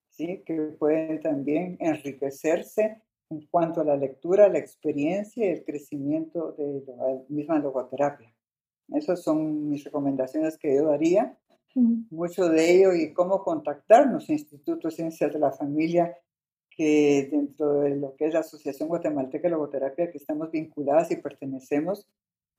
¿sí? 0.09 0.42
que 0.46 0.55
pueden 0.78 1.20
también 1.20 1.76
enriquecerse 1.80 3.03
en 3.28 3.46
cuanto 3.49 3.82
a 3.82 3.84
la 3.84 3.96
lectura, 3.96 4.49
la 4.49 4.59
experiencia 4.59 5.44
y 5.44 5.51
el 5.51 5.64
crecimiento 5.64 6.53
de 6.53 6.82
la 6.86 7.22
misma 7.28 7.59
logoterapia. 7.59 8.32
Esas 8.95 9.22
son 9.22 9.68
mis 9.68 9.84
recomendaciones 9.84 10.59
que 10.59 10.74
yo 10.74 10.86
daría. 10.86 11.36
Mucho 11.74 12.49
de 12.49 12.72
ello 12.72 12.95
y 12.95 13.12
cómo 13.12 13.45
contactarnos, 13.45 14.30
Instituto 14.30 14.89
de 14.89 14.95
Ciencias 14.95 15.32
de 15.32 15.39
la 15.39 15.53
Familia, 15.53 16.16
que 16.70 17.28
dentro 17.30 17.80
de 17.80 17.97
lo 17.97 18.16
que 18.16 18.26
es 18.26 18.34
la 18.34 18.41
Asociación 18.41 18.89
Guatemalteca 18.89 19.47
de 19.47 19.51
Logoterapia, 19.51 20.11
que 20.11 20.18
estamos 20.18 20.51
vinculadas 20.51 21.11
y 21.11 21.16
pertenecemos 21.16 22.09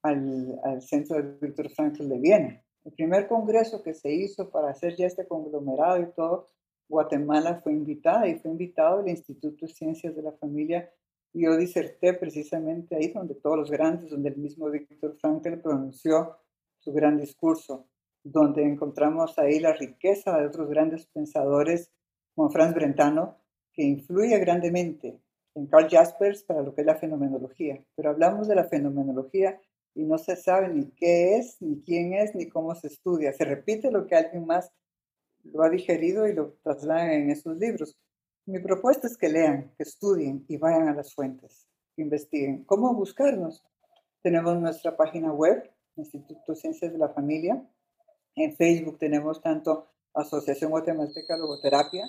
al, 0.03 0.59
al 0.63 0.81
Centro 0.81 1.17
de 1.17 1.37
Víctor 1.41 1.69
Frankl 1.69 2.07
de 2.07 2.17
Viena. 2.17 2.63
El 2.85 2.93
primer 2.93 3.27
congreso 3.27 3.83
que 3.83 3.93
se 3.93 4.13
hizo 4.13 4.49
para 4.49 4.69
hacer 4.69 4.95
ya 4.95 5.05
este 5.05 5.27
conglomerado 5.27 6.01
y 6.01 6.11
todo, 6.13 6.47
Guatemala 6.87 7.59
fue 7.61 7.73
invitada 7.73 8.27
y 8.27 8.39
fue 8.39 8.51
invitado 8.51 9.01
el 9.01 9.09
Instituto 9.09 9.65
de 9.65 9.73
Ciencias 9.73 10.15
de 10.15 10.21
la 10.21 10.31
Familia 10.33 10.89
yo 11.33 11.57
diserté 11.57 12.13
precisamente 12.13 12.95
ahí 12.95 13.11
donde 13.11 13.35
todos 13.35 13.57
los 13.57 13.71
grandes, 13.71 14.09
donde 14.09 14.29
el 14.29 14.37
mismo 14.37 14.69
Víctor 14.69 15.17
Frankl 15.19 15.57
pronunció 15.57 16.37
su 16.79 16.91
gran 16.91 17.17
discurso, 17.17 17.87
donde 18.23 18.63
encontramos 18.63 19.37
ahí 19.37 19.59
la 19.59 19.73
riqueza 19.73 20.37
de 20.37 20.47
otros 20.47 20.69
grandes 20.69 21.05
pensadores 21.07 21.91
como 22.35 22.49
Franz 22.49 22.73
Brentano, 22.73 23.37
que 23.73 23.83
influye 23.83 24.37
grandemente 24.39 25.19
en 25.55 25.67
Carl 25.67 25.87
Jaspers 25.89 26.43
para 26.43 26.61
lo 26.61 26.73
que 26.73 26.81
es 26.81 26.87
la 26.87 26.95
fenomenología. 26.95 27.83
Pero 27.95 28.09
hablamos 28.09 28.47
de 28.47 28.55
la 28.55 28.65
fenomenología 28.65 29.59
y 29.95 30.03
no 30.03 30.17
se 30.17 30.35
sabe 30.35 30.69
ni 30.69 30.85
qué 30.91 31.37
es, 31.37 31.61
ni 31.61 31.81
quién 31.81 32.13
es, 32.13 32.35
ni 32.35 32.47
cómo 32.47 32.73
se 32.75 32.87
estudia. 32.87 33.33
Se 33.33 33.45
repite 33.45 33.91
lo 33.91 34.07
que 34.07 34.15
alguien 34.15 34.45
más 34.45 34.71
lo 35.43 35.63
ha 35.63 35.69
digerido 35.69 36.27
y 36.27 36.33
lo 36.33 36.53
traslada 36.63 37.13
en 37.13 37.29
esos 37.29 37.57
libros. 37.57 37.97
Mi 38.45 38.59
propuesta 38.59 39.07
es 39.07 39.17
que 39.17 39.29
lean, 39.29 39.71
que 39.77 39.83
estudien 39.83 40.45
y 40.47 40.57
vayan 40.57 40.87
a 40.87 40.95
las 40.95 41.13
fuentes, 41.13 41.67
que 41.95 42.01
investiguen. 42.01 42.63
¿Cómo 42.65 42.93
buscarnos? 42.93 43.63
Tenemos 44.21 44.59
nuestra 44.59 44.97
página 44.97 45.31
web, 45.31 45.69
Instituto 45.95 46.53
de 46.53 46.55
Ciencias 46.55 46.91
de 46.91 46.97
la 46.97 47.09
Familia. 47.09 47.63
En 48.35 48.55
Facebook 48.55 48.97
tenemos 48.97 49.41
tanto 49.41 49.87
Asociación 50.13 50.71
Guatemalteca 50.71 51.37
Logoterapia, 51.37 52.05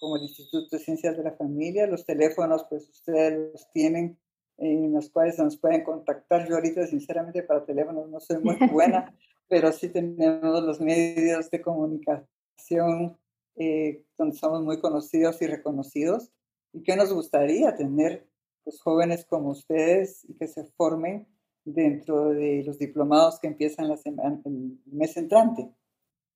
como 0.00 0.16
el 0.16 0.22
Instituto 0.22 0.76
de 0.76 0.82
Ciencias 0.82 1.16
de 1.16 1.22
la 1.22 1.32
Familia. 1.32 1.86
Los 1.86 2.04
teléfonos, 2.04 2.64
pues 2.68 2.88
ustedes 2.88 3.52
los 3.52 3.70
tienen 3.72 4.18
en 4.58 4.92
los 4.92 5.10
cuales 5.10 5.38
nos 5.38 5.56
pueden 5.56 5.84
contactar. 5.84 6.48
Yo 6.48 6.54
ahorita, 6.54 6.86
sinceramente, 6.86 7.42
para 7.42 7.64
teléfonos 7.64 8.08
no 8.08 8.20
soy 8.20 8.38
muy 8.38 8.56
buena, 8.72 9.14
pero 9.48 9.72
sí 9.72 9.88
tenemos 9.88 10.62
los 10.62 10.80
medios 10.80 11.50
de 11.50 11.60
comunicación 11.60 13.18
eh, 13.56 14.04
donde 14.18 14.36
somos 14.36 14.62
muy 14.62 14.80
conocidos 14.80 15.40
y 15.42 15.46
reconocidos. 15.46 16.30
¿Y 16.72 16.82
qué 16.82 16.96
nos 16.96 17.12
gustaría 17.12 17.74
tener 17.74 18.26
pues, 18.64 18.80
jóvenes 18.80 19.24
como 19.24 19.50
ustedes 19.50 20.24
y 20.28 20.34
que 20.34 20.48
se 20.48 20.64
formen 20.64 21.26
dentro 21.64 22.30
de 22.30 22.64
los 22.64 22.78
diplomados 22.78 23.38
que 23.38 23.46
empiezan 23.46 23.88
la 23.88 23.96
semana, 23.96 24.40
el 24.44 24.78
mes 24.86 25.16
entrante? 25.16 25.68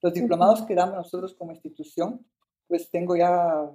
Los 0.02 0.12
diplomados 0.12 0.62
que 0.62 0.74
damos 0.74 0.96
nosotros 0.96 1.34
como 1.34 1.52
institución 1.52 2.24
pues 2.68 2.90
tengo 2.90 3.16
ya, 3.16 3.70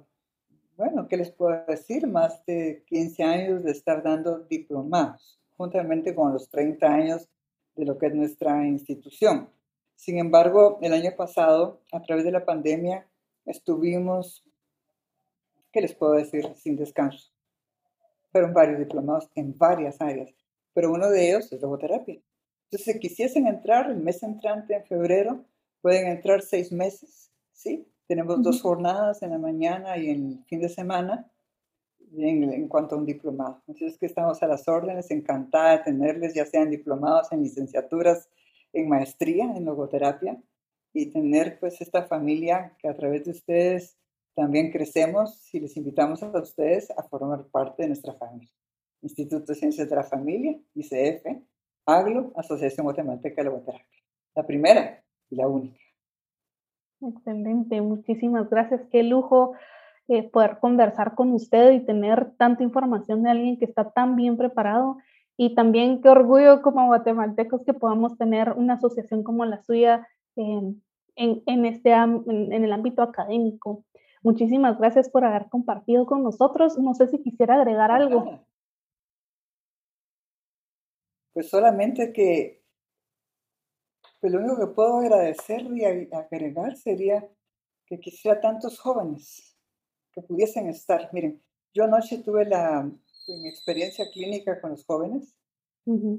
bueno, 0.76 1.08
¿qué 1.08 1.16
les 1.16 1.30
puedo 1.30 1.64
decir? 1.66 2.06
Más 2.06 2.44
de 2.46 2.84
15 2.86 3.22
años 3.22 3.64
de 3.64 3.72
estar 3.72 4.02
dando 4.02 4.40
diplomados, 4.40 5.40
juntamente 5.56 6.14
con 6.14 6.32
los 6.32 6.48
30 6.50 6.86
años 6.86 7.28
de 7.74 7.86
lo 7.86 7.98
que 7.98 8.06
es 8.06 8.14
nuestra 8.14 8.66
institución. 8.66 9.48
Sin 9.96 10.18
embargo, 10.18 10.78
el 10.82 10.92
año 10.92 11.12
pasado, 11.16 11.80
a 11.92 12.02
través 12.02 12.24
de 12.24 12.32
la 12.32 12.44
pandemia, 12.44 13.06
estuvimos, 13.46 14.44
¿qué 15.72 15.80
les 15.80 15.94
puedo 15.94 16.12
decir? 16.12 16.46
Sin 16.56 16.76
descanso. 16.76 17.30
Fueron 18.30 18.54
varios 18.54 18.78
diplomados 18.78 19.28
en 19.34 19.56
varias 19.56 20.00
áreas, 20.00 20.34
pero 20.72 20.92
uno 20.92 21.08
de 21.10 21.28
ellos 21.28 21.52
es 21.52 21.60
logoterapia. 21.60 22.20
Entonces, 22.64 22.94
si 22.94 23.00
quisiesen 23.00 23.46
entrar 23.46 23.90
el 23.90 23.98
mes 23.98 24.22
entrante, 24.22 24.74
en 24.74 24.84
febrero, 24.84 25.44
pueden 25.82 26.06
entrar 26.06 26.40
seis 26.40 26.72
meses, 26.72 27.30
¿sí? 27.52 27.86
Tenemos 28.06 28.42
dos 28.42 28.62
jornadas 28.62 29.22
en 29.22 29.30
la 29.30 29.38
mañana 29.38 29.98
y 29.98 30.10
en 30.10 30.26
el 30.26 30.44
fin 30.44 30.60
de 30.60 30.68
semana 30.68 31.30
en, 32.16 32.68
cuanto 32.68 32.94
a 32.94 32.98
un 32.98 33.06
diplomado. 33.06 33.62
Entonces, 33.66 33.98
que 33.98 34.06
estamos 34.06 34.42
a 34.42 34.46
las 34.46 34.68
órdenes, 34.68 35.10
encantada 35.10 35.78
de 35.78 35.84
tenerles, 35.84 36.34
ya 36.34 36.44
sean 36.46 36.70
diplomados 36.70 37.32
en 37.32 37.42
licenciaturas, 37.42 38.28
en 38.72 38.88
maestría, 38.88 39.44
en 39.54 39.64
logoterapia, 39.64 40.40
y 40.92 41.06
tener 41.06 41.58
pues 41.58 41.80
esta 41.80 42.04
familia 42.04 42.76
que 42.78 42.88
a 42.88 42.94
través 42.94 43.24
de 43.24 43.30
ustedes 43.30 43.96
también 44.34 44.70
crecemos 44.70 45.52
y 45.54 45.60
les 45.60 45.76
invitamos 45.76 46.22
a 46.22 46.28
ustedes 46.40 46.90
a 46.90 47.02
formar 47.02 47.44
parte 47.46 47.82
de 47.82 47.88
nuestra 47.88 48.14
familia. 48.14 48.50
Instituto 49.02 49.46
de 49.46 49.54
Ciencias 49.54 49.88
de 49.88 49.96
la 49.96 50.04
Familia, 50.04 50.58
ICF, 50.74 51.26
AGLO, 51.86 52.32
Asociación 52.36 52.84
Guatemalteca 52.84 53.42
de 53.42 53.44
Logoterapia. 53.44 54.02
La 54.34 54.46
primera 54.46 55.02
y 55.28 55.36
la 55.36 55.48
única. 55.48 55.78
Excelente, 57.00 57.80
muchísimas 57.80 58.48
gracias. 58.48 58.80
Qué 58.90 59.02
lujo 59.02 59.54
eh, 60.08 60.22
poder 60.22 60.58
conversar 60.60 61.14
con 61.14 61.32
usted 61.32 61.72
y 61.72 61.80
tener 61.80 62.32
tanta 62.36 62.62
información 62.62 63.22
de 63.22 63.30
alguien 63.30 63.58
que 63.58 63.64
está 63.64 63.90
tan 63.90 64.16
bien 64.16 64.36
preparado. 64.36 64.98
Y 65.36 65.54
también 65.54 66.00
qué 66.00 66.08
orgullo 66.08 66.62
como 66.62 66.86
guatemaltecos 66.86 67.64
que 67.64 67.74
podamos 67.74 68.16
tener 68.16 68.52
una 68.52 68.74
asociación 68.74 69.24
como 69.24 69.44
la 69.44 69.62
suya 69.62 70.06
en, 70.36 70.82
este, 71.16 71.92
en, 71.92 72.52
el 72.52 72.72
ámbito 72.72 73.02
académico. 73.02 73.84
Muchísimas 74.22 74.78
gracias 74.78 75.08
por 75.08 75.24
haber 75.24 75.48
compartido 75.48 76.06
con 76.06 76.22
nosotros. 76.22 76.78
No 76.78 76.94
sé 76.94 77.08
si 77.08 77.22
quisiera 77.22 77.56
agregar 77.56 77.90
algo. 77.90 78.46
Pues 81.32 81.48
solamente 81.48 82.12
que 82.12 82.62
pues 84.20 84.32
lo 84.32 84.38
único 84.38 84.56
que 84.56 84.72
puedo 84.72 84.98
agradecer 84.98 85.62
y 85.62 85.84
agregar 85.84 86.76
sería 86.76 87.28
que 87.86 87.98
quisiera 87.98 88.40
tantos 88.40 88.78
jóvenes 88.78 89.58
que 90.12 90.22
pudiesen 90.22 90.68
estar. 90.68 91.10
Miren, 91.12 91.42
yo 91.74 91.84
anoche 91.84 92.18
tuve 92.18 92.44
la, 92.44 92.80
en 93.26 93.42
mi 93.42 93.48
experiencia 93.48 94.08
clínica 94.12 94.60
con 94.60 94.70
los 94.70 94.84
jóvenes, 94.84 95.34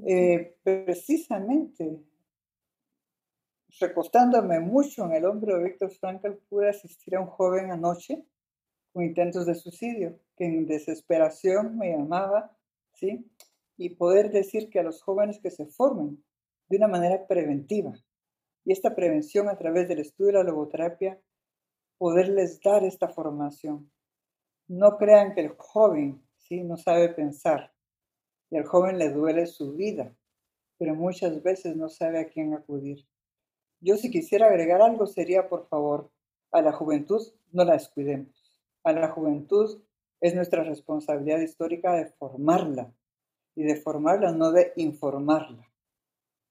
eh, 0.06 0.54
precisamente 0.62 1.98
recostándome 3.80 4.60
mucho 4.60 5.04
en 5.04 5.12
el 5.12 5.24
hombro 5.24 5.56
de 5.56 5.64
Víctor 5.64 5.90
Frankl, 5.90 6.34
pude 6.48 6.68
asistir 6.68 7.16
a 7.16 7.20
un 7.20 7.26
joven 7.26 7.70
anoche 7.70 8.24
con 8.92 9.02
intentos 9.02 9.46
de 9.46 9.54
suicidio, 9.54 10.18
que 10.36 10.44
en 10.44 10.66
desesperación 10.66 11.76
me 11.76 11.96
llamaba, 11.96 12.56
¿sí? 12.92 13.28
Y 13.76 13.96
poder 13.96 14.30
decir 14.30 14.70
que 14.70 14.78
a 14.78 14.84
los 14.84 15.02
jóvenes 15.02 15.40
que 15.40 15.50
se 15.50 15.66
formen 15.66 16.24
de 16.68 16.76
una 16.76 16.86
manera 16.86 17.26
preventiva, 17.26 17.92
y 18.64 18.72
esta 18.72 18.94
prevención 18.94 19.48
a 19.48 19.58
través 19.58 19.88
del 19.88 19.98
estudio 19.98 20.32
de 20.32 20.38
la 20.38 20.44
logoterapia, 20.44 21.20
poderles 21.98 22.60
dar 22.60 22.84
esta 22.84 23.08
formación. 23.08 23.90
No 24.68 24.96
crean 24.96 25.34
que 25.34 25.40
el 25.42 25.54
joven 25.56 26.22
¿sí? 26.38 26.62
no 26.62 26.76
sabe 26.76 27.10
pensar 27.10 27.72
y 28.50 28.56
al 28.56 28.64
joven 28.64 28.98
le 28.98 29.10
duele 29.10 29.46
su 29.46 29.74
vida, 29.74 30.14
pero 30.78 30.94
muchas 30.94 31.42
veces 31.42 31.76
no 31.76 31.88
sabe 31.88 32.20
a 32.20 32.28
quién 32.28 32.54
acudir. 32.54 33.06
Yo 33.84 33.98
si 33.98 34.10
quisiera 34.10 34.46
agregar 34.46 34.80
algo 34.80 35.06
sería, 35.06 35.46
por 35.46 35.68
favor, 35.68 36.10
a 36.52 36.62
la 36.62 36.72
juventud 36.72 37.20
no 37.52 37.66
la 37.66 37.74
descuidemos. 37.74 38.34
A 38.82 38.94
la 38.94 39.10
juventud 39.10 39.82
es 40.22 40.34
nuestra 40.34 40.64
responsabilidad 40.64 41.38
histórica 41.40 41.92
de 41.92 42.06
formarla 42.06 42.94
y 43.54 43.64
de 43.64 43.76
formarla, 43.76 44.32
no 44.32 44.52
de 44.52 44.72
informarla. 44.76 45.70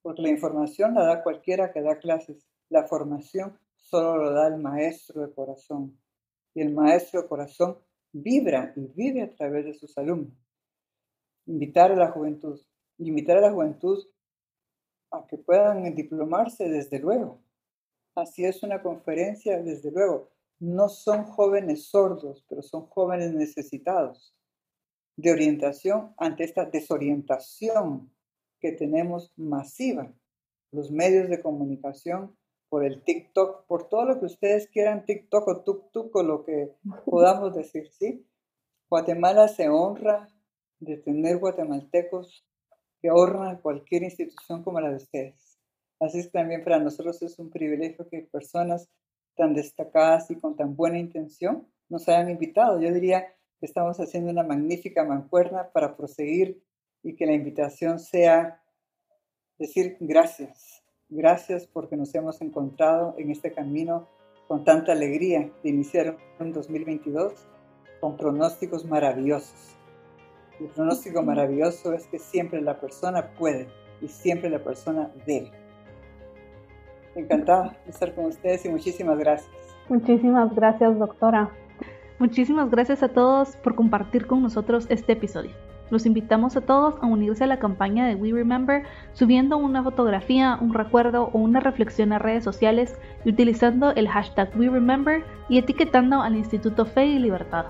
Porque 0.03 0.21
la 0.21 0.29
información 0.29 0.93
la 0.93 1.05
da 1.05 1.23
cualquiera 1.23 1.71
que 1.71 1.81
da 1.81 1.97
clases. 1.97 2.47
La 2.69 2.83
formación 2.83 3.57
solo 3.77 4.17
lo 4.17 4.31
da 4.31 4.47
el 4.47 4.57
maestro 4.57 5.25
de 5.25 5.33
corazón. 5.33 5.99
Y 6.53 6.61
el 6.61 6.71
maestro 6.71 7.23
de 7.23 7.27
corazón 7.27 7.79
vibra 8.11 8.73
y 8.75 8.85
vive 8.85 9.23
a 9.23 9.33
través 9.33 9.65
de 9.65 9.73
sus 9.73 9.97
alumnos. 9.97 10.37
Invitar 11.47 11.91
a 11.93 11.95
la 11.95 12.11
juventud, 12.11 12.61
invitar 12.99 13.37
a 13.37 13.41
la 13.41 13.51
juventud 13.51 14.05
a 15.13 15.25
que 15.27 15.37
puedan 15.37 15.95
diplomarse 15.95 16.67
desde 16.67 16.99
luego. 16.99 17.39
Así 18.15 18.45
es 18.45 18.63
una 18.63 18.81
conferencia, 18.81 19.61
desde 19.61 19.91
luego. 19.91 20.29
No 20.59 20.89
son 20.89 21.25
jóvenes 21.25 21.85
sordos, 21.85 22.45
pero 22.49 22.61
son 22.61 22.87
jóvenes 22.87 23.33
necesitados 23.33 24.35
de 25.15 25.31
orientación 25.31 26.13
ante 26.17 26.43
esta 26.43 26.65
desorientación 26.65 28.11
que 28.59 28.71
tenemos 28.71 29.31
masiva. 29.35 30.11
Los 30.71 30.91
medios 30.91 31.29
de 31.29 31.41
comunicación, 31.41 32.35
por 32.69 32.83
el 32.83 33.03
TikTok, 33.03 33.67
por 33.67 33.87
todo 33.87 34.05
lo 34.05 34.19
que 34.19 34.25
ustedes 34.25 34.67
quieran, 34.67 35.05
TikTok 35.05 35.47
o 35.47 35.63
TukTuk 35.63 36.15
o 36.15 36.23
lo 36.23 36.43
que 36.43 36.75
podamos 37.05 37.53
decir, 37.53 37.87
¿sí? 37.91 38.25
Guatemala 38.89 39.47
se 39.47 39.69
honra 39.69 40.27
de 40.79 40.97
tener 40.97 41.37
guatemaltecos 41.37 42.45
que 43.03 43.11
honran 43.11 43.57
cualquier 43.57 44.03
institución 44.03 44.63
como 44.63 44.79
la 44.79 44.89
de 44.89 44.95
ustedes. 44.95 45.59
Así 45.99 46.23
que 46.23 46.29
también 46.29 46.63
para 46.63 46.79
nosotros 46.79 47.21
es 47.21 47.37
un 47.37 47.49
privilegio 47.49 48.07
que 48.07 48.21
personas 48.21 48.87
tan 49.35 49.53
destacadas 49.53 50.31
y 50.31 50.39
con 50.39 50.55
tan 50.55 50.73
buena 50.73 50.97
intención 50.97 51.67
nos 51.89 52.07
hayan 52.07 52.29
invitado. 52.29 52.79
Yo 52.79 52.93
diría 52.93 53.27
que 53.59 53.65
estamos 53.65 53.99
haciendo 53.99 54.31
una 54.31 54.43
magnífica 54.43 55.03
mancuerna 55.03 55.69
para 55.73 55.97
proseguir 55.97 56.63
y 57.03 57.13
que 57.17 57.25
la 57.25 57.33
invitación 57.33 57.99
sea 57.99 58.63
decir 59.59 59.97
gracias. 59.99 60.81
Gracias 61.09 61.67
porque 61.67 61.97
nos 61.97 62.15
hemos 62.15 62.41
encontrado 62.41 63.15
en 63.17 63.31
este 63.31 63.51
camino 63.51 64.07
con 64.47 64.63
tanta 64.63 64.93
alegría 64.93 65.51
de 65.61 65.69
iniciar 65.69 66.17
un 66.39 66.53
2022 66.53 67.33
con 67.99 68.15
pronósticos 68.15 68.85
maravillosos. 68.85 69.82
El 70.63 70.69
pronóstico 70.69 71.21
maravilloso 71.21 71.91
es 71.91 72.07
que 72.07 72.17
siempre 72.17 72.61
la 72.61 72.79
persona 72.79 73.31
puede 73.37 73.67
y 74.01 74.07
siempre 74.07 74.49
la 74.49 74.59
persona 74.63 75.11
debe. 75.25 75.51
Encantada 77.15 77.75
de 77.83 77.91
estar 77.91 78.15
con 78.15 78.27
ustedes 78.27 78.63
y 78.63 78.69
muchísimas 78.69 79.19
gracias. 79.19 79.51
Muchísimas 79.89 80.55
gracias, 80.55 80.97
doctora. 80.97 81.49
Muchísimas 82.17 82.71
gracias 82.71 83.03
a 83.03 83.09
todos 83.09 83.57
por 83.57 83.75
compartir 83.75 84.25
con 84.25 84.41
nosotros 84.41 84.85
este 84.89 85.11
episodio. 85.11 85.51
Los 85.89 86.05
invitamos 86.05 86.55
a 86.55 86.61
todos 86.61 86.95
a 87.01 87.07
unirse 87.07 87.43
a 87.43 87.47
la 87.47 87.59
campaña 87.59 88.07
de 88.07 88.15
We 88.15 88.31
Remember 88.31 88.83
subiendo 89.11 89.57
una 89.57 89.83
fotografía, 89.83 90.57
un 90.61 90.73
recuerdo 90.73 91.29
o 91.33 91.39
una 91.39 91.59
reflexión 91.59 92.13
a 92.13 92.19
redes 92.19 92.45
sociales 92.45 92.97
y 93.25 93.31
utilizando 93.31 93.91
el 93.95 94.07
hashtag 94.07 94.49
We 94.57 94.69
Remember 94.69 95.25
y 95.49 95.57
etiquetando 95.57 96.21
al 96.21 96.37
Instituto 96.37 96.85
Fe 96.85 97.07
y 97.07 97.19
Libertad. 97.19 97.65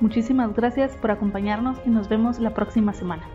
Muchísimas 0.00 0.54
gracias 0.54 0.96
por 0.96 1.10
acompañarnos 1.10 1.78
y 1.84 1.90
nos 1.90 2.08
vemos 2.08 2.38
la 2.38 2.54
próxima 2.54 2.94
semana. 2.94 3.28